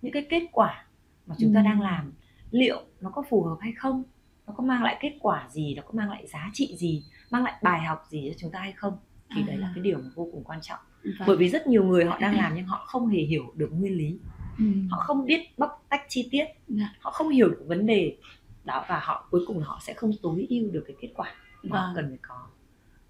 những 0.02 0.12
cái 0.12 0.26
kết 0.30 0.42
quả 0.52 0.84
mà 1.26 1.34
chúng 1.38 1.54
ta 1.54 1.62
đang 1.62 1.80
làm. 1.80 2.12
Liệu 2.50 2.82
nó 3.00 3.10
có 3.10 3.22
phù 3.30 3.42
hợp 3.42 3.56
hay 3.60 3.72
không? 3.72 4.02
Nó 4.46 4.52
có 4.56 4.64
mang 4.64 4.82
lại 4.82 4.96
kết 5.00 5.12
quả 5.20 5.48
gì? 5.50 5.74
Nó 5.74 5.82
có 5.82 5.90
mang 5.92 6.10
lại 6.10 6.26
giá 6.26 6.50
trị 6.52 6.76
gì? 6.78 7.04
Mang 7.30 7.44
lại 7.44 7.54
bài 7.62 7.80
học 7.80 8.04
gì 8.08 8.30
cho 8.30 8.34
chúng 8.38 8.50
ta 8.50 8.60
hay 8.60 8.72
không? 8.72 8.98
Thì 9.34 9.42
à. 9.42 9.44
đấy 9.46 9.56
là 9.56 9.72
cái 9.74 9.82
điều 9.82 9.98
mà 9.98 10.08
vô 10.14 10.28
cùng 10.32 10.44
quan 10.44 10.60
trọng. 10.62 10.78
Vâng. 11.02 11.26
bởi 11.26 11.36
vì 11.36 11.48
rất 11.48 11.66
nhiều 11.66 11.84
người 11.84 12.04
họ 12.04 12.18
đang 12.18 12.36
làm 12.36 12.52
nhưng 12.54 12.64
họ 12.64 12.84
không 12.86 13.08
hề 13.08 13.20
hiểu 13.20 13.52
được 13.56 13.68
nguyên 13.72 13.96
lý. 13.96 14.18
Ừ. 14.58 14.64
họ 14.90 14.98
không 14.98 15.26
biết 15.26 15.58
bóc 15.58 15.84
tách 15.88 16.02
chi 16.08 16.28
tiết. 16.30 16.44
Dạ. 16.68 16.94
họ 17.00 17.10
không 17.10 17.28
hiểu 17.28 17.48
được 17.48 17.64
vấn 17.66 17.86
đề 17.86 18.16
đó 18.64 18.84
và 18.88 18.98
họ 19.00 19.28
cuối 19.30 19.44
cùng 19.46 19.60
họ 19.62 19.78
sẽ 19.82 19.94
không 19.94 20.10
tối 20.22 20.46
ưu 20.50 20.70
được 20.70 20.84
cái 20.86 20.96
kết 21.00 21.08
quả 21.14 21.34
mà 21.62 21.80
Vâng. 21.86 21.92
cần 21.96 22.08
phải 22.08 22.18
có. 22.22 22.46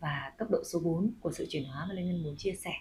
Và 0.01 0.33
cấp 0.39 0.49
độ 0.51 0.59
số 0.73 0.81
4 0.81 1.13
của 1.21 1.33
sự 1.33 1.47
chuyển 1.51 1.65
hóa 1.65 1.87
mà 1.89 1.95
Lê 1.95 2.03
Ngân 2.03 2.23
muốn 2.23 2.37
chia 2.37 2.53
sẻ 2.53 2.73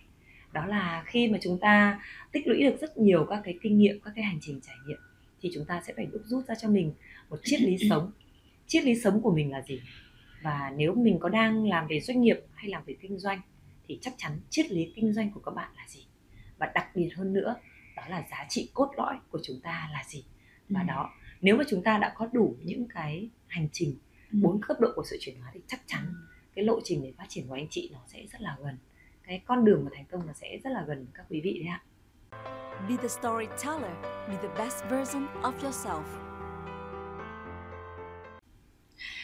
đó 0.52 0.66
là 0.66 1.04
khi 1.06 1.28
mà 1.28 1.38
chúng 1.42 1.58
ta 1.60 2.02
tích 2.32 2.48
lũy 2.48 2.64
được 2.64 2.76
rất 2.82 2.98
nhiều 2.98 3.26
các 3.30 3.42
cái 3.44 3.58
kinh 3.62 3.78
nghiệm 3.78 4.00
các 4.00 4.12
cái 4.16 4.24
hành 4.24 4.38
trình 4.42 4.62
trải 4.62 4.76
nghiệm 4.88 4.98
thì 5.42 5.50
chúng 5.54 5.66
ta 5.66 5.82
sẽ 5.88 5.94
phải 5.96 6.06
đúc 6.06 6.22
rút 6.26 6.46
ra 6.48 6.56
cho 6.56 6.70
mình 6.70 6.94
một 7.30 7.40
triết 7.44 7.62
lý 7.62 7.78
sống. 7.90 8.12
Triết 8.68 8.84
lý 8.84 8.96
sống 8.96 9.22
của 9.22 9.32
mình 9.36 9.52
là 9.52 9.62
gì? 9.62 9.82
Và 10.44 10.74
nếu 10.78 10.96
mình 10.96 11.20
có 11.20 11.30
đang 11.30 11.66
làm 11.68 11.88
về 11.88 12.00
doanh 12.00 12.22
nghiệp 12.22 12.40
hay 12.54 12.70
làm 12.70 12.84
về 12.86 12.96
kinh 13.02 13.20
doanh 13.20 13.42
thì 13.88 14.00
chắc 14.02 14.14
chắn 14.18 14.40
triết 14.50 14.72
lý 14.72 14.92
kinh 14.96 15.14
doanh 15.14 15.32
của 15.32 15.40
các 15.40 15.52
bạn 15.56 15.72
là 15.78 15.84
gì? 15.88 16.06
Và 16.58 16.72
đặc 16.76 16.88
biệt 16.96 17.10
hơn 17.16 17.34
nữa 17.34 17.56
đó 17.96 18.04
là 18.10 18.24
giá 18.32 18.46
trị 18.50 18.70
cốt 18.74 18.92
lõi 18.98 19.16
của 19.30 19.40
chúng 19.44 19.60
ta 19.64 19.90
là 19.94 20.04
gì? 20.08 20.26
Và 20.70 20.82
Ừ. 20.82 20.86
đó 20.88 21.10
nếu 21.42 21.56
mà 21.56 21.64
chúng 21.70 21.84
ta 21.84 21.98
đã 21.98 22.14
có 22.18 22.30
đủ 22.34 22.56
những 22.64 22.88
cái 22.94 23.30
hành 23.48 23.68
trình 23.72 23.96
Ừ. 24.34 24.40
bốn 24.42 24.62
cấp 24.68 24.78
độ 24.80 24.90
của 24.96 25.04
sự 25.06 25.18
chuyển 25.20 25.40
hóa 25.42 25.52
thì 25.54 25.60
chắc 25.68 25.82
chắn 25.86 26.14
cái 26.56 26.66
lộ 26.66 26.80
trình 26.84 27.04
để 27.04 27.14
phát 27.18 27.26
triển 27.30 27.48
của 27.48 27.54
anh 27.54 27.68
chị 27.70 27.90
nó 27.94 28.00
sẽ 28.08 28.26
rất 28.32 28.42
là 28.42 28.58
gần 28.64 28.78
cái 29.24 29.42
con 29.46 29.66
đường 29.66 29.84
của 29.84 29.90
thành 29.96 30.06
công 30.12 30.28
nó 30.28 30.34
sẽ 30.34 30.58
rất 30.64 30.70
là 30.70 30.86
gần 30.88 30.98
với 30.98 31.08
các 31.14 31.26
quý 31.30 31.42
vị 31.42 31.60
đấy 31.60 31.68
ạ 31.68 31.82
Be 32.90 32.96
the 32.98 33.08
storyteller, 33.08 33.92
be 34.28 34.38
the 34.42 34.48
best 34.58 34.84
version 34.90 35.26
of 35.42 35.54
yourself. 35.60 36.29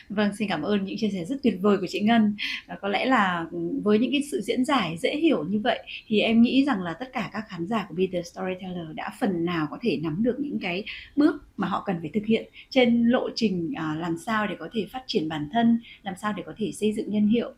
Vâng, 0.10 0.36
xin 0.36 0.48
cảm 0.48 0.62
ơn 0.62 0.86
những 0.86 0.98
chia 0.98 1.10
sẻ 1.10 1.26
rất 1.26 1.36
tuyệt 1.44 1.58
vời 1.62 1.78
của 1.78 1.88
chị 1.90 2.00
Ngân. 2.00 2.36
Và 2.68 2.76
có 2.76 2.88
lẽ 2.88 3.06
là 3.06 3.46
với 3.84 4.00
những 4.00 4.12
cái 4.12 4.22
sự 4.32 4.42
diễn 4.42 4.66
giải 4.66 4.98
dễ 4.98 5.16
hiểu 5.16 5.44
như 5.44 5.60
vậy 5.60 5.80
thì 6.08 6.20
em 6.20 6.42
nghĩ 6.42 6.66
rằng 6.66 6.82
là 6.82 6.94
tất 6.94 7.14
cả 7.14 7.30
các 7.34 7.44
khán 7.48 7.68
giả 7.68 7.86
của 7.90 7.96
Be 7.96 8.04
The 8.14 8.22
Storyteller 8.22 8.96
đã 8.96 9.12
phần 9.20 9.46
nào 9.46 9.68
có 9.72 9.78
thể 9.82 10.00
nắm 10.04 10.24
được 10.24 10.36
những 10.40 10.60
cái 10.60 10.84
bước 11.16 11.36
mà 11.58 11.68
họ 11.68 11.84
cần 11.86 11.98
phải 12.02 12.10
thực 12.14 12.26
hiện 12.26 12.50
trên 12.70 13.08
lộ 13.08 13.30
trình 13.36 13.74
à, 13.76 13.96
làm 14.00 14.18
sao 14.26 14.48
để 14.48 14.56
có 14.60 14.70
thể 14.74 14.86
phát 14.92 15.04
triển 15.08 15.30
bản 15.30 15.50
thân, 15.54 15.80
làm 16.04 16.14
sao 16.22 16.34
để 16.38 16.44
có 16.46 16.54
thể 16.58 16.72
xây 16.72 16.94
dựng 16.94 17.12
nhân 17.12 17.28
hiệu. 17.28 17.54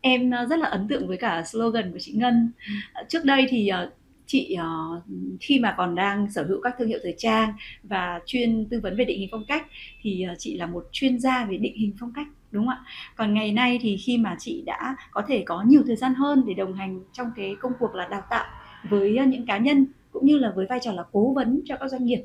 Em 0.00 0.34
à, 0.34 0.46
rất 0.50 0.58
là 0.58 0.68
ấn 0.68 0.88
tượng 0.88 1.08
với 1.08 1.16
cả 1.16 1.42
slogan 1.46 1.92
của 1.92 1.98
chị 1.98 2.12
Ngân. 2.12 2.50
À, 2.92 3.02
Trước 3.08 3.24
đây 3.24 3.46
thì 3.48 3.68
à, 3.68 3.90
chị 4.26 4.56
uh, 4.60 5.02
khi 5.40 5.58
mà 5.58 5.74
còn 5.76 5.94
đang 5.94 6.30
sở 6.30 6.44
hữu 6.44 6.60
các 6.62 6.74
thương 6.78 6.88
hiệu 6.88 6.98
thời 7.02 7.14
trang 7.18 7.52
và 7.82 8.20
chuyên 8.26 8.66
tư 8.70 8.80
vấn 8.80 8.96
về 8.96 9.04
định 9.04 9.18
hình 9.18 9.28
phong 9.32 9.44
cách 9.48 9.66
thì 10.02 10.26
uh, 10.32 10.38
chị 10.38 10.56
là 10.56 10.66
một 10.66 10.88
chuyên 10.92 11.18
gia 11.18 11.44
về 11.44 11.56
định 11.56 11.76
hình 11.76 11.92
phong 12.00 12.12
cách 12.12 12.26
đúng 12.50 12.66
không 12.66 12.74
ạ? 12.74 12.84
Còn 13.16 13.34
ngày 13.34 13.52
nay 13.52 13.78
thì 13.82 13.96
khi 13.96 14.18
mà 14.18 14.36
chị 14.38 14.62
đã 14.66 14.96
có 15.10 15.22
thể 15.28 15.42
có 15.46 15.62
nhiều 15.66 15.82
thời 15.86 15.96
gian 15.96 16.14
hơn 16.14 16.44
để 16.46 16.54
đồng 16.54 16.74
hành 16.74 17.00
trong 17.12 17.30
cái 17.36 17.56
công 17.60 17.72
cuộc 17.78 17.94
là 17.94 18.08
đào 18.08 18.22
tạo 18.30 18.44
với 18.90 19.16
ờ, 19.16 19.24
những 19.24 19.46
cá 19.46 19.58
nhân 19.58 19.86
cũng 20.12 20.26
như 20.26 20.38
là 20.38 20.52
với 20.56 20.66
vai 20.66 20.78
trò 20.82 20.92
là 20.92 21.04
cố 21.12 21.32
vấn 21.32 21.60
cho 21.64 21.76
các 21.76 21.90
doanh 21.90 22.04
nghiệp 22.04 22.24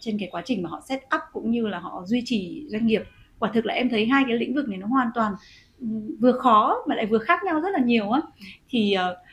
trên 0.00 0.18
cái 0.18 0.28
quá 0.32 0.42
trình 0.44 0.62
mà 0.62 0.70
họ 0.70 0.82
set 0.88 1.02
up 1.14 1.20
cũng 1.32 1.50
như 1.50 1.66
là 1.66 1.78
họ 1.78 2.02
duy 2.06 2.22
trì 2.24 2.66
doanh 2.68 2.86
nghiệp. 2.86 3.02
Quả 3.38 3.50
thực 3.54 3.66
là 3.66 3.74
em 3.74 3.88
thấy 3.88 4.06
hai 4.06 4.24
cái 4.28 4.36
lĩnh 4.36 4.54
vực 4.54 4.68
này 4.68 4.78
nó 4.78 4.86
hoàn 4.86 5.08
toàn 5.14 5.32
ừ, 5.80 5.86
vừa 6.20 6.32
khó 6.32 6.76
mà 6.88 6.94
lại 6.94 7.06
vừa 7.06 7.18
khác 7.18 7.44
nhau 7.44 7.60
rất 7.60 7.70
là 7.72 7.78
nhiều 7.78 8.10
á. 8.10 8.20
Thì 8.68 8.96
uh, 8.96 9.27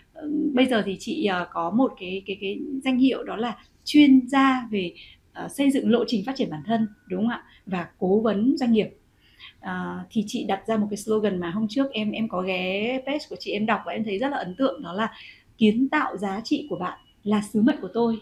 bây 0.54 0.66
giờ 0.66 0.82
thì 0.86 0.98
chị 1.00 1.26
ờ, 1.26 1.48
có 1.52 1.70
một 1.70 1.94
cái 2.00 2.24
cái 2.26 2.38
cái 2.42 2.60
danh 2.84 2.98
hiệu 2.98 3.24
đó 3.24 3.36
là 3.36 3.58
chuyên 3.86 4.28
gia 4.28 4.68
về 4.72 4.94
ờ, 5.34 5.48
xây 5.48 5.72
dựng 5.72 5.92
lộ 5.92 6.04
trình 6.08 6.24
phát 6.26 6.36
triển 6.36 6.50
bản 6.50 6.62
thân 6.66 6.88
đúng 7.08 7.22
không 7.22 7.30
ạ? 7.30 7.44
Và 7.66 7.88
cố 8.00 8.20
vấn 8.20 8.58
doanh 8.58 8.72
nghiệp. 8.72 8.90
À, 9.60 10.06
thì 10.10 10.24
chị 10.28 10.46
đặt 10.48 10.62
ra 10.68 10.78
một 10.78 10.88
cái 10.90 10.98
slogan 10.98 11.40
mà 11.40 11.50
hôm 11.52 11.68
trước 11.70 11.92
em 11.92 12.12
em 12.12 12.28
có 12.30 12.42
ghé 12.42 13.00
page 13.06 13.26
của 13.30 13.36
chị 13.40 13.52
em 13.52 13.66
đọc 13.66 13.82
và 13.86 13.94
em 13.94 14.04
thấy 14.04 14.20
rất 14.20 14.30
là 14.30 14.38
ấn 14.38 14.56
tượng 14.56 14.84
đó 14.84 14.94
là 14.94 15.12
kiến 15.58 15.90
tạo 15.90 16.18
giá 16.18 16.42
trị 16.44 16.68
của 16.70 16.76
bạn 16.76 17.00
là 17.24 17.42
sứ 17.42 17.62
mệnh 17.62 17.82
của 17.82 17.90
tôi. 17.94 18.22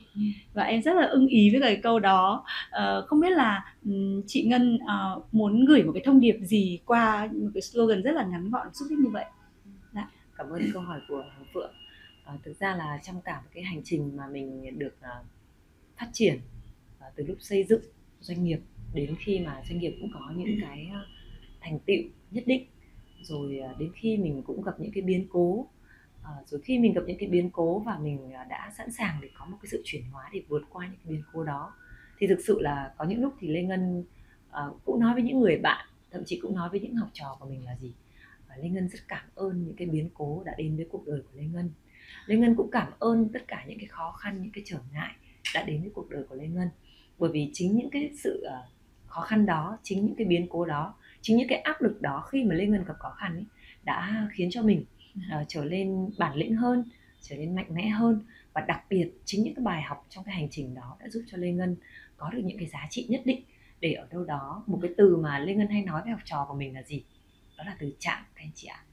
Và 0.53 0.63
em 0.63 0.82
rất 0.82 0.93
là 0.95 1.06
ưng 1.08 1.27
ý 1.27 1.49
với 1.51 1.62
cái 1.62 1.75
câu 1.84 1.99
đó. 1.99 2.43
Ờ, 2.69 3.06
không 3.08 3.19
biết 3.19 3.29
là 3.29 3.75
ừm, 3.86 4.21
chị 4.27 4.43
Ngân 4.43 4.77
ờ, 4.88 5.21
muốn 5.32 5.65
gửi 5.65 5.84
một 5.84 5.91
cái 5.93 6.03
thông 6.06 6.19
điệp 6.19 6.38
gì 6.41 6.79
qua 6.86 7.29
một 7.34 7.49
cái 7.53 7.62
slogan 7.62 8.01
rất 8.01 8.12
là 8.12 8.23
ngắn 8.23 8.51
gọn 8.51 8.67
xúc 8.73 8.88
tích 8.89 8.99
như 8.99 9.10
vậy? 9.10 9.25
Cảm 10.38 10.49
ơn 10.49 10.62
câu 10.73 10.82
hỏi 10.82 10.99
của 11.08 11.23
Phượng 11.53 11.71
à, 12.23 12.38
thực 12.43 12.59
ra 12.59 12.75
là 12.75 12.99
trong 13.03 13.21
cả 13.21 13.41
một 13.41 13.49
cái 13.53 13.63
hành 13.63 13.81
trình 13.83 14.15
mà 14.15 14.27
mình 14.27 14.79
được 14.79 15.01
à, 15.01 15.23
phát 15.97 16.09
triển 16.13 16.39
à, 16.99 17.07
từ 17.15 17.23
lúc 17.23 17.38
xây 17.39 17.63
dựng 17.63 17.81
doanh 18.19 18.43
nghiệp 18.43 18.59
đến 18.93 19.15
khi 19.19 19.39
mà 19.39 19.62
doanh 19.69 19.79
nghiệp 19.79 19.97
cũng 20.01 20.12
có 20.13 20.33
những 20.36 20.57
cái 20.62 20.89
à, 20.93 21.01
thành 21.62 21.79
tựu 21.79 22.03
nhất 22.31 22.43
định 22.47 22.65
rồi 23.21 23.62
đến 23.79 23.91
khi 23.95 24.17
mình 24.17 24.43
cũng 24.43 24.62
gặp 24.62 24.79
những 24.79 24.91
cái 24.91 25.01
biến 25.01 25.27
cố 25.29 25.67
à, 26.23 26.31
rồi 26.45 26.62
khi 26.62 26.79
mình 26.79 26.93
gặp 26.93 27.01
những 27.07 27.17
cái 27.17 27.29
biến 27.29 27.49
cố 27.49 27.79
và 27.79 27.97
mình 27.97 28.31
đã 28.49 28.71
sẵn 28.77 28.91
sàng 28.91 29.19
để 29.21 29.29
có 29.39 29.45
một 29.45 29.57
cái 29.62 29.69
sự 29.71 29.81
chuyển 29.86 30.03
hóa 30.12 30.29
để 30.33 30.41
vượt 30.47 30.63
qua 30.69 30.86
những 30.88 30.99
cái 31.03 31.13
biến 31.13 31.23
cố 31.33 31.43
đó 31.43 31.73
thì 32.17 32.27
thực 32.27 32.39
sự 32.47 32.62
là 32.62 32.93
có 32.97 33.05
những 33.05 33.21
lúc 33.21 33.33
thì 33.39 33.47
Lê 33.47 33.63
Ngân 33.63 34.03
à, 34.51 34.62
cũng 34.86 34.99
nói 34.99 35.13
với 35.13 35.23
những 35.23 35.39
người 35.39 35.57
bạn 35.57 35.88
thậm 36.12 36.23
chí 36.25 36.39
cũng 36.39 36.55
nói 36.55 36.69
với 36.69 36.79
những 36.79 36.95
học 36.95 37.09
trò 37.13 37.38
của 37.39 37.45
mình 37.45 37.65
là 37.65 37.75
gì? 37.75 37.93
Lê 38.57 38.69
Ngân 38.69 38.89
rất 38.89 38.99
cảm 39.07 39.25
ơn 39.36 39.63
những 39.63 39.75
cái 39.75 39.88
biến 39.88 40.09
cố 40.13 40.43
đã 40.45 40.53
đến 40.57 40.75
với 40.75 40.88
cuộc 40.91 41.07
đời 41.07 41.21
của 41.21 41.38
Lê 41.38 41.43
Ngân 41.43 41.69
Lê 42.26 42.36
Ngân 42.36 42.56
cũng 42.56 42.71
cảm 42.71 42.91
ơn 42.99 43.30
tất 43.34 43.47
cả 43.47 43.65
những 43.67 43.80
cái 43.80 43.88
khó 43.88 44.12
khăn 44.12 44.41
những 44.41 44.52
cái 44.52 44.63
trở 44.67 44.78
ngại 44.93 45.12
đã 45.54 45.63
đến 45.63 45.82
với 45.82 45.91
cuộc 45.93 46.10
đời 46.10 46.23
của 46.30 46.36
Lê 46.36 46.47
Ngân. 46.47 46.69
Bởi 47.17 47.32
vì 47.34 47.49
chính 47.54 47.76
những 47.76 47.89
cái 47.89 48.12
sự 48.23 48.43
ờ, 48.43 48.63
khó 49.08 49.21
khăn 49.21 49.45
đó 49.45 49.78
chính 49.84 50.06
những 50.06 50.15
cái 50.15 50.28
biến 50.28 50.47
cố 50.49 50.65
đó 50.65 50.95
chính 51.21 51.38
những 51.38 51.47
cái 51.47 51.60
áp 51.60 51.82
lực 51.82 52.02
đó 52.02 52.23
khi 52.32 52.43
mà 52.43 52.56
Lê 52.56 52.65
Ngân 52.65 52.86
gặp 52.86 52.93
khó 52.99 53.10
khăn 53.10 53.36
ấy, 53.36 53.45
đã 53.84 54.28
khiến 54.34 54.49
cho 54.52 54.62
mình 54.62 54.86
ờ, 55.32 55.45
trở 55.47 55.65
lên 55.65 56.10
bản 56.17 56.36
lĩnh 56.36 56.56
hơn 56.56 56.84
trở 57.21 57.36
nên 57.36 57.56
mạnh 57.56 57.67
mẽ 57.69 57.88
hơn. 57.88 58.21
Và 58.54 58.62
đặc 58.62 58.84
biệt 58.89 59.12
chính 59.26 59.43
những 59.43 59.56
cái 59.56 59.63
bài 59.63 59.82
học 59.82 60.06
trong 60.10 60.23
cái 60.23 60.36
hành 60.36 60.47
trình 60.52 60.76
đó 60.76 60.97
đã 60.99 61.10
giúp 61.10 61.23
cho 61.28 61.38
Lê 61.38 61.52
Ngân 61.52 61.76
có 62.17 62.30
được 62.30 62.41
những 62.43 62.58
cái 62.58 62.67
giá 62.67 62.88
trị 62.89 63.06
nhất 63.10 63.21
định 63.26 63.43
để 63.80 63.93
ở 63.93 64.08
đâu 64.12 64.23
đó 64.23 64.63
một 64.67 64.80
cái 64.82 64.91
từ 64.97 65.17
mà 65.17 65.39
Lê 65.39 65.56
Ngân 65.56 65.67
hay 65.67 65.82
nói 65.82 66.02
với 66.02 66.12
học 66.12 66.21
trò 66.26 66.45
của 66.49 66.56
mình 66.56 66.73
là 66.73 66.84
gì? 66.84 67.04
Đó 67.58 67.63
là 67.63 67.76
từ 67.80 67.95
chạm 67.99 68.23
các 68.36 68.41
anh 68.41 68.52
chị 68.56 68.67
ạ. 68.67 68.84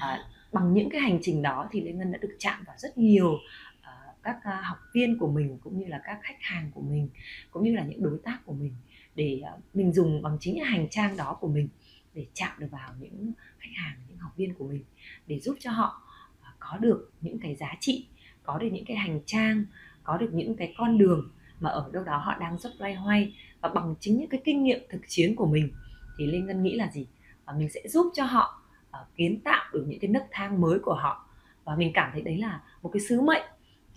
À, 0.00 0.28
bằng 0.52 0.74
những 0.74 0.90
cái 0.90 1.00
hành 1.00 1.18
trình 1.22 1.42
đó 1.42 1.68
thì 1.72 1.80
Lê 1.80 1.92
Ngân 1.92 2.12
đã 2.12 2.18
được 2.18 2.36
chạm 2.38 2.64
vào 2.66 2.76
rất 2.78 2.98
nhiều 2.98 3.32
uh, 3.32 4.22
các 4.22 4.36
uh, 4.36 4.64
học 4.64 4.78
viên 4.94 5.18
của 5.18 5.30
mình 5.30 5.58
cũng 5.64 5.78
như 5.78 5.86
là 5.86 6.00
các 6.04 6.18
khách 6.22 6.38
hàng 6.40 6.70
của 6.74 6.80
mình 6.80 7.08
cũng 7.50 7.64
như 7.64 7.76
là 7.76 7.84
những 7.84 8.02
đối 8.02 8.18
tác 8.24 8.38
của 8.44 8.52
mình 8.52 8.74
để 9.14 9.42
uh, 9.54 9.74
mình 9.74 9.92
dùng 9.92 10.22
bằng 10.22 10.36
chính 10.40 10.54
những 10.54 10.64
hành 10.64 10.88
trang 10.90 11.16
đó 11.16 11.36
của 11.40 11.48
mình 11.48 11.68
để 12.14 12.26
chạm 12.34 12.50
được 12.58 12.68
vào 12.70 12.94
những 13.00 13.32
khách 13.58 13.70
hàng 13.74 13.96
những 14.08 14.18
học 14.18 14.32
viên 14.36 14.54
của 14.54 14.66
mình 14.66 14.84
để 15.26 15.40
giúp 15.40 15.56
cho 15.60 15.70
họ 15.70 16.02
ờ, 16.42 16.50
có 16.58 16.78
được 16.78 17.12
những 17.20 17.38
cái 17.40 17.54
giá 17.54 17.74
trị 17.80 18.06
có 18.42 18.58
được 18.58 18.68
những 18.72 18.84
cái 18.84 18.96
hành 18.96 19.20
trang 19.26 19.64
có 20.02 20.16
được 20.16 20.30
những 20.32 20.56
cái 20.56 20.74
con 20.78 20.98
đường 20.98 21.30
mà 21.60 21.70
ở 21.70 21.90
đâu 21.92 22.04
đó 22.04 22.16
họ 22.16 22.38
đang 22.40 22.58
rất 22.58 22.70
loay 22.78 22.94
hoay. 22.94 23.36
Và 23.60 23.68
bằng 23.68 23.94
chính 24.00 24.18
những 24.18 24.28
cái 24.28 24.40
kinh 24.44 24.62
nghiệm 24.62 24.80
thực 24.90 25.00
chiến 25.08 25.36
của 25.36 25.46
mình 25.46 25.72
thì 26.18 26.26
Lê 26.26 26.38
Ngân 26.38 26.62
nghĩ 26.62 26.74
là 26.74 26.90
gì? 26.92 27.06
Và 27.44 27.52
mình 27.52 27.68
sẽ 27.68 27.80
giúp 27.88 28.06
cho 28.14 28.24
họ 28.24 28.62
uh, 29.02 29.14
kiến 29.16 29.40
tạo 29.40 29.64
được 29.72 29.84
những 29.88 30.00
cái 30.00 30.10
nấc 30.10 30.26
thang 30.30 30.60
mới 30.60 30.78
của 30.78 30.94
họ. 30.94 31.28
Và 31.64 31.76
mình 31.76 31.90
cảm 31.94 32.10
thấy 32.12 32.22
đấy 32.22 32.38
là 32.38 32.62
một 32.82 32.90
cái 32.92 33.00
sứ 33.00 33.20
mệnh 33.20 33.42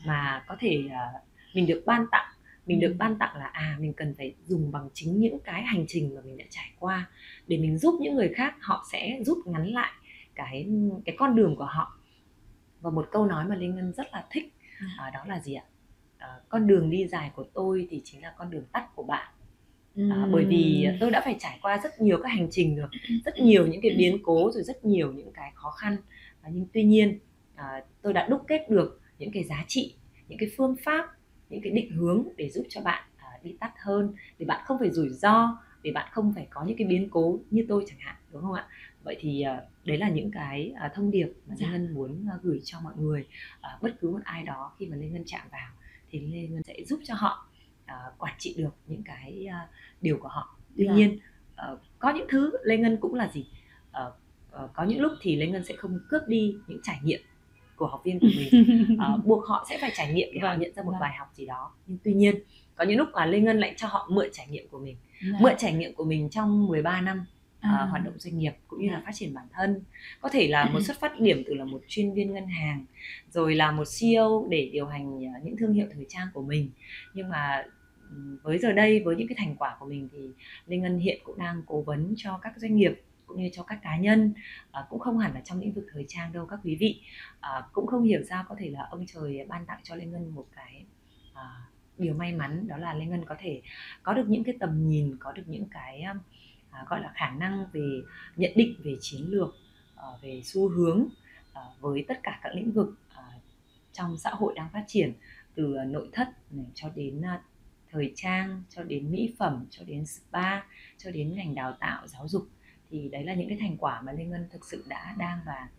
mà 0.05 0.43
có 0.47 0.55
thể 0.59 0.83
uh, 0.85 1.21
mình 1.55 1.67
được 1.67 1.83
ban 1.85 2.05
tặng. 2.11 2.31
Mình 2.65 2.79
được 2.79 2.95
ban 2.99 3.17
tặng 3.17 3.35
là 3.35 3.45
à 3.45 3.77
mình 3.79 3.93
cần 3.93 4.15
phải 4.17 4.35
dùng 4.45 4.71
bằng 4.71 4.89
chính 4.93 5.19
những 5.19 5.39
cái 5.39 5.63
hành 5.63 5.85
trình 5.87 6.15
mà 6.15 6.21
mình 6.25 6.37
đã 6.37 6.45
trải 6.49 6.71
qua 6.79 7.09
để 7.47 7.57
mình 7.57 7.77
giúp 7.77 7.99
những 8.01 8.15
người 8.15 8.33
khác 8.35 8.55
họ 8.61 8.85
sẽ 8.91 9.19
rút 9.25 9.37
ngắn 9.47 9.67
lại 9.67 9.91
cái 10.35 10.67
cái 11.05 11.15
con 11.19 11.35
đường 11.35 11.55
của 11.55 11.65
họ. 11.65 11.97
Và 12.81 12.89
một 12.89 13.07
câu 13.11 13.25
nói 13.25 13.45
mà 13.45 13.55
Linh 13.55 13.75
Ngân 13.75 13.93
rất 13.93 14.07
là 14.13 14.25
thích 14.29 14.53
uh, 15.07 15.13
đó 15.13 15.25
là 15.27 15.39
gì 15.39 15.53
ạ? 15.53 15.63
Uh, 16.17 16.49
con 16.49 16.67
đường 16.67 16.89
đi 16.89 17.07
dài 17.07 17.31
của 17.35 17.45
tôi 17.53 17.87
thì 17.89 18.01
chính 18.05 18.23
là 18.23 18.33
con 18.37 18.51
đường 18.51 18.65
tắt 18.71 18.95
của 18.95 19.03
bạn 19.03 19.33
À, 19.97 20.27
bởi 20.31 20.45
vì 20.45 20.87
tôi 20.99 21.11
đã 21.11 21.21
phải 21.25 21.35
trải 21.39 21.59
qua 21.61 21.79
rất 21.83 22.01
nhiều 22.01 22.19
các 22.23 22.29
hành 22.29 22.47
trình 22.51 22.75
rồi 22.75 22.87
rất 23.25 23.39
nhiều 23.39 23.67
những 23.67 23.81
cái 23.81 23.91
biến 23.97 24.17
cố 24.23 24.51
rồi 24.53 24.63
rất 24.63 24.85
nhiều 24.85 25.13
những 25.13 25.31
cái 25.31 25.51
khó 25.55 25.71
khăn. 25.71 25.97
À, 26.41 26.49
nhưng 26.53 26.65
tuy 26.73 26.83
nhiên 26.83 27.19
à, 27.55 27.83
tôi 28.01 28.13
đã 28.13 28.27
đúc 28.27 28.41
kết 28.47 28.69
được 28.69 29.01
những 29.19 29.31
cái 29.31 29.43
giá 29.43 29.65
trị 29.67 29.95
những 30.27 30.39
cái 30.39 30.49
phương 30.57 30.75
pháp 30.83 31.05
những 31.49 31.61
cái 31.61 31.71
định 31.71 31.91
hướng 31.91 32.27
để 32.37 32.49
giúp 32.49 32.65
cho 32.69 32.81
bạn 32.81 33.03
à, 33.17 33.27
đi 33.43 33.55
tắt 33.59 33.73
hơn 33.85 34.13
để 34.39 34.45
bạn 34.45 34.61
không 34.65 34.79
phải 34.79 34.91
rủi 34.91 35.09
ro 35.09 35.57
để 35.83 35.91
bạn 35.91 36.09
không 36.11 36.33
phải 36.35 36.47
có 36.49 36.63
những 36.65 36.77
cái 36.77 36.87
biến 36.87 37.07
cố 37.11 37.39
như 37.51 37.65
tôi 37.69 37.83
chẳng 37.87 37.99
hạn 37.99 38.15
đúng 38.31 38.41
không 38.41 38.53
ạ? 38.53 38.67
Vậy 39.03 39.17
thì 39.19 39.41
à, 39.41 39.61
đấy 39.85 39.97
là 39.97 40.09
những 40.09 40.31
cái 40.31 40.73
à, 40.75 40.91
thông 40.95 41.11
điệp 41.11 41.27
mà 41.47 41.55
Lê 41.59 41.67
Ngân 41.67 41.93
muốn 41.93 42.25
à, 42.31 42.37
gửi 42.41 42.61
cho 42.63 42.79
mọi 42.83 42.93
người. 42.97 43.25
À, 43.61 43.77
bất 43.81 43.91
cứ 44.01 44.09
một 44.11 44.19
ai 44.23 44.43
đó 44.43 44.73
khi 44.79 44.85
mà 44.85 44.95
Lê 44.95 45.07
Ngân 45.07 45.23
chạm 45.25 45.47
vào 45.51 45.69
thì 46.09 46.19
Lê 46.19 46.47
Ngân 46.47 46.63
sẽ 46.63 46.75
giúp 46.85 46.99
cho 47.03 47.13
họ 47.13 47.47
uh, 47.85 48.17
quản 48.17 48.33
trị 48.39 48.55
được 48.57 48.69
những 48.87 49.03
cái 49.03 49.47
uh, 49.47 49.69
điều 50.01 50.17
của 50.17 50.27
họ 50.27 50.55
tuy 50.77 50.85
Dạ. 50.87 50.93
nhiên 50.93 51.19
uh, 51.73 51.79
có 51.99 52.09
những 52.09 52.25
thứ 52.29 52.51
lê 52.63 52.77
ngân 52.77 52.97
cũng 52.97 53.13
là 53.13 53.27
gì 53.33 53.45
uh, 54.07 54.13
uh, 54.63 54.69
có 54.73 54.83
những 54.83 55.01
lúc 55.01 55.11
thì 55.21 55.35
lê 55.35 55.47
ngân 55.47 55.63
sẽ 55.65 55.75
không 55.75 55.99
cướp 56.09 56.21
đi 56.27 56.55
những 56.67 56.79
trải 56.83 56.99
nghiệm 57.03 57.21
của 57.75 57.87
học 57.87 58.01
viên 58.03 58.19
của 58.19 58.27
mình 58.37 58.75
uh, 59.17 59.25
buộc 59.25 59.45
họ 59.47 59.65
sẽ 59.69 59.77
phải 59.81 59.91
trải 59.95 60.13
nghiệm 60.13 60.29
để 60.33 60.39
họ 60.39 60.47
Vâng, 60.49 60.59
nhận 60.59 60.73
ra 60.75 60.83
một 60.83 60.91
vâng. 60.91 60.99
bài 61.01 61.13
học 61.19 61.27
gì 61.33 61.45
đó 61.45 61.71
nhưng 61.87 61.97
tuy 62.03 62.13
nhiên 62.13 62.35
có 62.75 62.83
những 62.85 62.97
lúc 62.97 63.09
là 63.13 63.25
lê 63.25 63.39
ngân 63.39 63.59
lại 63.59 63.73
cho 63.77 63.87
họ 63.87 64.07
mượn 64.11 64.29
trải 64.33 64.47
nghiệm 64.47 64.67
của 64.67 64.79
mình 64.79 64.97
Dạ. 65.31 65.37
mượn 65.41 65.53
trải 65.57 65.73
nghiệm 65.73 65.95
của 65.95 66.03
mình 66.03 66.29
trong 66.29 66.67
13 66.67 67.01
năm 67.01 67.25
à. 67.61 67.77
À. 67.77 67.85
hoạt 67.85 68.03
động 68.05 68.13
doanh 68.17 68.37
nghiệp 68.37 68.53
cũng 68.67 68.81
như 68.81 68.89
là 68.89 68.97
Dạ. 68.97 69.03
phát 69.05 69.11
triển 69.15 69.33
bản 69.33 69.45
thân 69.53 69.81
có 70.21 70.29
thể 70.29 70.47
là 70.47 70.65
một 70.65 70.79
xuất 70.81 70.99
phát 70.99 71.19
điểm 71.19 71.43
từ 71.47 71.53
là 71.53 71.65
một 71.65 71.81
chuyên 71.87 72.13
viên 72.13 72.33
ngân 72.33 72.47
hàng 72.47 72.85
rồi 73.29 73.55
là 73.55 73.71
một 73.71 73.83
CEO 73.99 74.47
để 74.49 74.69
điều 74.73 74.85
hành 74.85 75.25
à, 75.25 75.39
những 75.43 75.57
thương 75.57 75.73
hiệu 75.73 75.87
thời 75.93 76.05
trang 76.09 76.27
của 76.33 76.41
mình 76.41 76.69
nhưng 77.13 77.29
mà 77.29 77.65
ừm, 78.09 78.37
với 78.43 78.57
giờ 78.59 78.71
đây 78.71 78.99
với 78.99 79.15
những 79.15 79.27
cái 79.27 79.35
thành 79.39 79.55
quả 79.55 79.75
của 79.79 79.85
mình 79.85 80.09
thì 80.11 80.19
Lê 80.67 80.77
Ngân 80.77 80.99
hiện 80.99 81.19
cũng 81.23 81.37
đang 81.39 81.61
cố 81.65 81.81
vấn 81.81 82.13
cho 82.17 82.39
các 82.41 82.53
doanh 82.57 82.75
nghiệp 82.75 83.01
cũng 83.25 83.43
như 83.43 83.49
cho 83.53 83.63
các 83.63 83.79
cá 83.83 83.97
nhân 83.97 84.33
à, 84.71 84.85
cũng 84.89 84.99
không 84.99 85.17
hẳn 85.17 85.33
là 85.33 85.41
trong 85.43 85.59
lĩnh 85.59 85.73
vực 85.73 85.85
thời 85.93 86.05
trang 86.07 86.33
đâu 86.33 86.45
các 86.45 86.59
quý 86.63 86.75
vị 86.75 87.01
à, 87.39 87.63
cũng 87.73 87.87
không 87.87 88.03
hiểu 88.03 88.21
sao 88.29 88.43
có 88.49 88.55
thể 88.59 88.69
là 88.69 88.87
ông 88.89 89.05
trời 89.13 89.45
ban 89.47 89.65
tặng 89.65 89.79
cho 89.83 89.95
Lê 89.95 90.05
Ngân 90.05 90.35
một 90.35 90.45
cái 90.55 90.85
à, 91.33 91.43
điều 91.97 92.13
may 92.13 92.33
mắn 92.33 92.67
đó 92.67 92.77
là 92.77 92.93
Lê 92.93 93.05
Ngân 93.05 93.25
có 93.25 93.35
thể 93.39 93.61
có 94.03 94.13
được 94.13 94.29
những 94.29 94.43
cái 94.43 94.55
tầm 94.59 94.89
nhìn 94.89 95.17
có 95.19 95.31
được 95.31 95.43
những 95.47 95.65
cái 95.71 96.01
um, 96.03 96.17
à, 96.71 96.85
gọi 96.89 97.01
là 97.01 97.11
khả 97.15 97.29
năng 97.29 97.65
về 97.73 98.01
nhận 98.35 98.51
định 98.55 98.75
về 98.83 98.95
chiến 99.01 99.21
lược 99.21 99.55
ờ, 99.95 100.17
về 100.21 100.41
xu 100.45 100.69
hướng 100.69 101.05
ờ, 101.53 101.73
với 101.79 102.05
tất 102.07 102.19
cả 102.23 102.39
các 102.43 102.55
lĩnh 102.55 102.71
vực 102.71 102.95
trong 103.93 104.17
xã 104.17 104.29
hội 104.29 104.53
đang 104.55 104.69
phát 104.69 104.83
triển 104.87 105.13
từ 105.55 105.77
nội 105.87 106.09
thất 106.11 106.29
này 106.51 106.65
cho 106.73 106.89
đến 106.95 107.21
thời 107.91 108.13
trang 108.15 108.63
cho 108.69 108.83
đến 108.83 109.11
mỹ 109.11 109.35
phẩm 109.39 109.65
cho 109.69 109.83
đến 109.83 110.05
spa 110.05 110.61
cho 110.97 111.11
đến 111.11 111.35
ngành 111.35 111.55
đào 111.55 111.77
tạo 111.79 112.07
giáo 112.07 112.27
dục 112.27 112.47
thì 112.89 113.09
đấy 113.09 113.23
là 113.23 113.33
những 113.33 113.49
cái 113.49 113.57
thành 113.61 113.77
quả 113.77 114.01
mà 114.01 114.11
Lê 114.11 114.25
Ngân 114.25 114.47
thực 114.51 114.65
sự 114.65 114.83
đã 114.87 115.15
đang 115.17 115.39
và 115.45 115.69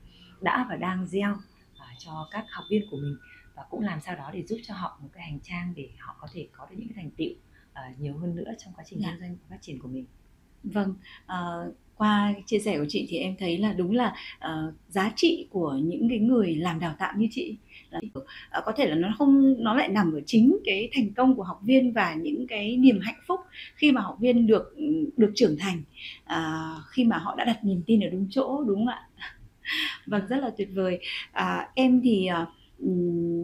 đã 0.41 0.67
và 0.69 0.77
đang 0.77 1.07
gieo 1.07 1.37
à, 1.79 1.87
cho 1.99 2.29
các 2.31 2.45
học 2.51 2.65
viên 2.71 2.91
của 2.91 2.97
mình 2.97 3.17
và 3.55 3.65
cũng 3.71 3.81
làm 3.81 4.01
sao 4.01 4.17
đó 4.17 4.31
để 4.35 4.43
giúp 4.43 4.59
cho 4.63 4.75
họ 4.75 4.99
một 5.03 5.09
cái 5.13 5.23
hành 5.23 5.41
trang 5.43 5.73
để 5.77 5.91
họ 5.99 6.17
có 6.21 6.29
thể 6.33 6.49
có 6.53 6.67
được 6.71 6.77
những 6.79 6.89
cái 6.89 7.03
thành 7.03 7.11
tựu 7.11 7.35
à, 7.73 7.95
nhiều 7.99 8.19
hơn 8.19 8.37
nữa 8.37 8.53
trong 8.59 8.73
quá 8.77 8.85
trình 8.87 9.01
Dạ. 9.03 9.09
kinh 9.11 9.21
doanh 9.21 9.37
và 9.37 9.47
phát 9.51 9.59
triển 9.63 9.79
của 9.79 9.89
mình 9.89 10.07
Vâng, 10.65 10.95
à, 11.27 11.37
qua 11.97 12.35
chia 12.47 12.59
sẻ 12.59 12.79
của 12.79 12.85
chị 12.89 13.07
thì 13.11 13.19
em 13.19 13.35
thấy 13.39 13.59
là 13.59 13.73
đúng 13.73 13.93
là 13.95 14.15
ờ, 14.39 14.73
giá 14.89 15.13
trị 15.17 15.47
của 15.51 15.73
những 15.85 16.09
cái 16.09 16.19
người 16.19 16.55
làm 16.57 16.81
đào 16.81 16.95
tạo 16.99 17.13
như 17.17 17.27
chị 17.31 17.57
là 17.91 18.01
ờ, 18.51 18.63
có 18.65 18.73
thể 18.77 18.87
là 18.87 18.95
nó 18.95 19.09
không 19.19 19.55
nó 19.65 19.75
lại 19.75 19.89
nằm 19.89 20.13
ở 20.13 20.21
chính 20.27 20.57
cái 20.65 20.89
thành 20.95 21.15
công 21.15 21.37
của 21.37 21.43
học 21.43 21.61
viên 21.65 21.93
và 21.93 22.15
những 22.15 22.47
cái 22.47 22.77
niềm 22.77 22.99
hạnh 23.03 23.21
phúc 23.27 23.41
khi 23.77 23.93
mà 23.93 24.01
học 24.01 24.17
viên 24.21 24.47
được 24.47 24.75
ừ, 24.77 24.85
được 25.17 25.33
trưởng 25.35 25.57
thành 25.59 25.83
à, 26.25 26.63
khi 26.91 27.05
mà 27.05 27.19
họ 27.19 27.35
đã 27.37 27.45
đặt 27.45 27.65
niềm 27.65 27.83
tin 27.87 28.01
ở 28.05 28.11
đúng 28.11 28.27
chỗ 28.31 28.65
đúng 28.67 28.77
không 28.79 28.89
ạ? 28.89 29.09
Vâng, 30.07 30.23
rất 30.29 30.37
là 30.37 30.51
tuyệt 30.59 30.69
vời. 30.75 30.99
À, 31.33 31.69
em 31.75 32.01
thì 32.05 32.27
à, 32.27 32.47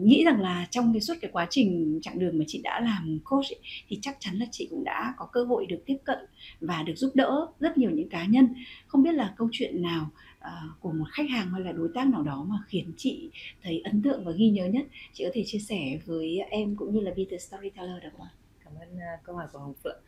nghĩ 0.03 0.23
rằng 0.25 0.41
là 0.41 0.67
trong 0.71 0.93
cái 0.93 1.01
suốt 1.01 1.13
cái 1.21 1.31
quá 1.33 1.47
trình 1.49 1.99
chặng 2.01 2.19
đường 2.19 2.39
mà 2.39 2.45
chị 2.47 2.61
đã 2.63 2.79
làm 2.79 3.19
coach 3.23 3.45
ấy, 3.45 3.59
thì 3.87 3.99
chắc 4.01 4.17
chắn 4.19 4.35
là 4.35 4.45
chị 4.51 4.67
cũng 4.69 4.83
đã 4.83 5.13
có 5.17 5.25
cơ 5.31 5.43
hội 5.43 5.65
được 5.65 5.83
tiếp 5.85 5.97
cận 6.03 6.17
và 6.61 6.83
được 6.83 6.95
giúp 6.95 7.11
đỡ 7.15 7.47
rất 7.59 7.77
nhiều 7.77 7.91
những 7.91 8.09
cá 8.09 8.25
nhân. 8.25 8.53
Không 8.87 9.03
biết 9.03 9.13
là 9.13 9.33
câu 9.37 9.49
chuyện 9.51 9.81
nào 9.81 10.09
à, 10.39 10.61
của 10.79 10.91
một 10.91 11.05
khách 11.11 11.29
hàng 11.29 11.51
hay 11.51 11.61
là 11.61 11.71
đối 11.71 11.89
tác 11.95 12.07
nào 12.07 12.23
đó 12.23 12.45
mà 12.49 12.55
khiến 12.67 12.93
chị 12.97 13.29
thấy 13.63 13.81
ấn 13.85 14.01
tượng 14.01 14.25
và 14.25 14.31
ghi 14.31 14.49
nhớ 14.49 14.65
nhất, 14.65 14.85
chị 15.13 15.23
có 15.23 15.29
thể 15.33 15.43
chia 15.45 15.59
sẻ 15.59 15.99
với 16.05 16.39
em 16.49 16.75
cũng 16.75 16.93
như 16.93 16.99
là 16.99 17.11
Be 17.17 17.23
the 17.31 17.37
Storyteller 17.37 18.03
được 18.03 18.09
không 18.17 18.25
ạ? 18.25 18.31
cảm 18.63 18.73
ơn 18.81 18.95
uh, 18.95 19.23
câu 19.23 19.35
hỏi 19.35 19.47
của 19.53 19.59
Hồng 19.59 19.73
Phượng. 19.83 20.01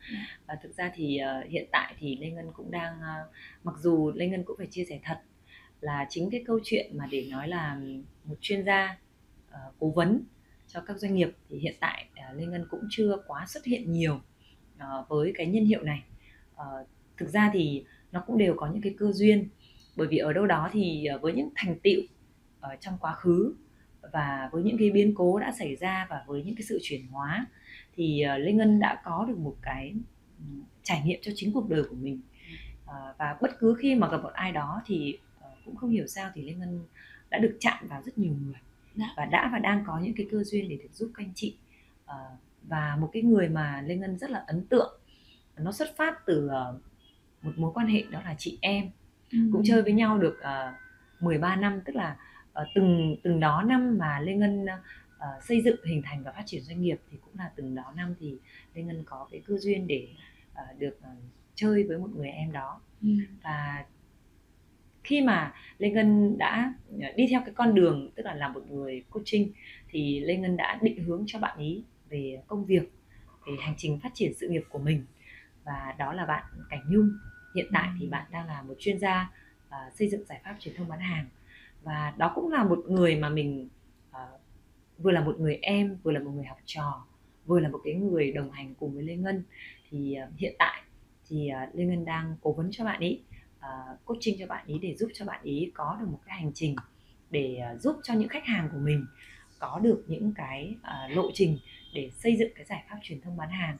À, 0.46 0.58
thực 0.62 0.76
ra 0.76 0.92
thì 0.94 1.20
uh, 1.40 1.50
hiện 1.50 1.68
tại 1.72 1.94
thì 1.98 2.16
Lê 2.16 2.30
Ngân 2.30 2.52
cũng 2.52 2.70
đang 2.70 2.96
uh, 2.96 3.34
mặc 3.64 3.74
dù 3.78 4.12
Lê 4.14 4.26
Ngân 4.26 4.44
cũng 4.44 4.56
phải 4.58 4.68
chia 4.70 4.84
sẻ 4.84 5.00
thật 5.02 5.20
là 5.80 6.06
chính 6.10 6.30
cái 6.30 6.42
câu 6.46 6.60
chuyện 6.64 6.98
mà 6.98 7.08
để 7.10 7.26
nói 7.30 7.48
là 7.48 7.80
một 8.24 8.36
chuyên 8.40 8.64
gia 8.64 8.98
uh, 9.52 9.74
cố 9.78 9.90
vấn 9.90 10.24
cho 10.66 10.80
các 10.80 10.98
doanh 10.98 11.14
nghiệp 11.14 11.30
thì 11.48 11.58
hiện 11.58 11.74
tại 11.80 12.08
uh, 12.30 12.38
Lê 12.38 12.46
Ngân 12.46 12.66
cũng 12.70 12.80
chưa 12.90 13.16
quá 13.26 13.46
xuất 13.46 13.64
hiện 13.64 13.92
nhiều 13.92 14.20
uh, 14.76 15.08
với 15.08 15.32
cái 15.34 15.46
nhân 15.46 15.64
hiệu 15.64 15.82
này. 15.82 16.02
Uh, 16.54 16.88
thực 17.16 17.28
ra 17.28 17.50
thì 17.52 17.84
nó 18.12 18.24
cũng 18.26 18.38
đều 18.38 18.54
có 18.56 18.66
những 18.72 18.82
cái 18.82 18.94
cơ 18.98 19.12
duyên 19.12 19.48
bởi 19.96 20.06
vì 20.06 20.18
ở 20.18 20.32
đâu 20.32 20.46
đó 20.46 20.70
thì 20.72 21.06
uh, 21.14 21.22
với 21.22 21.32
những 21.32 21.50
thành 21.54 21.78
tựu 21.82 22.02
trong 22.80 22.94
quá 23.00 23.14
khứ 23.14 23.54
và 24.12 24.48
với 24.52 24.62
những 24.62 24.78
cái 24.78 24.90
biến 24.90 25.14
cố 25.14 25.38
đã 25.38 25.52
xảy 25.58 25.76
ra 25.76 26.06
và 26.10 26.24
với 26.26 26.42
những 26.42 26.54
cái 26.54 26.62
sự 26.62 26.78
chuyển 26.82 27.06
hóa 27.06 27.46
thì 27.94 28.24
uh, 28.34 28.40
Lê 28.40 28.52
Ngân 28.52 28.80
đã 28.80 29.02
có 29.04 29.24
được 29.28 29.38
một 29.38 29.56
cái 29.62 29.94
trải 30.82 31.02
nghiệm 31.04 31.20
cho 31.22 31.32
chính 31.34 31.52
cuộc 31.52 31.68
đời 31.68 31.84
của 31.90 31.96
mình 31.96 32.20
và 33.18 33.36
bất 33.40 33.50
cứ 33.58 33.76
khi 33.80 33.94
mà 33.94 34.08
gặp 34.08 34.22
một 34.22 34.32
ai 34.32 34.52
đó 34.52 34.82
thì 34.86 35.18
cũng 35.64 35.76
không 35.76 35.90
hiểu 35.90 36.06
sao 36.06 36.30
thì 36.34 36.42
Lê 36.42 36.52
Ngân 36.52 36.80
đã 37.30 37.38
được 37.38 37.56
chạm 37.60 37.88
vào 37.88 38.02
rất 38.02 38.18
nhiều 38.18 38.34
người 38.42 38.54
Dạ. 38.94 39.06
và 39.16 39.24
đã 39.24 39.48
và 39.52 39.58
đang 39.58 39.84
có 39.86 39.98
những 39.98 40.14
cái 40.16 40.26
cơ 40.30 40.42
duyên 40.44 40.68
để 40.68 40.76
được 40.76 40.88
giúp 40.92 41.10
các 41.14 41.24
anh 41.24 41.32
chị 41.34 41.56
Ờ, 42.06 42.36
và 42.68 42.96
một 43.00 43.10
cái 43.12 43.22
người 43.22 43.48
mà 43.48 43.82
Lê 43.86 43.96
Ngân 43.96 44.18
rất 44.18 44.30
là 44.30 44.44
ấn 44.46 44.66
tượng 44.66 45.00
nó 45.56 45.72
xuất 45.72 45.96
phát 45.96 46.26
từ 46.26 46.48
ờ, 46.48 46.78
một 47.42 47.52
mối 47.56 47.72
quan 47.74 47.86
hệ 47.86 48.02
đó 48.10 48.20
là 48.24 48.34
chị 48.38 48.58
em 48.60 48.90
cũng 49.52 49.62
chơi 49.64 49.82
với 49.82 49.92
nhau 49.92 50.18
được 50.18 50.38
uh, 50.40 51.22
13 51.22 51.56
năm 51.56 51.80
tức 51.84 51.96
là 51.96 52.16
ờ, 52.52 52.64
từng 52.74 53.16
từng 53.22 53.40
đó 53.40 53.62
năm 53.62 53.98
mà 53.98 54.20
Lê 54.20 54.34
Ngân 54.34 54.66
ờ, 55.18 55.28
xây 55.42 55.62
dựng 55.62 55.76
hình 55.86 56.02
thành 56.04 56.22
và 56.22 56.32
phát 56.32 56.42
triển 56.46 56.62
doanh 56.62 56.80
nghiệp 56.82 57.00
thì 57.10 57.18
cũng 57.24 57.34
là 57.38 57.50
từng 57.56 57.74
đó 57.74 57.92
năm 57.96 58.14
thì 58.20 58.36
Lê 58.74 58.82
Ngân 58.82 59.02
có 59.06 59.28
cái 59.30 59.42
cơ 59.46 59.58
duyên 59.58 59.86
để 59.86 60.08
ờ, 60.54 60.64
được 60.78 60.98
ờ, 61.02 61.10
chơi 61.54 61.84
với 61.84 61.98
một 61.98 62.08
người 62.16 62.28
em 62.28 62.52
đó 62.52 62.80
Ừ. 63.02 63.08
và 63.42 63.84
khi 65.04 65.20
mà 65.20 65.54
Lê 65.78 65.90
Ngân 65.90 66.38
đã 66.38 66.74
đi 67.16 67.26
theo 67.30 67.42
cái 67.44 67.54
con 67.54 67.74
đường 67.74 68.10
tức 68.14 68.26
là 68.26 68.34
làm 68.34 68.52
một 68.52 68.70
người 68.70 69.04
coaching 69.10 69.52
thì 69.88 70.20
Lê 70.20 70.36
Ngân 70.36 70.56
đã 70.56 70.78
định 70.82 71.04
hướng 71.04 71.24
cho 71.26 71.38
bạn 71.38 71.58
ý 71.58 71.84
về 72.08 72.42
công 72.46 72.64
việc 72.64 72.92
về 73.46 73.52
hành 73.60 73.74
trình 73.76 74.00
phát 74.02 74.10
triển 74.14 74.32
sự 74.34 74.48
nghiệp 74.48 74.62
của 74.68 74.78
mình. 74.78 75.04
Và 75.64 75.94
đó 75.98 76.12
là 76.12 76.26
bạn 76.26 76.44
Cảnh 76.70 76.82
Nhung. 76.90 77.10
Hiện 77.54 77.66
tại 77.72 77.88
thì 78.00 78.06
bạn 78.06 78.26
đang 78.30 78.46
là 78.46 78.62
một 78.62 78.74
chuyên 78.78 78.98
gia 78.98 79.30
uh, 79.68 79.92
xây 79.94 80.08
dựng 80.08 80.24
giải 80.24 80.40
pháp 80.44 80.56
truyền 80.60 80.74
thông 80.76 80.88
bán 80.88 81.00
hàng. 81.00 81.26
Và 81.82 82.14
đó 82.16 82.32
cũng 82.34 82.52
là 82.52 82.64
một 82.64 82.84
người 82.88 83.16
mà 83.16 83.28
mình 83.28 83.68
uh, 84.10 84.16
vừa 84.98 85.10
là 85.10 85.20
một 85.20 85.40
người 85.40 85.58
em 85.62 85.96
vừa 86.02 86.12
là 86.12 86.20
một 86.20 86.30
người 86.30 86.44
học 86.44 86.58
trò 86.64 87.04
vừa 87.46 87.60
là 87.60 87.68
một 87.68 87.80
cái 87.84 87.94
người 87.94 88.32
đồng 88.32 88.50
hành 88.50 88.74
cùng 88.74 88.94
với 88.94 89.02
Lê 89.02 89.16
Ngân. 89.16 89.42
Thì 89.90 90.16
uh, 90.24 90.38
hiện 90.38 90.54
tại 90.58 90.82
thì 91.28 91.50
uh, 91.62 91.74
Lê 91.74 91.84
Ngân 91.84 92.04
đang 92.04 92.36
cố 92.42 92.52
vấn 92.52 92.68
cho 92.72 92.84
bạn 92.84 93.00
ý 93.00 93.20
ờ, 93.62 93.96
coaching 94.04 94.36
cho 94.38 94.46
bạn 94.46 94.66
ý 94.66 94.78
để 94.78 94.94
giúp 94.94 95.10
cho 95.14 95.24
bạn 95.24 95.40
ý 95.42 95.70
có 95.74 95.96
được 96.00 96.06
một 96.08 96.20
cái 96.26 96.36
hành 96.38 96.52
trình 96.54 96.76
để 97.30 97.56
ờ, 97.56 97.78
giúp 97.78 97.96
cho 98.02 98.14
những 98.14 98.28
khách 98.28 98.44
hàng 98.44 98.68
của 98.72 98.78
mình 98.78 99.06
có 99.58 99.78
được 99.82 100.04
những 100.08 100.32
cái 100.36 100.76
ờ, 100.82 101.08
lộ 101.08 101.30
trình 101.34 101.58
để 101.94 102.10
xây 102.14 102.36
dựng 102.36 102.52
cái 102.54 102.64
giải 102.64 102.84
pháp 102.90 102.98
truyền 103.02 103.20
thông 103.20 103.36
bán 103.36 103.50
hàng. 103.50 103.76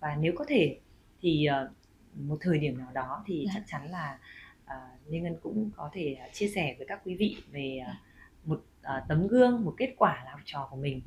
Và 0.00 0.16
nếu 0.16 0.32
có 0.36 0.44
thể 0.48 0.78
thì 1.20 1.44
ờ, 1.46 1.70
một 2.14 2.38
thời 2.40 2.58
điểm 2.58 2.78
nào 2.78 2.92
đó 2.94 3.24
thì 3.26 3.44
Dạ. 3.46 3.52
chắc 3.54 3.62
chắn 3.66 3.90
là 3.90 4.18
ờ, 4.66 4.76
Lê 5.08 5.18
Ngân 5.20 5.36
cũng 5.42 5.70
có 5.76 5.90
thể 5.92 6.16
chia 6.32 6.48
sẻ 6.48 6.74
với 6.78 6.86
các 6.86 7.00
quý 7.04 7.14
vị 7.14 7.36
về 7.50 7.78
ờ, 7.86 7.92
một 8.44 8.64
ờ, 8.82 9.04
tấm 9.08 9.26
gương 9.26 9.64
một 9.64 9.74
kết 9.76 9.94
quả 9.96 10.22
là 10.24 10.30
học 10.30 10.40
trò 10.44 10.68
của 10.70 10.76
mình. 10.76 11.00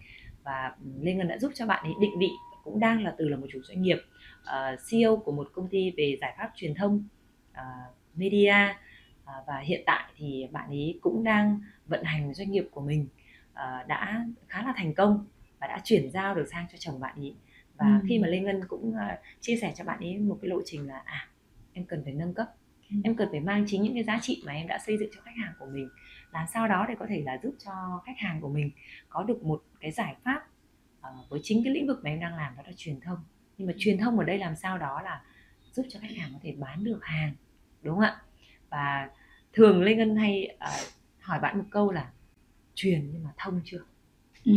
Và 0.43 0.75
ừ, 0.83 0.89
Lê 1.01 1.13
Ngân 1.13 1.27
đã 1.27 1.37
giúp 1.37 1.51
cho 1.55 1.65
bạn 1.65 1.83
ấy 1.83 1.93
định 2.01 2.19
vị 2.19 2.29
cũng 2.63 2.79
đang 2.79 3.03
là 3.03 3.15
từ 3.17 3.27
là 3.29 3.37
một 3.37 3.47
chủ 3.51 3.59
doanh 3.63 3.81
nghiệp 3.81 3.97
ờ, 4.45 4.75
CEO 4.89 5.17
của 5.17 5.31
một 5.31 5.49
công 5.53 5.67
ty 5.67 5.91
về 5.97 6.17
giải 6.21 6.35
pháp 6.37 6.51
truyền 6.55 6.73
thông 6.75 7.07
ờ, 7.53 7.63
media 8.15 8.55
Ờ, 9.25 9.43
và 9.47 9.59
hiện 9.59 9.83
tại 9.85 10.11
thì 10.17 10.47
bạn 10.51 10.69
ấy 10.69 10.99
cũng 11.01 11.23
đang 11.23 11.59
vận 11.85 12.03
hành 12.03 12.33
doanh 12.33 12.51
nghiệp 12.51 12.67
của 12.71 12.81
mình 12.81 13.07
ờ, 13.53 13.83
đã 13.87 14.25
khá 14.47 14.63
là 14.63 14.73
thành 14.77 14.93
công 14.93 15.25
và 15.59 15.67
đã 15.67 15.81
chuyển 15.83 16.11
giao 16.11 16.35
được 16.35 16.45
sang 16.51 16.65
cho 16.71 16.77
chồng 16.79 16.99
bạn 16.99 17.15
ấy 17.19 17.35
và 17.77 17.85
Ừ. 18.01 18.05
khi 18.09 18.19
mà 18.19 18.27
Lê 18.27 18.39
Ngân 18.39 18.61
cũng 18.67 18.93
ờ, 18.95 19.17
chia 19.41 19.55
sẻ 19.61 19.73
cho 19.75 19.83
bạn 19.83 19.99
ấy 19.99 20.17
một 20.17 20.37
cái 20.41 20.49
lộ 20.49 20.61
trình 20.65 20.87
là 20.87 21.01
à 21.05 21.27
em 21.73 21.85
cần 21.85 22.01
phải 22.03 22.13
nâng 22.13 22.33
cấp 22.33 22.47
Ừ. 22.89 22.95
em 23.03 23.15
cần 23.15 23.27
phải 23.31 23.39
mang 23.39 23.65
chính 23.67 23.81
những 23.81 23.93
cái 23.93 24.03
giá 24.03 24.19
trị 24.21 24.43
mà 24.45 24.53
em 24.53 24.67
đã 24.67 24.79
xây 24.85 24.97
dựng 24.97 25.09
cho 25.15 25.21
khách 25.21 25.37
hàng 25.43 25.53
của 25.59 25.65
mình 25.73 25.89
làm 26.31 26.45
sao 26.53 26.67
đó 26.67 26.85
để 26.89 26.95
có 26.99 27.05
thể 27.09 27.21
là 27.25 27.37
giúp 27.43 27.55
cho 27.65 27.71
khách 28.05 28.17
hàng 28.17 28.41
của 28.41 28.49
mình 28.49 28.71
có 29.09 29.23
được 29.23 29.43
một 29.43 29.63
cái 29.79 29.91
giải 29.91 30.15
pháp 30.23 30.47
ờ, 31.01 31.09
với 31.29 31.39
chính 31.43 31.63
cái 31.63 31.73
lĩnh 31.73 31.87
vực 31.87 31.99
mà 32.03 32.09
em 32.09 32.19
đang 32.19 32.35
làm 32.35 32.55
đó 32.57 32.63
là 32.65 32.71
truyền 32.77 32.99
thông 32.99 33.17
nhưng 33.57 33.67
mà 33.67 33.73
truyền 33.77 33.97
thông 33.97 34.19
ở 34.19 34.23
đây 34.25 34.37
làm 34.37 34.55
sao 34.55 34.77
đó 34.77 35.01
là 35.01 35.21
giúp 35.71 35.85
cho 35.89 35.99
khách 35.99 36.11
hàng 36.17 36.29
có 36.33 36.39
thể 36.43 36.55
bán 36.59 36.83
được 36.83 36.99
hàng 37.03 37.33
đúng 37.83 37.95
không 37.95 38.03
ạ 38.03 38.21
và 38.69 39.09
thường 39.53 39.83
Lê 39.83 39.95
Ngân 39.95 40.15
hay 40.15 40.55
ờ, 40.59 40.69
hỏi 41.19 41.39
bạn 41.39 41.57
một 41.57 41.63
câu 41.69 41.91
là 41.91 42.09
truyền 42.75 43.09
nhưng 43.13 43.23
mà 43.23 43.29
thông 43.37 43.61
chưa 43.65 43.79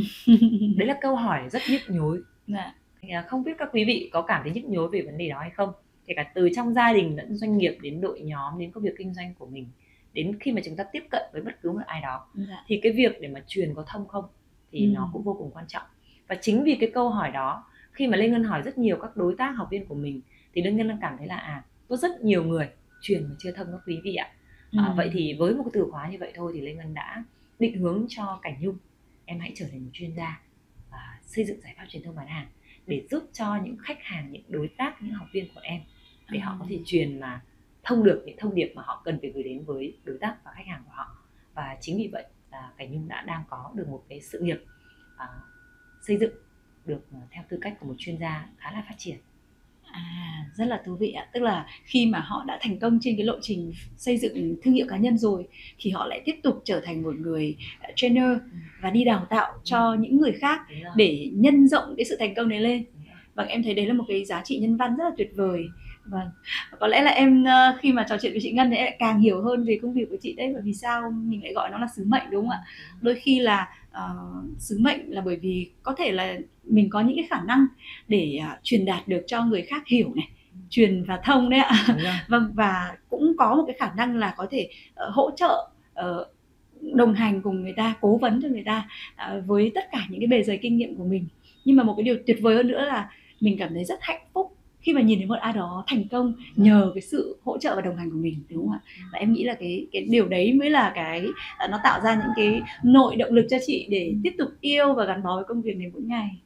đấy 0.76 0.86
là 0.88 0.98
câu 1.00 1.16
hỏi 1.16 1.48
rất 1.50 1.62
nhức 1.70 1.80
nhối 1.88 2.20
Dạ. 2.46 2.74
à, 3.10 3.24
không 3.28 3.44
biết 3.44 3.52
các 3.58 3.68
quý 3.72 3.84
vị 3.84 4.10
có 4.12 4.22
cảm 4.22 4.42
thấy 4.42 4.52
nhức 4.52 4.64
nhối 4.64 4.88
về 4.88 5.02
vấn 5.02 5.18
đề 5.18 5.28
đó 5.28 5.38
hay 5.40 5.50
không 5.50 5.72
kể 6.06 6.14
cả 6.16 6.30
từ 6.34 6.48
trong 6.56 6.74
gia 6.74 6.92
đình 6.92 7.16
lẫn 7.16 7.36
doanh 7.36 7.58
nghiệp 7.58 7.78
đến 7.82 8.00
đội 8.00 8.20
nhóm 8.20 8.58
đến 8.58 8.70
công 8.70 8.82
việc 8.84 8.94
kinh 8.98 9.14
doanh 9.14 9.34
của 9.34 9.46
mình 9.46 9.66
đến 10.12 10.38
khi 10.40 10.52
mà 10.52 10.60
chúng 10.64 10.76
ta 10.76 10.84
tiếp 10.92 11.04
cận 11.10 11.22
với 11.32 11.42
bất 11.42 11.62
cứ 11.62 11.72
một 11.72 11.80
ai 11.86 12.00
đó 12.00 12.26
Dạ. 12.34 12.64
thì 12.66 12.80
cái 12.82 12.92
việc 12.92 13.20
để 13.20 13.28
mà 13.28 13.42
truyền 13.46 13.74
có 13.74 13.84
thông 13.86 14.08
không 14.08 14.24
thì 14.72 14.80
Ừ. 14.86 14.92
nó 14.94 15.10
cũng 15.12 15.22
vô 15.22 15.34
cùng 15.38 15.50
quan 15.54 15.64
trọng 15.68 15.82
và 16.28 16.34
chính 16.40 16.64
vì 16.64 16.76
cái 16.80 16.90
câu 16.94 17.08
hỏi 17.10 17.30
đó 17.30 17.64
khi 17.92 18.06
mà 18.06 18.16
Lê 18.16 18.28
Ngân 18.28 18.44
hỏi 18.44 18.62
rất 18.62 18.78
nhiều 18.78 18.98
các 19.02 19.16
đối 19.16 19.34
tác 19.38 19.50
học 19.50 19.68
viên 19.70 19.86
của 19.86 19.94
mình 19.94 20.20
thì 20.54 20.62
Lê 20.62 20.70
Ngân 20.72 20.98
cảm 21.00 21.16
thấy 21.18 21.26
là 21.26 21.36
à 21.36 21.62
có 21.88 21.96
rất 21.96 22.20
nhiều 22.20 22.44
người 22.44 22.68
truyền 23.00 23.24
mà 23.28 23.34
chưa 23.38 23.52
thông 23.52 23.66
các 23.72 23.80
quý 23.86 24.00
vị 24.04 24.14
ạ. 24.14 24.32
À, 24.72 24.84
Ừ. 24.86 24.92
vậy 24.96 25.10
thì 25.12 25.34
với 25.38 25.54
một 25.54 25.62
cái 25.64 25.70
từ 25.74 25.88
khóa 25.90 26.08
như 26.08 26.18
vậy 26.20 26.32
thôi 26.34 26.52
thì 26.54 26.60
Lê 26.60 26.74
Ngân 26.74 26.94
đã 26.94 27.24
định 27.58 27.78
hướng 27.78 28.06
cho 28.08 28.38
Cảnh 28.42 28.56
Nhung 28.60 28.76
em 29.24 29.40
hãy 29.40 29.52
trở 29.56 29.66
thành 29.70 29.84
một 29.84 29.90
chuyên 29.92 30.16
gia 30.16 30.40
à, 30.90 31.20
xây 31.22 31.44
dựng 31.44 31.60
giải 31.60 31.74
pháp 31.78 31.84
truyền 31.88 32.02
thông 32.02 32.16
bán 32.16 32.26
hàng 32.26 32.46
để 32.86 33.06
giúp 33.10 33.30
cho 33.32 33.56
những 33.64 33.76
khách 33.82 33.98
hàng 34.02 34.32
những 34.32 34.42
đối 34.48 34.68
tác 34.68 35.02
những 35.02 35.12
học 35.14 35.28
viên 35.32 35.54
của 35.54 35.60
em 35.62 35.80
để 36.30 36.38
họ 36.38 36.56
có 36.60 36.66
thể 36.68 36.78
truyền 36.86 37.20
mà 37.20 37.42
thông 37.82 38.04
được 38.04 38.22
những 38.26 38.36
thông 38.38 38.54
điệp 38.54 38.72
mà 38.74 38.82
họ 38.82 39.02
cần 39.04 39.18
phải 39.20 39.30
gửi 39.30 39.42
đến 39.42 39.64
với 39.64 39.96
đối 40.04 40.18
tác 40.18 40.36
và 40.44 40.52
khách 40.56 40.66
hàng 40.66 40.82
của 40.84 40.92
họ. 40.94 41.18
Và 41.54 41.76
chính 41.80 41.98
vì 41.98 42.08
vậy 42.12 42.24
là 42.50 42.72
cảnh 42.76 42.92
nhung 42.92 43.08
đã 43.08 43.22
đang 43.22 43.44
có 43.48 43.72
được 43.74 43.88
một 43.88 44.04
cái 44.08 44.20
sự 44.20 44.40
nghiệp 44.40 44.58
uh, 45.14 45.30
xây 46.06 46.16
dựng 46.16 46.32
được 46.84 47.00
uh, 47.16 47.22
theo 47.30 47.44
tư 47.48 47.58
cách 47.60 47.76
của 47.80 47.86
một 47.86 47.94
chuyên 47.98 48.18
gia 48.18 48.48
khá 48.58 48.72
là 48.72 48.84
phát 48.88 48.94
triển 48.98 49.16
À, 49.92 50.44
rất 50.54 50.64
là 50.64 50.82
thú 50.86 50.96
vị 50.96 51.12
ạ. 51.12 51.26
Tức 51.32 51.42
là 51.42 51.66
khi 51.84 52.06
mà 52.06 52.20
họ 52.20 52.44
đã 52.46 52.58
thành 52.60 52.78
công 52.78 52.98
trên 53.02 53.16
cái 53.16 53.26
lộ 53.26 53.34
trình 53.42 53.72
xây 53.96 54.16
dựng 54.16 54.56
thương 54.62 54.74
hiệu 54.74 54.86
cá 54.88 54.96
nhân 54.96 55.18
rồi 55.18 55.46
thì 55.78 55.90
họ 55.90 56.06
lại 56.06 56.22
tiếp 56.24 56.36
tục 56.42 56.62
trở 56.64 56.80
thành 56.80 57.02
một 57.02 57.14
người 57.18 57.56
à, 57.80 57.88
trainer 57.96 58.38
và 58.80 58.90
đi 58.90 59.04
đào 59.04 59.26
tạo 59.30 59.52
cho 59.64 59.90
ừ. 59.90 59.96
những 60.00 60.16
người 60.18 60.32
khác 60.32 60.60
để 60.96 61.30
nhân 61.32 61.68
rộng 61.68 61.94
cái 61.96 62.04
sự 62.04 62.16
thành 62.18 62.34
công 62.34 62.48
đấy 62.48 62.60
lên. 62.60 62.84
Và 63.34 63.44
em 63.44 63.62
thấy 63.62 63.74
đấy 63.74 63.86
là 63.86 63.92
một 63.92 64.04
cái 64.08 64.24
giá 64.24 64.42
trị 64.44 64.58
nhân 64.58 64.76
văn 64.76 64.96
rất 64.96 65.04
là 65.04 65.10
tuyệt 65.16 65.30
vời. 65.34 65.64
Vâng, 66.10 66.28
có 66.80 66.86
lẽ 66.86 67.02
là 67.02 67.10
em 67.10 67.44
ờ, 67.44 67.76
khi 67.80 67.92
mà 67.92 68.06
trò 68.08 68.16
chuyện 68.22 68.32
với 68.32 68.40
chị 68.42 68.52
Ngân 68.52 68.70
thì 68.70 68.76
lại 68.76 68.96
càng 68.98 69.20
hiểu 69.20 69.42
hơn 69.42 69.64
về 69.64 69.78
công 69.82 69.92
việc 69.92 70.06
của 70.10 70.16
chị 70.22 70.32
đấy 70.32 70.52
và 70.54 70.60
vì 70.64 70.74
sao 70.74 71.10
mình 71.10 71.42
lại 71.42 71.52
gọi 71.52 71.70
nó 71.70 71.78
là 71.78 71.86
sứ 71.96 72.04
mệnh 72.06 72.30
đúng 72.30 72.42
không 72.42 72.50
ạ? 72.50 72.58
Đôi 73.00 73.14
khi 73.14 73.40
là 73.40 73.68
uh, 73.96 74.58
sứ 74.58 74.78
mệnh 74.80 75.10
là 75.10 75.20
bởi 75.20 75.36
vì 75.36 75.70
có 75.82 75.94
thể 75.98 76.12
là 76.12 76.38
mình 76.64 76.90
có 76.90 77.00
những 77.00 77.16
cái 77.16 77.26
khả 77.30 77.40
năng 77.46 77.66
để 78.08 78.38
uh, 78.42 78.58
truyền 78.62 78.84
đạt 78.84 79.08
được 79.08 79.22
cho 79.26 79.44
người 79.44 79.62
khác 79.62 79.82
hiểu 79.86 80.12
này 80.14 80.28
truyền 80.70 81.04
và 81.04 81.20
thông 81.24 81.50
đấy 81.50 81.60
ạ. 81.60 81.86
Vâng 82.28 82.50
và 82.54 82.96
cũng 83.08 83.36
có 83.38 83.54
một 83.54 83.64
cái 83.66 83.76
khả 83.78 83.94
năng 83.96 84.16
là 84.16 84.34
có 84.36 84.46
thể 84.50 84.68
uh, 84.90 85.14
hỗ 85.14 85.30
trợ 85.36 85.70
uh, 86.00 86.26
đồng 86.94 87.14
hành 87.14 87.42
cùng 87.42 87.62
người 87.62 87.74
ta 87.76 87.94
cố 88.00 88.16
vấn 88.16 88.42
cho 88.42 88.48
người 88.48 88.64
ta 88.66 88.88
uh, 89.14 89.46
với 89.46 89.72
tất 89.74 89.84
cả 89.92 90.06
những 90.08 90.20
cái 90.20 90.26
bề 90.26 90.42
dày 90.42 90.58
kinh 90.62 90.76
nghiệm 90.76 90.96
của 90.96 91.04
mình. 91.04 91.26
Nhưng 91.64 91.76
mà 91.76 91.82
một 91.82 91.94
cái 91.96 92.04
điều 92.04 92.16
tuyệt 92.26 92.38
vời 92.40 92.56
hơn 92.56 92.68
nữa 92.68 92.84
là 92.84 93.10
mình 93.40 93.56
cảm 93.58 93.74
thấy 93.74 93.84
rất 93.84 93.98
hạnh 94.02 94.20
phúc 94.32 94.55
khi 94.86 94.92
mà 94.92 95.00
nhìn 95.00 95.18
thấy 95.18 95.26
một 95.26 95.38
ai 95.40 95.52
đó 95.52 95.84
thành 95.86 96.08
công 96.08 96.32
nhờ 96.56 96.90
cái 96.94 97.02
sự 97.02 97.38
hỗ 97.44 97.58
trợ 97.58 97.76
và 97.76 97.82
đồng 97.82 97.96
hành 97.96 98.10
của 98.10 98.16
mình 98.16 98.42
đúng 98.48 98.68
không 98.68 98.72
ạ? 98.72 98.80
Và 99.12 99.18
em 99.18 99.32
nghĩ 99.32 99.44
là 99.44 99.54
cái 99.54 99.86
cái 99.92 100.06
điều 100.10 100.28
đấy 100.28 100.52
mới 100.52 100.70
là 100.70 100.92
cái 100.94 101.26
à, 101.58 101.68
nó 101.68 101.80
tạo 101.84 102.00
ra 102.00 102.14
những 102.14 102.32
cái 102.36 102.62
nội 102.84 103.16
động 103.16 103.32
lực 103.32 103.46
cho 103.50 103.56
chị 103.66 103.86
để 103.90 104.14
tiếp 104.24 104.34
tục 104.38 104.48
yêu 104.60 104.94
và 104.94 105.04
gắn 105.04 105.22
bó 105.22 105.36
với 105.36 105.44
công 105.44 105.62
việc 105.62 105.76
này 105.76 105.90
mỗi 105.92 106.02
ngày. 106.02 106.40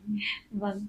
Vâng. 0.51 0.87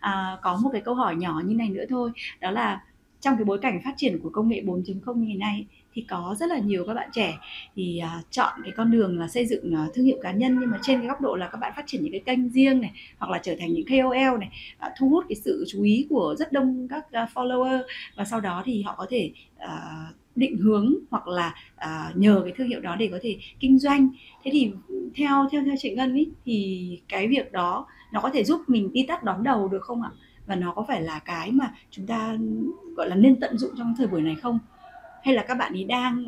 À, 0.00 0.38
có 0.42 0.60
một 0.62 0.70
cái 0.72 0.80
câu 0.80 0.94
hỏi 0.94 1.16
nhỏ 1.16 1.42
như 1.44 1.54
này 1.54 1.68
nữa 1.68 1.84
thôi 1.88 2.10
đó 2.40 2.50
là 2.50 2.82
trong 3.20 3.36
cái 3.36 3.44
bối 3.44 3.58
cảnh 3.58 3.80
phát 3.84 3.94
triển 3.96 4.20
của 4.22 4.30
công 4.32 4.48
nghệ 4.48 4.62
4.0 4.66 5.14
như 5.14 5.26
ngày 5.26 5.36
nay 5.36 5.66
thì 5.94 6.02
có 6.08 6.34
rất 6.38 6.46
là 6.46 6.58
nhiều 6.58 6.84
các 6.86 6.94
bạn 6.94 7.10
trẻ. 7.12 7.38
Thì 7.76 8.02
uh, 8.04 8.30
chọn 8.30 8.60
cái 8.64 8.72
con 8.76 8.90
đường 8.90 9.18
là 9.18 9.28
xây 9.28 9.46
dựng 9.46 9.74
uh, 9.74 9.94
thương 9.94 10.04
hiệu 10.04 10.18
cá 10.22 10.32
nhân 10.32 10.56
nhưng 10.60 10.70
mà 10.70 10.78
trên 10.82 10.98
cái 10.98 11.08
góc 11.08 11.20
độ 11.20 11.36
là 11.36 11.48
các 11.48 11.58
bạn 11.58 11.72
phát 11.76 11.84
triển 11.86 12.02
những 12.02 12.12
cái 12.12 12.20
kênh 12.20 12.48
riêng 12.48 12.80
này 12.80 12.92
hoặc 13.18 13.30
là 13.30 13.38
trở 13.42 13.54
thành 13.60 13.72
những 13.72 13.86
KOL 13.86 14.38
này 14.38 14.50
uh, 14.86 14.92
thu 14.98 15.08
hút 15.08 15.24
cái 15.28 15.36
sự 15.36 15.64
chú 15.68 15.82
ý 15.82 16.06
của 16.10 16.34
rất 16.38 16.52
đông 16.52 16.88
các 16.88 17.04
uh, 17.06 17.30
follower. 17.34 17.82
Và 18.16 18.24
sau 18.24 18.40
đó 18.40 18.62
thì 18.64 18.82
họ 18.82 18.94
có 18.98 19.06
thể 19.10 19.32
uh, 19.56 20.16
định 20.36 20.56
hướng 20.56 20.94
hoặc 21.10 21.28
là 21.28 21.54
uh, 21.74 22.16
nhờ 22.16 22.40
cái 22.44 22.52
thương 22.56 22.68
hiệu 22.68 22.80
đó 22.80 22.96
để 22.96 23.08
có 23.12 23.18
thể 23.22 23.38
kinh 23.60 23.78
doanh. 23.78 24.08
Thế 24.44 24.50
thì 24.54 24.72
theo 25.14 25.48
theo 25.52 25.62
theo 25.64 25.74
chị 25.78 25.94
ngân 25.94 26.14
ý 26.14 26.28
thì 26.44 27.00
cái 27.08 27.28
việc 27.28 27.52
đó 27.52 27.86
nó 28.12 28.20
có 28.20 28.30
thể 28.30 28.44
giúp 28.44 28.60
mình 28.66 28.92
đi 28.92 29.04
tắt 29.08 29.24
đón 29.24 29.42
đầu 29.42 29.68
được 29.68 29.82
không 29.82 30.02
ạ? 30.02 30.10
Và 30.46 30.56
nó 30.56 30.72
có 30.72 30.84
phải 30.88 31.02
là 31.02 31.18
cái 31.18 31.50
mà 31.50 31.74
chúng 31.90 32.06
ta 32.06 32.36
gọi 32.96 33.08
là 33.08 33.16
nên 33.16 33.40
tận 33.40 33.58
dụng 33.58 33.70
trong 33.78 33.94
thời 33.98 34.06
buổi 34.06 34.20
này 34.20 34.34
không? 34.42 34.58
Hay 35.22 35.34
là 35.34 35.44
các 35.48 35.54
bạn 35.54 35.72
ấy 35.72 35.84
đang 35.84 36.24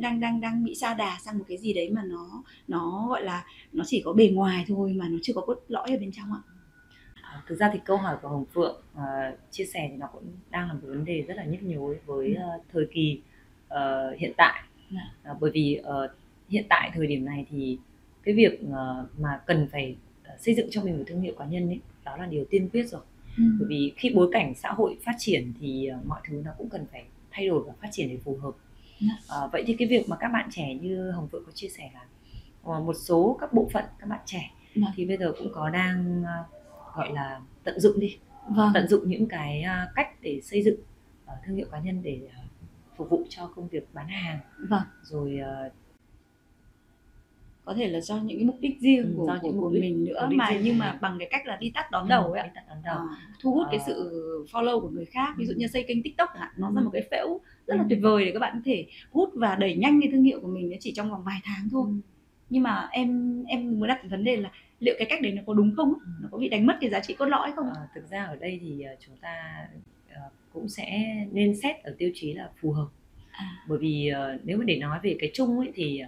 đang 0.00 0.20
đang 0.20 0.40
đang 0.40 0.64
bị 0.64 0.74
sa 0.74 0.94
đà 0.94 1.18
sang 1.20 1.38
một 1.38 1.44
cái 1.48 1.58
gì 1.58 1.72
đấy 1.72 1.90
mà 1.90 2.02
nó 2.04 2.42
nó 2.68 3.06
gọi 3.08 3.22
là 3.24 3.44
nó 3.72 3.84
chỉ 3.86 4.02
có 4.04 4.12
bề 4.12 4.28
ngoài 4.28 4.64
thôi 4.68 4.92
mà 4.92 5.08
nó 5.08 5.18
chưa 5.22 5.32
có 5.32 5.40
cốt 5.40 5.64
lõi 5.68 5.90
ở 5.90 5.96
bên 6.00 6.10
trong 6.12 6.32
ạ? 6.32 6.40
À, 7.22 7.42
thực 7.48 7.54
ra 7.58 7.70
thì 7.72 7.78
câu 7.84 7.96
hỏi 7.96 8.16
của 8.22 8.28
hồng 8.28 8.44
phượng 8.54 8.82
uh, 8.94 9.02
chia 9.50 9.64
sẻ 9.64 9.88
thì 9.90 9.96
nó 9.96 10.06
cũng 10.12 10.24
đang 10.50 10.68
là 10.68 10.72
một 10.72 10.80
vấn 10.82 11.04
đề 11.04 11.22
rất 11.28 11.36
là 11.36 11.44
nhức 11.44 11.62
nhối 11.62 11.98
với 12.06 12.36
uh, 12.56 12.62
thời 12.72 12.86
kỳ 12.92 13.20
uh, 13.74 14.18
hiện 14.18 14.32
tại. 14.36 14.62
Uh, 15.30 15.40
bởi 15.40 15.50
vì 15.50 15.80
uh, 15.80 16.10
hiện 16.48 16.64
tại 16.68 16.90
thời 16.94 17.06
điểm 17.06 17.24
này 17.24 17.46
thì 17.50 17.78
cái 18.22 18.34
việc 18.34 18.60
uh, 18.64 19.20
mà 19.20 19.40
cần 19.46 19.68
phải 19.72 19.96
xây 20.38 20.54
dựng 20.54 20.66
cho 20.70 20.82
mình 20.82 20.98
một 20.98 21.04
thương 21.06 21.20
hiệu 21.20 21.34
cá 21.38 21.44
nhân 21.44 21.68
ấy 21.68 21.80
đó 22.04 22.16
là 22.16 22.26
điều 22.26 22.44
tiên 22.44 22.68
quyết 22.72 22.88
rồi. 22.88 23.02
Ừ. 23.36 23.44
bởi 23.58 23.68
vì 23.68 23.92
khi 23.96 24.10
bối 24.14 24.28
cảnh 24.32 24.54
xã 24.54 24.72
hội 24.72 24.98
phát 25.04 25.14
triển 25.18 25.52
thì 25.60 25.88
uh, 25.98 26.06
mọi 26.06 26.20
thứ 26.28 26.42
nó 26.44 26.50
cũng 26.58 26.68
cần 26.68 26.86
phải 26.92 27.04
thay 27.36 27.46
đổi 27.46 27.62
và 27.66 27.72
phát 27.82 27.88
triển 27.92 28.08
để 28.08 28.18
phù 28.24 28.38
hợp 28.42 28.52
à, 29.28 29.36
vậy 29.52 29.64
thì 29.66 29.76
cái 29.78 29.88
việc 29.88 30.08
mà 30.08 30.16
các 30.16 30.28
bạn 30.28 30.48
trẻ 30.52 30.74
như 30.74 31.10
hồng 31.10 31.28
phượng 31.32 31.44
có 31.46 31.52
chia 31.52 31.68
sẻ 31.68 31.90
là 31.94 32.04
ờ, 32.62 32.80
một 32.80 32.94
số 32.94 33.36
các 33.40 33.52
bộ 33.52 33.68
phận 33.72 33.84
các 33.98 34.06
bạn 34.06 34.20
trẻ 34.26 34.50
vâng. 34.74 34.90
thì 34.96 35.04
bây 35.04 35.16
giờ 35.16 35.32
cũng 35.38 35.52
có 35.54 35.70
đang 35.70 36.24
gọi 36.94 37.12
là 37.12 37.40
tận 37.64 37.80
dụng 37.80 38.00
đi 38.00 38.16
vâng. 38.48 38.70
tận 38.74 38.88
dụng 38.88 39.08
những 39.08 39.28
cái 39.28 39.64
cách 39.94 40.08
để 40.20 40.40
xây 40.42 40.62
dựng 40.62 40.80
thương 41.46 41.56
hiệu 41.56 41.66
cá 41.72 41.78
nhân 41.78 42.02
để 42.02 42.20
phục 42.96 43.10
vụ 43.10 43.26
cho 43.28 43.46
công 43.46 43.68
việc 43.68 43.94
bán 43.94 44.08
hàng 44.08 44.38
vâng. 44.68 44.82
rồi 45.02 45.40
có 47.66 47.74
thể 47.74 47.88
là 47.88 48.00
do 48.00 48.16
những 48.16 48.38
cái 48.38 48.44
mục 48.44 48.56
đích 48.60 48.80
riêng 48.80 49.04
ừ, 49.04 49.14
của, 49.16 49.26
do 49.26 49.38
của, 49.42 49.52
của 49.60 49.70
mình 49.70 50.04
nữa 50.04 50.28
mà 50.32 50.50
nhưng 50.62 50.78
mà 50.78 50.98
bằng 51.00 51.16
cái 51.18 51.28
cách 51.30 51.46
là 51.46 51.56
đi 51.56 51.70
tắt 51.74 51.90
đón 51.90 52.04
ừ, 52.04 52.08
đầu 52.08 52.32
ấy 52.32 52.42
đi 52.42 52.48
tắt 52.54 52.64
đón 52.68 52.78
đầu. 52.84 52.96
À, 52.96 53.16
thu 53.40 53.52
hút 53.52 53.66
à. 53.66 53.68
cái 53.70 53.80
sự 53.86 54.10
follow 54.52 54.80
của 54.80 54.88
người 54.88 55.04
khác 55.04 55.34
ví 55.38 55.46
dụ 55.46 55.54
như 55.56 55.66
xây 55.66 55.82
kênh 55.82 56.02
tiktok 56.02 56.28
hạn 56.36 56.48
nó 56.56 56.70
là 56.70 56.80
một 56.80 56.90
cái 56.92 57.02
phễu 57.10 57.40
rất 57.66 57.74
là 57.76 57.84
tuyệt 57.88 57.98
vời 58.02 58.24
để 58.24 58.32
các 58.32 58.38
bạn 58.38 58.52
có 58.54 58.60
thể 58.64 58.86
hút 59.10 59.30
và 59.34 59.54
đẩy 59.54 59.76
nhanh 59.76 60.00
cái 60.00 60.10
thương 60.12 60.22
hiệu 60.22 60.40
của 60.40 60.48
mình 60.48 60.72
chỉ 60.80 60.92
trong 60.92 61.10
vòng 61.10 61.22
vài 61.24 61.40
tháng 61.44 61.68
thôi. 61.70 61.90
Nhưng 62.50 62.62
mà 62.62 62.88
em 62.90 63.42
em 63.44 63.80
muốn 63.80 63.88
đặt 63.88 64.00
vấn 64.10 64.24
đề 64.24 64.36
là 64.36 64.50
liệu 64.80 64.94
cái 64.98 65.06
cách 65.10 65.22
đấy 65.22 65.32
nó 65.32 65.42
có 65.46 65.54
đúng 65.54 65.74
không 65.76 65.92
nó 66.22 66.28
có 66.32 66.38
bị 66.38 66.48
đánh 66.48 66.66
mất 66.66 66.76
cái 66.80 66.90
giá 66.90 67.00
trị 67.00 67.14
cốt 67.14 67.26
lõi 67.26 67.52
không? 67.56 67.66
À, 67.66 67.88
thực 67.94 68.10
ra 68.10 68.24
ở 68.24 68.36
đây 68.36 68.58
thì 68.62 68.84
chúng 69.06 69.16
ta 69.16 69.66
cũng 70.52 70.68
sẽ 70.68 71.16
nên 71.32 71.56
xét 71.56 71.76
ở 71.82 71.94
tiêu 71.98 72.10
chí 72.14 72.34
là 72.34 72.50
phù 72.60 72.72
hợp. 72.72 72.88
À. 73.30 73.64
bởi 73.68 73.78
vì 73.78 74.12
nếu 74.44 74.58
mà 74.58 74.64
để 74.64 74.78
nói 74.78 74.98
về 75.02 75.16
cái 75.18 75.30
chung 75.34 75.58
ấy 75.58 75.72
thì 75.74 76.02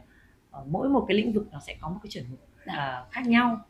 mỗi 0.66 0.88
một 0.88 1.04
cái 1.08 1.16
lĩnh 1.16 1.32
vực 1.32 1.48
nó 1.52 1.60
sẽ 1.66 1.76
có 1.80 1.88
một 1.88 1.98
cái 2.02 2.10
chuẩn 2.10 2.24
mực 2.30 2.40
uh, 2.70 3.12
khác 3.12 3.26
nhau. 3.26 3.64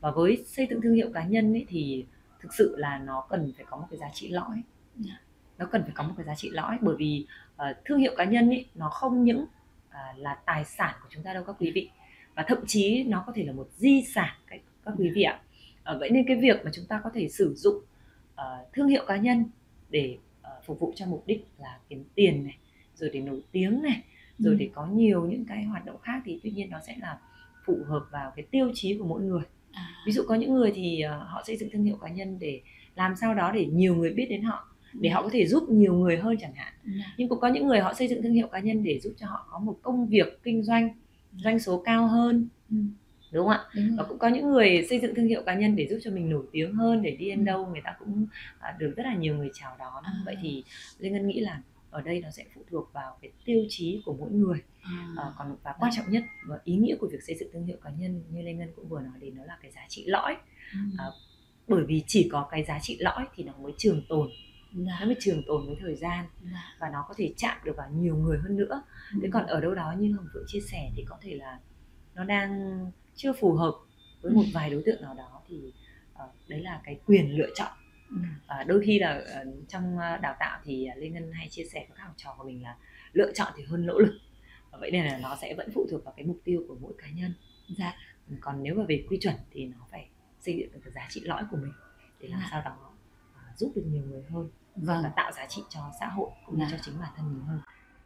Và 0.00 0.10
với 0.10 0.44
xây 0.46 0.66
dựng 0.70 0.80
thương 0.80 0.94
hiệu 0.94 1.10
cá 1.14 1.24
nhân 1.24 1.54
ấy 1.54 1.66
thì 1.68 2.04
thực 2.40 2.54
sự 2.54 2.76
là 2.78 2.98
nó 2.98 3.26
cần 3.28 3.52
phải 3.56 3.66
có 3.70 3.76
một 3.76 3.86
cái 3.90 3.98
giá 3.98 4.10
trị 4.14 4.28
lõi. 4.28 4.62
Dạ. 4.96 5.20
nó 5.58 5.66
cần 5.66 5.82
phải 5.82 5.92
có 5.94 6.02
một 6.02 6.14
cái 6.16 6.26
giá 6.26 6.34
trị 6.34 6.50
lõi 6.50 6.78
bởi 6.80 6.96
vì 6.98 7.26
uh, 7.54 7.76
thương 7.84 7.98
hiệu 7.98 8.14
cá 8.16 8.24
nhân 8.24 8.50
ấy 8.50 8.66
nó 8.74 8.88
không 8.88 9.24
những 9.24 9.42
uh, 9.42 10.18
là 10.18 10.34
tài 10.46 10.64
sản 10.64 10.94
của 11.02 11.08
chúng 11.10 11.22
ta 11.22 11.34
đâu 11.34 11.44
các 11.46 11.56
quý 11.58 11.70
vị. 11.74 11.90
Và 12.34 12.44
thậm 12.48 12.58
chí 12.66 13.04
nó 13.04 13.24
có 13.26 13.32
thể 13.36 13.44
là 13.44 13.52
một 13.52 13.68
di 13.76 14.04
sản 14.14 14.34
các, 14.46 14.60
các 14.84 14.94
quý 14.98 15.10
vị 15.14 15.22
ạ. 15.22 15.40
Uh, 15.94 16.00
vậy 16.00 16.10
nên 16.10 16.26
cái 16.26 16.36
việc 16.36 16.64
mà 16.64 16.70
chúng 16.74 16.84
ta 16.86 17.00
có 17.04 17.10
thể 17.14 17.28
sử 17.28 17.54
dụng 17.54 17.76
uh, 18.34 18.72
thương 18.72 18.88
hiệu 18.88 19.04
cá 19.06 19.16
nhân 19.16 19.44
để 19.90 20.18
uh, 20.40 20.64
phục 20.64 20.80
vụ 20.80 20.92
cho 20.96 21.06
mục 21.06 21.22
đích 21.26 21.46
là 21.58 21.78
kiếm 21.88 22.04
tiền 22.14 22.44
này 22.44 22.56
rồi 22.94 23.10
để 23.12 23.20
nổi 23.20 23.42
tiếng 23.52 23.82
này 23.82 24.02
rồi 24.40 24.54
ừ. 24.54 24.58
để 24.58 24.70
có 24.74 24.86
nhiều 24.86 25.26
những 25.26 25.44
cái 25.44 25.64
hoạt 25.64 25.86
động 25.86 25.96
khác 26.02 26.22
thì 26.24 26.40
tuy 26.42 26.50
nhiên 26.50 26.70
nó 26.70 26.78
sẽ 26.86 26.96
là 27.00 27.18
phù 27.66 27.78
hợp 27.86 28.06
vào 28.10 28.32
cái 28.36 28.44
tiêu 28.50 28.70
chí 28.74 28.98
của 28.98 29.04
mỗi 29.04 29.22
người 29.22 29.42
à. 29.72 29.88
ví 30.06 30.12
dụ 30.12 30.22
có 30.28 30.34
những 30.34 30.54
người 30.54 30.72
thì 30.74 31.02
uh, 31.06 31.28
họ 31.28 31.42
xây 31.46 31.56
dựng 31.56 31.70
thương 31.72 31.84
hiệu 31.84 31.96
cá 31.96 32.08
nhân 32.08 32.38
để 32.38 32.60
làm 32.94 33.16
sao 33.16 33.34
đó 33.34 33.52
để 33.54 33.66
nhiều 33.66 33.94
người 33.96 34.10
biết 34.10 34.26
đến 34.30 34.42
họ 34.42 34.66
để 34.92 35.10
ừ. 35.10 35.14
họ 35.14 35.22
có 35.22 35.30
thể 35.32 35.46
giúp 35.46 35.68
nhiều 35.68 35.94
người 35.94 36.16
hơn 36.16 36.36
chẳng 36.40 36.54
hạn 36.54 36.72
ừ. 36.84 36.90
nhưng 37.16 37.28
cũng 37.28 37.40
có 37.40 37.48
những 37.48 37.66
người 37.66 37.80
họ 37.80 37.94
xây 37.94 38.08
dựng 38.08 38.22
thương 38.22 38.32
hiệu 38.32 38.48
cá 38.48 38.58
nhân 38.58 38.84
để 38.84 39.00
giúp 39.00 39.12
cho 39.16 39.26
họ 39.26 39.46
có 39.50 39.58
một 39.58 39.78
công 39.82 40.06
việc 40.06 40.42
kinh 40.42 40.62
doanh 40.62 40.90
doanh 41.36 41.58
số 41.58 41.82
cao 41.84 42.06
hơn 42.06 42.48
ừ. 42.70 42.76
đúng 43.32 43.46
không 43.46 43.52
ạ 43.52 43.64
đúng 43.74 43.96
và 43.96 44.04
cũng 44.04 44.18
có 44.18 44.28
những 44.28 44.50
người 44.50 44.86
xây 44.90 45.00
dựng 45.00 45.14
thương 45.14 45.26
hiệu 45.26 45.42
cá 45.46 45.54
nhân 45.54 45.76
để 45.76 45.86
giúp 45.90 45.98
cho 46.02 46.10
mình 46.10 46.30
nổi 46.30 46.44
tiếng 46.52 46.74
hơn 46.74 47.02
để 47.02 47.10
đi 47.10 47.28
đến 47.28 47.44
đâu 47.44 47.66
người 47.66 47.80
ta 47.84 47.94
cũng 47.98 48.26
uh, 48.56 48.78
được 48.78 48.94
rất 48.96 49.06
là 49.06 49.14
nhiều 49.14 49.36
người 49.36 49.50
chào 49.54 49.76
đón 49.78 50.02
à. 50.04 50.12
vậy 50.24 50.36
thì 50.42 50.64
lê 50.98 51.10
ngân 51.10 51.26
nghĩ 51.26 51.40
là 51.40 51.60
ở 51.90 52.00
đây 52.00 52.20
nó 52.20 52.30
sẽ 52.30 52.44
phụ 52.54 52.64
thuộc 52.70 52.92
vào 52.92 53.18
cái 53.22 53.32
tiêu 53.44 53.64
chí 53.68 54.02
của 54.04 54.16
mỗi 54.18 54.30
người 54.30 54.58
à. 54.82 55.14
à, 55.16 55.24
còn 55.38 55.56
và 55.62 55.74
quan 55.78 55.92
trọng 55.96 56.10
nhất 56.10 56.24
và 56.46 56.58
ý 56.64 56.76
nghĩa 56.76 56.96
của 57.00 57.08
việc 57.12 57.22
xây 57.26 57.36
dựng 57.40 57.50
thương 57.52 57.66
hiệu 57.66 57.76
cá 57.82 57.90
nhân 57.90 58.22
như 58.30 58.42
lê 58.42 58.52
ngân 58.52 58.72
cũng 58.76 58.88
vừa 58.88 59.00
nói 59.00 59.14
đến 59.20 59.36
đó 59.36 59.42
là 59.46 59.58
cái 59.62 59.70
giá 59.70 59.80
trị 59.88 60.04
lõi 60.06 60.36
ừ. 60.72 60.78
à, 60.98 61.04
bởi 61.68 61.84
vì 61.84 62.04
chỉ 62.06 62.28
có 62.32 62.48
cái 62.50 62.64
giá 62.64 62.78
trị 62.82 62.96
lõi 63.00 63.26
thì 63.34 63.44
nó 63.44 63.52
mới 63.58 63.72
trường 63.78 64.02
tồn 64.08 64.30
Dạ. 64.72 64.96
nó 65.00 65.06
mới 65.06 65.16
trường 65.20 65.42
tồn 65.46 65.66
với 65.66 65.76
thời 65.80 65.96
gian 65.96 66.26
dạ. 66.52 66.74
và 66.80 66.88
nó 66.92 67.04
có 67.08 67.14
thể 67.16 67.34
chạm 67.36 67.58
được 67.64 67.72
vào 67.76 67.90
nhiều 67.90 68.16
người 68.16 68.38
hơn 68.38 68.56
nữa 68.56 68.82
ừ. 69.12 69.18
thế 69.22 69.28
còn 69.32 69.46
ở 69.46 69.60
đâu 69.60 69.74
đó 69.74 69.94
như 69.98 70.12
hồng 70.12 70.26
phượng 70.34 70.44
chia 70.46 70.60
sẻ 70.60 70.90
thì 70.96 71.04
có 71.08 71.18
thể 71.20 71.34
là 71.34 71.58
nó 72.14 72.24
đang 72.24 72.80
chưa 73.14 73.32
phù 73.32 73.52
hợp 73.52 73.74
với 74.22 74.32
một 74.32 74.42
ừ. 74.44 74.50
vài 74.54 74.70
đối 74.70 74.82
tượng 74.86 75.02
nào 75.02 75.14
đó 75.14 75.42
thì 75.48 75.72
uh, 76.12 76.48
đấy 76.48 76.60
là 76.62 76.80
cái 76.84 77.00
quyền 77.06 77.38
lựa 77.38 77.50
chọn 77.54 77.72
à, 78.46 78.64
đôi 78.64 78.82
khi 78.84 78.98
là 78.98 79.22
uh, 79.42 79.68
trong 79.68 79.98
đào 79.98 80.36
tạo 80.38 80.60
thì 80.64 80.88
lê 80.96 81.08
ngân 81.08 81.32
hay 81.32 81.48
chia 81.48 81.64
sẻ 81.64 81.84
với 81.88 81.96
các 81.98 82.04
học 82.04 82.14
trò 82.16 82.34
của 82.38 82.44
mình 82.44 82.62
là 82.62 82.76
lựa 83.12 83.32
chọn 83.32 83.52
thì 83.56 83.64
hơn 83.64 83.86
nỗ 83.86 83.98
lực 83.98 84.18
vậy 84.80 84.90
nên 84.90 85.04
là 85.06 85.18
nó 85.18 85.36
sẽ 85.36 85.54
vẫn 85.54 85.70
phụ 85.74 85.86
thuộc 85.90 86.04
vào 86.04 86.14
cái 86.16 86.26
mục 86.26 86.38
tiêu 86.44 86.64
của 86.68 86.76
mỗi 86.80 86.92
cá 86.98 87.10
nhân 87.10 87.34
dạ. 87.78 87.94
còn 88.40 88.62
nếu 88.62 88.74
mà 88.74 88.84
về 88.88 89.04
quy 89.08 89.18
chuẩn 89.20 89.34
thì 89.50 89.66
nó 89.66 89.86
phải 89.90 90.08
xây 90.40 90.56
dựng 90.56 90.72
được 90.72 90.80
cái 90.84 90.92
giá 90.92 91.06
trị 91.10 91.20
lõi 91.24 91.44
của 91.50 91.56
mình 91.56 91.72
để 92.20 92.28
làm 92.28 92.40
dạ. 92.40 92.48
sao 92.50 92.62
đó 92.64 92.90
giúp 93.56 93.72
được 93.76 93.84
nhiều 93.86 94.02
người 94.02 94.22
hơn 94.22 94.50
vâng. 94.76 95.02
và 95.02 95.12
tạo 95.16 95.32
giá 95.32 95.46
trị 95.46 95.62
cho 95.70 95.90
xã 96.00 96.06
hội 96.06 96.30
cũng 96.46 96.58
như 96.58 96.64
dạ. 96.64 96.76
cho 96.76 96.82
chính 96.82 97.00
bản 97.00 97.12
thân 97.16 97.32
mình 97.32 97.42
hơn 97.42 97.60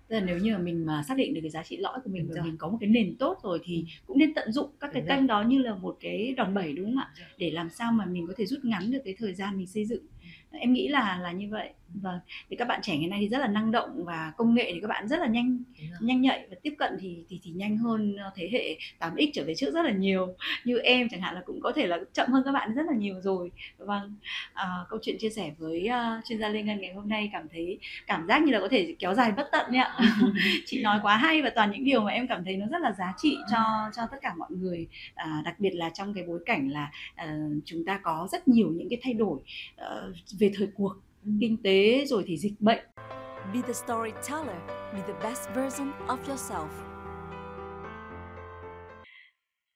Tức 0.09 0.17
là 0.17 0.25
nếu 0.27 0.39
như 0.39 0.53
mà 0.53 0.59
mình 0.59 0.87
mà 0.87 1.03
xác 1.03 1.17
định 1.17 1.35
được 1.35 1.41
cái 1.41 1.51
giá 1.51 1.63
trị 1.63 1.77
lõi 1.77 2.01
của 2.05 2.11
mình 2.11 2.29
và 2.35 2.43
mình 2.43 2.57
có 2.59 2.69
một 2.69 2.77
cái 2.81 2.89
nền 2.91 3.17
tốt 3.17 3.39
rồi 3.43 3.59
thì 3.65 3.85
cũng 4.07 4.19
nên 4.19 4.35
tận 4.35 4.53
dụng 4.53 4.71
các 4.81 4.91
cái 4.93 5.03
kênh 5.09 5.27
đó 5.27 5.43
như 5.43 5.59
là 5.59 5.75
một 5.75 5.97
cái 6.01 6.35
đòn 6.37 6.55
bẩy 6.55 6.73
đúng 6.73 6.87
không 6.87 6.97
ạ? 6.99 7.11
Để 7.39 7.51
làm 7.51 7.71
sao 7.71 7.93
mà 7.93 8.07
mình 8.07 8.27
có 8.27 8.35
thể 8.37 8.47
rút 8.47 8.65
ngắn 8.65 8.91
được 8.91 8.99
cái 9.05 9.15
thời 9.19 9.35
gian 9.35 9.59
mình 9.59 9.67
xây 9.67 9.85
dựng 9.85 10.07
em 10.61 10.73
nghĩ 10.73 10.89
là 10.89 11.19
là 11.23 11.33
như 11.33 11.49
vậy. 11.51 11.71
Vâng 12.03 12.19
thì 12.51 12.57
các 12.57 12.69
bạn 12.69 12.81
trẻ 12.83 12.97
ngày 12.97 13.09
nay 13.09 13.19
thì 13.21 13.29
rất 13.29 13.39
là 13.39 13.47
năng 13.47 13.71
động 13.71 14.05
và 14.05 14.33
công 14.37 14.55
nghệ 14.55 14.71
thì 14.75 14.81
các 14.81 14.89
bạn 14.89 15.09
rất 15.09 15.21
là 15.21 15.27
nhanh 15.27 15.59
nhanh 16.01 16.21
nhạy 16.21 16.47
và 16.51 16.57
tiếp 16.63 16.75
cận 16.79 16.97
thì 17.01 17.25
thì 17.29 17.41
thì 17.43 17.51
nhanh 17.51 17.77
hơn 17.77 18.17
ờ, 18.17 18.31
thế 18.37 18.49
hệ 18.53 18.77
8x 18.99 19.31
trở 19.35 19.45
về 19.45 19.55
trước 19.55 19.75
rất 19.75 19.83
là 19.85 19.91
nhiều. 19.91 20.35
Như 20.65 20.79
em 20.79 21.09
chẳng 21.09 21.21
hạn 21.21 21.35
là 21.35 21.43
cũng 21.47 21.61
có 21.63 21.73
thể 21.73 21.87
là 21.87 21.99
chậm 22.13 22.33
hơn 22.33 22.43
các 22.45 22.53
bạn 22.53 22.75
rất 22.75 22.83
là 22.87 22.95
nhiều 22.95 23.21
rồi. 23.21 23.51
Vâng 23.79 24.15
à, 24.53 24.67
câu 24.91 24.99
chuyện 25.03 25.17
chia 25.19 25.31
sẻ 25.31 25.51
với 25.59 25.89
uh, 25.89 26.25
chuyên 26.29 26.39
gia 26.39 26.49
Lê 26.49 26.63
Ngân 26.63 26.81
ngày 26.81 26.95
hôm 26.95 27.09
nay 27.09 27.31
cảm 27.33 27.49
thấy 27.53 27.79
cảm 28.07 28.27
giác 28.29 28.43
như 28.43 28.53
là 28.53 28.61
có 28.61 28.69
thể 28.71 28.95
kéo 28.99 29.15
dài 29.15 29.33
bất 29.33 29.49
tận 29.53 29.73
ạ. 29.73 29.99
Chị 30.67 30.83
nói 30.83 30.99
quá 31.03 31.17
hay 31.17 31.43
và 31.43 31.51
toàn 31.51 31.71
những 31.71 31.85
điều 31.85 32.01
mà 32.01 32.13
em 32.13 32.27
cảm 32.27 32.45
thấy 32.45 32.57
nó 32.57 32.67
rất 32.67 32.83
là 32.83 32.93
giá 32.93 33.13
trị 33.17 33.37
cho 33.51 33.91
cho 33.97 34.03
tất 34.11 34.17
cả 34.23 34.35
mọi 34.39 34.51
người. 34.51 34.87
À, 35.15 35.43
đặc 35.45 35.61
biệt 35.61 35.71
là 35.75 35.91
trong 35.91 36.15
cái 36.15 36.25
bối 36.25 36.41
cảnh 36.47 36.69
là 36.69 36.91
uh, 37.25 37.29
chúng 37.65 37.85
ta 37.85 38.01
có 38.03 38.29
rất 38.33 38.49
nhiều 38.49 38.69
những 38.71 38.89
cái 38.89 38.99
thay 39.03 39.15
đổi 39.15 39.39
uh, 39.81 40.15
về 40.39 40.44
thời 40.55 40.69
cuộc 40.77 40.97
kinh 41.41 41.57
tế 41.57 42.05
rồi 42.07 42.25
thì 42.27 42.39
dịch 42.39 42.61
bệnh. 42.61 42.85
Be 43.55 43.61
the 43.63 43.73
storyteller, 43.73 44.59
be 44.93 45.01
the 45.07 45.15
best 45.23 45.49
version 45.55 45.91
of 46.07 46.19
yourself. 46.29 46.94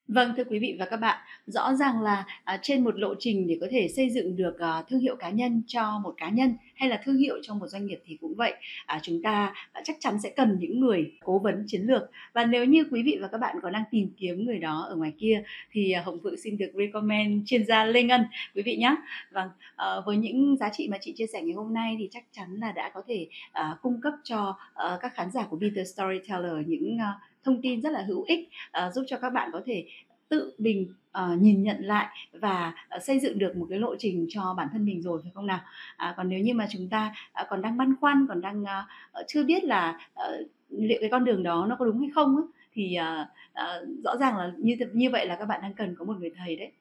Vâng 0.08 0.32
thưa 0.36 0.44
quý 0.44 0.58
vị 0.58 0.76
và 0.78 0.86
các 0.86 0.96
bạn, 0.96 1.18
rõ 1.46 1.74
ràng 1.74 2.02
là 2.02 2.24
à, 2.44 2.58
trên 2.62 2.84
một 2.84 2.98
lộ 2.98 3.14
trình 3.18 3.46
để 3.46 3.58
có 3.60 3.66
thể 3.70 3.88
xây 3.88 4.10
dựng 4.10 4.36
được 4.36 4.58
à, 4.58 4.82
thương 4.88 5.00
hiệu 5.00 5.16
cá 5.16 5.30
nhân 5.30 5.62
cho 5.66 6.00
một 6.02 6.14
cá 6.16 6.28
nhân 6.28 6.54
hay 6.74 6.88
là 6.88 7.00
thương 7.04 7.16
hiệu 7.16 7.38
cho 7.42 7.54
một 7.54 7.66
doanh 7.66 7.86
nghiệp 7.86 7.98
thì 8.06 8.18
cũng 8.20 8.34
vậy. 8.34 8.54
À, 8.86 9.00
chúng 9.02 9.22
ta 9.22 9.54
à, 9.72 9.82
chắc 9.84 9.96
chắn 10.00 10.20
sẽ 10.22 10.32
cần 10.36 10.56
những 10.60 10.80
người 10.80 11.12
cố 11.24 11.38
vấn 11.38 11.64
chiến 11.66 11.82
lược 11.82 12.02
và 12.32 12.44
nếu 12.44 12.64
như 12.64 12.84
quý 12.90 13.02
vị 13.02 13.18
và 13.20 13.28
các 13.28 13.38
bạn 13.38 13.56
có 13.62 13.70
đang 13.70 13.84
tìm 13.90 14.10
kiếm 14.16 14.44
người 14.46 14.58
đó 14.58 14.86
ở 14.88 14.96
ngoài 14.96 15.12
kia 15.18 15.42
thì 15.72 15.92
à, 15.92 16.02
Hồng 16.04 16.18
Phượng 16.22 16.36
xin 16.36 16.58
được 16.58 16.70
recommend 16.74 17.48
chuyên 17.48 17.66
gia 17.66 17.84
Lê 17.84 18.02
Ngân 18.02 18.24
quý 18.54 18.62
vị 18.62 18.76
nhé. 18.76 18.96
Vâng, 19.32 19.48
à, 19.76 19.86
với 20.06 20.16
những 20.16 20.56
giá 20.56 20.68
trị 20.72 20.88
mà 20.90 20.98
chị 21.00 21.12
chia 21.16 21.26
sẻ 21.26 21.42
ngày 21.42 21.54
hôm 21.54 21.74
nay 21.74 21.96
thì 21.98 22.08
chắc 22.12 22.24
chắn 22.32 22.54
là 22.60 22.72
đã 22.72 22.90
có 22.94 23.02
thể 23.08 23.26
à, 23.52 23.76
cung 23.82 24.00
cấp 24.00 24.12
cho 24.24 24.56
à, 24.74 24.98
các 25.00 25.14
khán 25.14 25.30
giả 25.30 25.46
của 25.50 25.58
Peter 25.60 25.94
Storyteller 25.94 26.66
những 26.66 26.98
à, 26.98 27.12
thông 27.48 27.62
tin 27.62 27.82
rất 27.82 27.92
là 27.92 28.02
hữu 28.02 28.22
ích 28.22 28.48
uh, 28.86 28.94
giúp 28.94 29.04
cho 29.08 29.18
các 29.18 29.30
bạn 29.30 29.50
có 29.52 29.62
thể 29.66 29.86
tự 30.28 30.54
mình 30.58 30.92
uh, 31.18 31.40
nhìn 31.40 31.62
nhận 31.62 31.76
lại 31.80 32.06
và 32.32 32.74
uh, 32.96 33.02
xây 33.02 33.18
dựng 33.18 33.38
được 33.38 33.56
một 33.56 33.66
cái 33.70 33.78
lộ 33.78 33.96
trình 33.98 34.26
cho 34.28 34.54
bản 34.56 34.68
thân 34.72 34.84
mình 34.84 35.02
rồi 35.02 35.20
phải 35.22 35.32
không 35.34 35.46
nào? 35.46 35.60
À, 35.96 36.14
còn 36.16 36.28
nếu 36.28 36.40
như 36.40 36.54
mà 36.54 36.66
chúng 36.70 36.88
ta 36.88 37.14
uh, 37.42 37.46
còn 37.50 37.62
đang 37.62 37.76
băn 37.76 37.94
khoăn 38.00 38.26
còn 38.28 38.40
đang 38.40 38.62
uh, 38.62 39.26
chưa 39.26 39.44
biết 39.44 39.64
là 39.64 39.98
uh, 40.12 40.46
liệu 40.70 40.98
cái 41.00 41.10
con 41.10 41.24
đường 41.24 41.42
đó 41.42 41.66
nó 41.68 41.76
có 41.78 41.84
đúng 41.84 42.00
hay 42.00 42.10
không 42.14 42.36
ấy, 42.36 42.44
thì 42.72 42.96
uh, 43.00 43.28
uh, 43.50 44.04
rõ 44.04 44.16
ràng 44.16 44.36
là 44.36 44.52
như 44.58 44.76
như 44.92 45.10
vậy 45.10 45.26
là 45.26 45.36
các 45.36 45.44
bạn 45.44 45.60
đang 45.62 45.74
cần 45.74 45.94
có 45.98 46.04
một 46.04 46.16
người 46.18 46.30
thầy 46.36 46.56
đấy. 46.56 46.72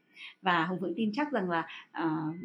Và 0.41 0.65
hồng 0.65 0.77
phượng 0.81 0.93
tin 0.95 1.11
chắc 1.13 1.31
rằng 1.31 1.49
là 1.49 1.67
uh, 2.03 2.35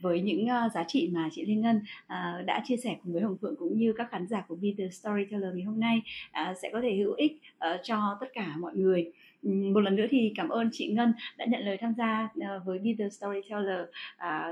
với 0.00 0.20
những 0.20 0.44
uh, 0.44 0.72
giá 0.72 0.84
trị 0.88 1.10
mà 1.12 1.28
chị 1.32 1.44
Liên 1.44 1.60
Ngân 1.60 1.76
uh, 1.76 2.46
đã 2.46 2.62
chia 2.64 2.76
sẻ 2.76 2.96
cùng 3.04 3.12
với 3.12 3.22
Hồng 3.22 3.36
Phượng 3.40 3.56
cũng 3.58 3.78
như 3.78 3.92
các 3.92 4.10
khán 4.10 4.26
giả 4.26 4.44
của 4.48 4.56
Be 4.56 4.68
The 4.78 4.88
Storyteller 4.88 5.54
ngày 5.54 5.64
hôm 5.64 5.80
nay 5.80 6.02
uh, 6.30 6.56
sẽ 6.62 6.70
có 6.72 6.80
thể 6.80 6.96
hữu 6.96 7.12
ích 7.12 7.32
uh, 7.56 7.80
cho 7.82 8.16
tất 8.20 8.26
cả 8.34 8.54
mọi 8.58 8.76
người. 8.76 9.12
Một 9.42 9.80
lần 9.80 9.96
nữa 9.96 10.06
thì 10.10 10.32
cảm 10.36 10.48
ơn 10.48 10.70
chị 10.72 10.88
Ngân 10.88 11.12
đã 11.36 11.44
nhận 11.44 11.60
lời 11.60 11.76
tham 11.76 11.94
gia 11.98 12.28
với 12.64 12.78
Be 12.78 12.90
The 12.98 13.08
Storyteller 13.08 13.80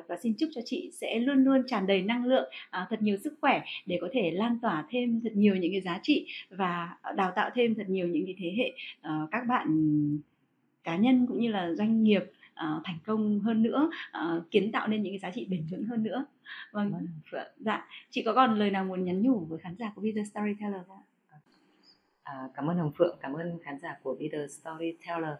và 0.08 0.16
xin 0.22 0.34
chúc 0.38 0.48
cho 0.54 0.60
chị 0.64 0.90
sẽ 0.92 1.18
luôn 1.18 1.44
luôn 1.44 1.62
tràn 1.66 1.86
đầy 1.86 2.02
năng 2.02 2.24
lượng, 2.24 2.50
thật 2.72 3.02
nhiều 3.02 3.16
sức 3.16 3.34
khỏe 3.40 3.62
để 3.86 3.98
có 4.00 4.08
thể 4.12 4.30
lan 4.30 4.58
tỏa 4.62 4.84
thêm 4.90 5.20
thật 5.24 5.32
nhiều 5.34 5.56
những 5.56 5.72
cái 5.72 5.80
giá 5.80 6.00
trị 6.02 6.26
và 6.50 6.96
đào 7.16 7.32
tạo 7.36 7.50
thêm 7.54 7.74
thật 7.74 7.88
nhiều 7.88 8.08
những 8.08 8.26
cái 8.26 8.34
thế 8.38 8.54
hệ 8.56 8.72
các 9.30 9.46
bạn 9.48 9.68
cá 10.84 10.96
nhân 10.96 11.26
cũng 11.26 11.40
như 11.40 11.50
là 11.50 11.72
doanh 11.72 12.02
nghiệp 12.02 12.24
uh, 12.64 12.82
thành 12.84 12.98
công 13.06 13.40
hơn 13.40 13.62
nữa 13.62 13.90
uh, 14.10 14.50
kiến 14.50 14.72
tạo 14.72 14.88
nên 14.88 15.02
những 15.02 15.12
cái 15.12 15.18
giá 15.18 15.30
trị 15.30 15.46
bền 15.50 15.66
vững 15.70 15.84
hơn 15.84 16.02
nữa 16.02 16.26
vâng 16.72 17.06
dạ 17.58 17.88
chị 18.10 18.22
có 18.22 18.34
còn 18.34 18.58
lời 18.58 18.70
nào 18.70 18.84
muốn 18.84 19.04
nhắn 19.04 19.22
nhủ 19.22 19.38
với 19.38 19.58
khán 19.58 19.76
giả 19.78 19.92
của 19.94 20.02
The 20.16 20.24
Storyteller 20.24 20.80
không 20.86 21.00
À, 22.26 22.48
cảm 22.54 22.70
ơn 22.70 22.78
Hồng 22.78 22.92
Phượng, 22.98 23.18
cảm 23.20 23.32
ơn 23.32 23.58
khán 23.62 23.78
giả 23.78 23.98
của 24.02 24.16
Leader 24.20 24.52
Storyteller. 24.52 25.34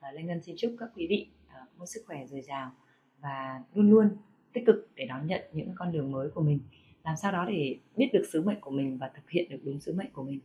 À, 0.00 0.12
Lê 0.12 0.22
Ngân 0.22 0.42
xin 0.42 0.54
chúc 0.58 0.76
các 0.78 0.88
quý 0.96 1.06
vị 1.10 1.26
à, 1.48 1.60
một 1.78 1.86
sức 1.86 2.00
khỏe 2.06 2.26
dồi 2.26 2.40
dào 2.40 2.72
và 3.20 3.62
luôn 3.74 3.90
luôn 3.90 4.16
tích 4.52 4.64
cực 4.66 4.88
để 4.94 5.06
đón 5.06 5.26
nhận 5.26 5.40
những 5.52 5.72
con 5.74 5.92
đường 5.92 6.12
mới 6.12 6.30
của 6.30 6.42
mình. 6.42 6.60
Làm 7.04 7.16
sao 7.16 7.32
đó 7.32 7.44
để 7.48 7.78
biết 7.96 8.10
được 8.12 8.22
sứ 8.32 8.42
mệnh 8.42 8.60
của 8.60 8.70
mình 8.70 8.98
và 8.98 9.10
thực 9.14 9.30
hiện 9.30 9.50
được 9.50 9.58
đúng 9.64 9.80
sứ 9.80 9.94
mệnh 9.94 10.10
của 10.12 10.22
mình. 10.22 10.40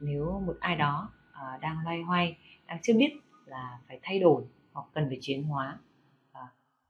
Nếu 0.00 0.42
một 0.46 0.56
ai 0.60 0.76
đó 0.76 1.10
à, 1.32 1.58
đang 1.60 1.76
loay 1.84 2.02
hoay, 2.02 2.36
đang 2.66 2.78
chưa 2.82 2.94
biết 2.94 3.12
là 3.46 3.78
phải 3.88 3.98
thay 4.02 4.18
đổi 4.18 4.44
hoặc 4.78 4.90
cần 4.94 5.08
phải 5.08 5.18
chuyển 5.20 5.42
hóa, 5.42 5.78
à, 6.32 6.40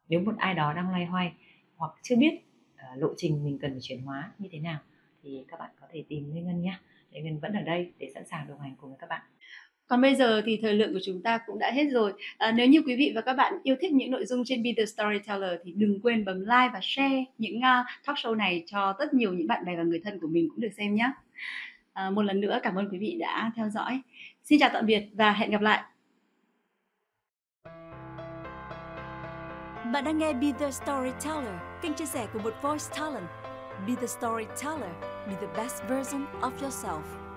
nếu 0.09 0.21
một 0.21 0.35
ai 0.39 0.55
đó 0.55 0.73
đang 0.73 0.91
loay 0.91 1.05
hoay 1.05 1.33
hoặc 1.77 1.93
chưa 2.03 2.17
biết 2.17 2.41
à, 2.77 2.87
lộ 2.97 3.09
trình 3.17 3.45
mình 3.45 3.59
cần 3.59 3.71
phải 3.71 3.81
chuyển 3.83 4.03
hóa 4.03 4.33
như 4.39 4.49
thế 4.53 4.59
nào 4.59 4.79
thì 5.23 5.45
các 5.49 5.61
bạn 5.61 5.71
có 5.81 5.87
thể 5.93 6.05
tìm 6.09 6.35
Lê 6.35 6.41
Ngân 6.41 6.63
nhé 6.63 6.79
Lê 7.11 7.21
Ngân 7.21 7.39
vẫn 7.39 7.53
ở 7.53 7.63
đây 7.63 7.93
để 7.99 8.11
sẵn 8.15 8.27
sàng 8.27 8.49
đồng 8.49 8.61
hành 8.61 8.75
cùng 8.81 8.91
với 8.91 8.99
các 9.01 9.09
bạn 9.09 9.23
còn 9.89 10.01
bây 10.01 10.15
giờ 10.15 10.43
thì 10.47 10.59
thời 10.63 10.75
lượng 10.75 10.93
của 10.93 11.01
chúng 11.05 11.23
ta 11.23 11.39
cũng 11.47 11.59
đã 11.59 11.71
hết 11.71 11.85
rồi. 11.91 12.13
À, 12.39 12.53
nếu 12.53 12.67
như 12.67 12.83
quý 12.83 12.97
vị 12.97 13.13
và 13.15 13.21
các 13.21 13.35
bạn 13.35 13.55
yêu 13.63 13.77
thích 13.81 13.93
những 13.93 14.11
nội 14.11 14.27
dung 14.27 14.43
trên 14.45 14.63
Be 14.63 14.71
The 14.77 14.85
Storyteller 14.87 15.61
thì 15.65 15.73
đừng 15.73 16.01
quên 16.01 16.25
bấm 16.25 16.41
like 16.41 16.71
và 16.73 16.81
share 16.83 17.25
những 17.39 17.57
uh, 17.57 17.87
talk 18.07 18.17
show 18.17 18.35
này 18.35 18.65
cho 18.67 18.95
rất 18.99 19.15
nhiều 19.15 19.33
những 19.33 19.47
bạn 19.47 19.65
bè 19.65 19.77
và 19.77 19.83
người 19.83 20.01
thân 20.05 20.21
của 20.21 20.29
mình 20.29 20.49
cũng 20.51 20.61
được 20.61 20.73
xem 20.77 20.95
nhé. 20.95 21.11
À, 21.93 22.11
một 22.11 22.23
lần 22.23 22.41
nữa 22.41 22.61
cảm 22.63 22.75
ơn 22.75 22.89
quý 22.91 22.99
vị 22.99 23.17
đã 23.21 23.53
theo 23.57 23.69
dõi. 23.69 24.01
Xin 24.45 24.59
chào 24.59 24.71
tạm 24.73 24.87
biệt 24.87 25.03
và 25.13 25.33
hẹn 25.33 25.51
gặp 25.51 25.61
lại. 25.61 25.83
Bạn 29.93 30.05
đang 30.05 30.19
nghe 30.19 30.33
Be 30.33 30.53
The 30.59 30.71
Storyteller, 30.71 31.55
kênh 31.83 31.95
chia 31.95 32.07
sẻ 32.07 32.27
của 32.33 32.39
một 32.39 32.55
voice 32.63 32.85
talent. 32.93 33.27
Be 33.87 33.95
the 33.95 34.07
storyteller, 34.07 34.91
be 35.29 35.35
the 35.41 35.47
best 35.57 35.83
version 35.89 36.27
of 36.41 36.53
yourself. 36.63 37.28